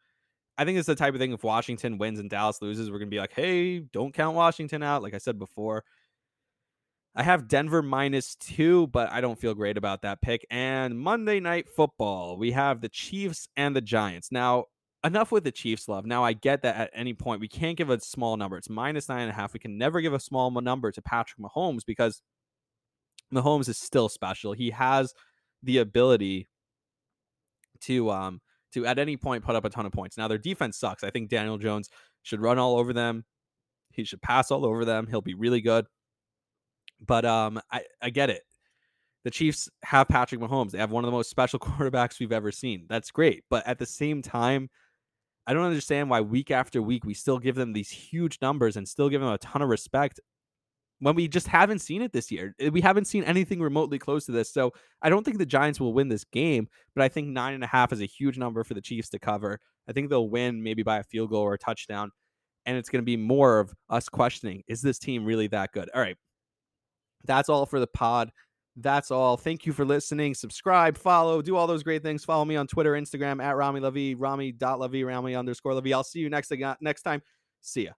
I 0.58 0.64
think 0.64 0.78
it's 0.78 0.86
the 0.86 0.94
type 0.94 1.14
of 1.14 1.20
thing 1.20 1.32
if 1.32 1.44
Washington 1.44 1.98
wins 1.98 2.18
and 2.18 2.30
Dallas 2.30 2.62
loses, 2.62 2.90
we're 2.90 2.98
gonna 2.98 3.10
be 3.10 3.18
like, 3.18 3.34
hey, 3.34 3.80
don't 3.80 4.14
count 4.14 4.36
Washington 4.36 4.82
out. 4.82 5.02
Like 5.02 5.14
I 5.14 5.18
said 5.18 5.38
before, 5.38 5.84
I 7.18 7.22
have 7.22 7.48
Denver 7.48 7.82
minus 7.82 8.34
two, 8.36 8.88
but 8.88 9.10
I 9.10 9.22
don't 9.22 9.40
feel 9.40 9.54
great 9.54 9.78
about 9.78 10.02
that 10.02 10.20
pick. 10.20 10.46
And 10.50 10.98
Monday 10.98 11.40
Night 11.40 11.66
Football, 11.66 12.36
we 12.36 12.52
have 12.52 12.82
the 12.82 12.90
Chiefs 12.90 13.48
and 13.56 13.74
the 13.74 13.80
Giants. 13.80 14.30
Now, 14.30 14.66
enough 15.02 15.32
with 15.32 15.42
the 15.42 15.50
Chiefs 15.50 15.88
love. 15.88 16.04
Now, 16.04 16.22
I 16.22 16.34
get 16.34 16.60
that 16.60 16.76
at 16.76 16.90
any 16.92 17.14
point 17.14 17.40
we 17.40 17.48
can't 17.48 17.78
give 17.78 17.88
a 17.88 17.98
small 18.00 18.36
number. 18.36 18.58
It's 18.58 18.68
minus 18.68 19.08
nine 19.08 19.22
and 19.22 19.30
a 19.30 19.34
half. 19.34 19.54
We 19.54 19.60
can 19.60 19.78
never 19.78 20.02
give 20.02 20.12
a 20.12 20.20
small 20.20 20.50
number 20.50 20.92
to 20.92 21.00
Patrick 21.00 21.38
Mahomes 21.38 21.86
because 21.86 22.20
Mahomes 23.32 23.70
is 23.70 23.78
still 23.78 24.10
special. 24.10 24.52
He 24.52 24.70
has 24.70 25.14
the 25.62 25.78
ability 25.78 26.48
to 27.80 28.10
um 28.10 28.40
to 28.72 28.84
at 28.84 28.98
any 28.98 29.16
point 29.16 29.44
put 29.44 29.56
up 29.56 29.64
a 29.64 29.70
ton 29.70 29.86
of 29.86 29.92
points. 29.92 30.18
Now 30.18 30.28
their 30.28 30.38
defense 30.38 30.76
sucks. 30.76 31.02
I 31.02 31.10
think 31.10 31.30
Daniel 31.30 31.56
Jones 31.56 31.88
should 32.22 32.40
run 32.40 32.58
all 32.58 32.76
over 32.76 32.92
them. 32.92 33.24
He 33.90 34.04
should 34.04 34.20
pass 34.20 34.50
all 34.50 34.66
over 34.66 34.84
them. 34.84 35.06
He'll 35.06 35.22
be 35.22 35.34
really 35.34 35.62
good. 35.62 35.86
But 37.04 37.24
um, 37.24 37.60
I, 37.70 37.84
I 38.00 38.10
get 38.10 38.30
it. 38.30 38.42
The 39.24 39.30
Chiefs 39.30 39.68
have 39.82 40.08
Patrick 40.08 40.40
Mahomes. 40.40 40.70
They 40.70 40.78
have 40.78 40.92
one 40.92 41.04
of 41.04 41.08
the 41.08 41.16
most 41.16 41.30
special 41.30 41.58
quarterbacks 41.60 42.20
we've 42.20 42.32
ever 42.32 42.52
seen. 42.52 42.86
That's 42.88 43.10
great. 43.10 43.44
But 43.50 43.66
at 43.66 43.78
the 43.78 43.86
same 43.86 44.22
time, 44.22 44.70
I 45.46 45.52
don't 45.52 45.64
understand 45.64 46.10
why 46.10 46.20
week 46.20 46.50
after 46.50 46.82
week 46.82 47.04
we 47.04 47.14
still 47.14 47.38
give 47.38 47.54
them 47.54 47.72
these 47.72 47.90
huge 47.90 48.38
numbers 48.42 48.76
and 48.76 48.86
still 48.86 49.08
give 49.08 49.20
them 49.20 49.30
a 49.30 49.38
ton 49.38 49.62
of 49.62 49.68
respect 49.68 50.20
when 50.98 51.14
we 51.14 51.28
just 51.28 51.46
haven't 51.46 51.80
seen 51.80 52.02
it 52.02 52.12
this 52.12 52.30
year. 52.30 52.54
We 52.72 52.80
haven't 52.80 53.04
seen 53.06 53.24
anything 53.24 53.60
remotely 53.60 53.98
close 53.98 54.26
to 54.26 54.32
this. 54.32 54.52
So 54.52 54.72
I 55.02 55.10
don't 55.10 55.24
think 55.24 55.38
the 55.38 55.46
Giants 55.46 55.78
will 55.78 55.92
win 55.92 56.08
this 56.08 56.24
game, 56.24 56.68
but 56.94 57.04
I 57.04 57.08
think 57.08 57.28
nine 57.28 57.54
and 57.54 57.62
a 57.62 57.68
half 57.68 57.92
is 57.92 58.00
a 58.00 58.06
huge 58.06 58.38
number 58.38 58.64
for 58.64 58.74
the 58.74 58.80
Chiefs 58.80 59.10
to 59.10 59.18
cover. 59.18 59.60
I 59.88 59.92
think 59.92 60.08
they'll 60.08 60.28
win 60.28 60.62
maybe 60.62 60.82
by 60.82 60.98
a 60.98 61.04
field 61.04 61.30
goal 61.30 61.42
or 61.42 61.54
a 61.54 61.58
touchdown. 61.58 62.10
And 62.64 62.76
it's 62.76 62.88
going 62.88 63.02
to 63.02 63.06
be 63.06 63.16
more 63.16 63.60
of 63.60 63.72
us 63.90 64.08
questioning 64.08 64.64
is 64.66 64.82
this 64.82 64.98
team 64.98 65.24
really 65.24 65.46
that 65.48 65.72
good? 65.72 65.88
All 65.94 66.00
right. 66.00 66.16
That's 67.26 67.48
all 67.48 67.66
for 67.66 67.80
the 67.80 67.86
pod. 67.86 68.30
That's 68.76 69.10
all. 69.10 69.36
Thank 69.36 69.64
you 69.64 69.72
for 69.72 69.84
listening. 69.84 70.34
Subscribe, 70.34 70.98
follow, 70.98 71.40
do 71.40 71.56
all 71.56 71.66
those 71.66 71.82
great 71.82 72.02
things. 72.02 72.24
Follow 72.24 72.44
me 72.44 72.56
on 72.56 72.66
Twitter, 72.66 72.92
Instagram 72.92 73.42
at 73.42 73.56
Rami 73.56 73.80
Levy, 73.80 74.14
Rami.Levy, 74.14 75.04
Rami 75.04 75.34
underscore 75.34 75.74
Levy. 75.74 75.94
I'll 75.94 76.04
see 76.04 76.18
you 76.18 76.28
next, 76.28 76.52
next 76.80 77.02
time. 77.02 77.22
See 77.62 77.84
ya. 77.84 77.92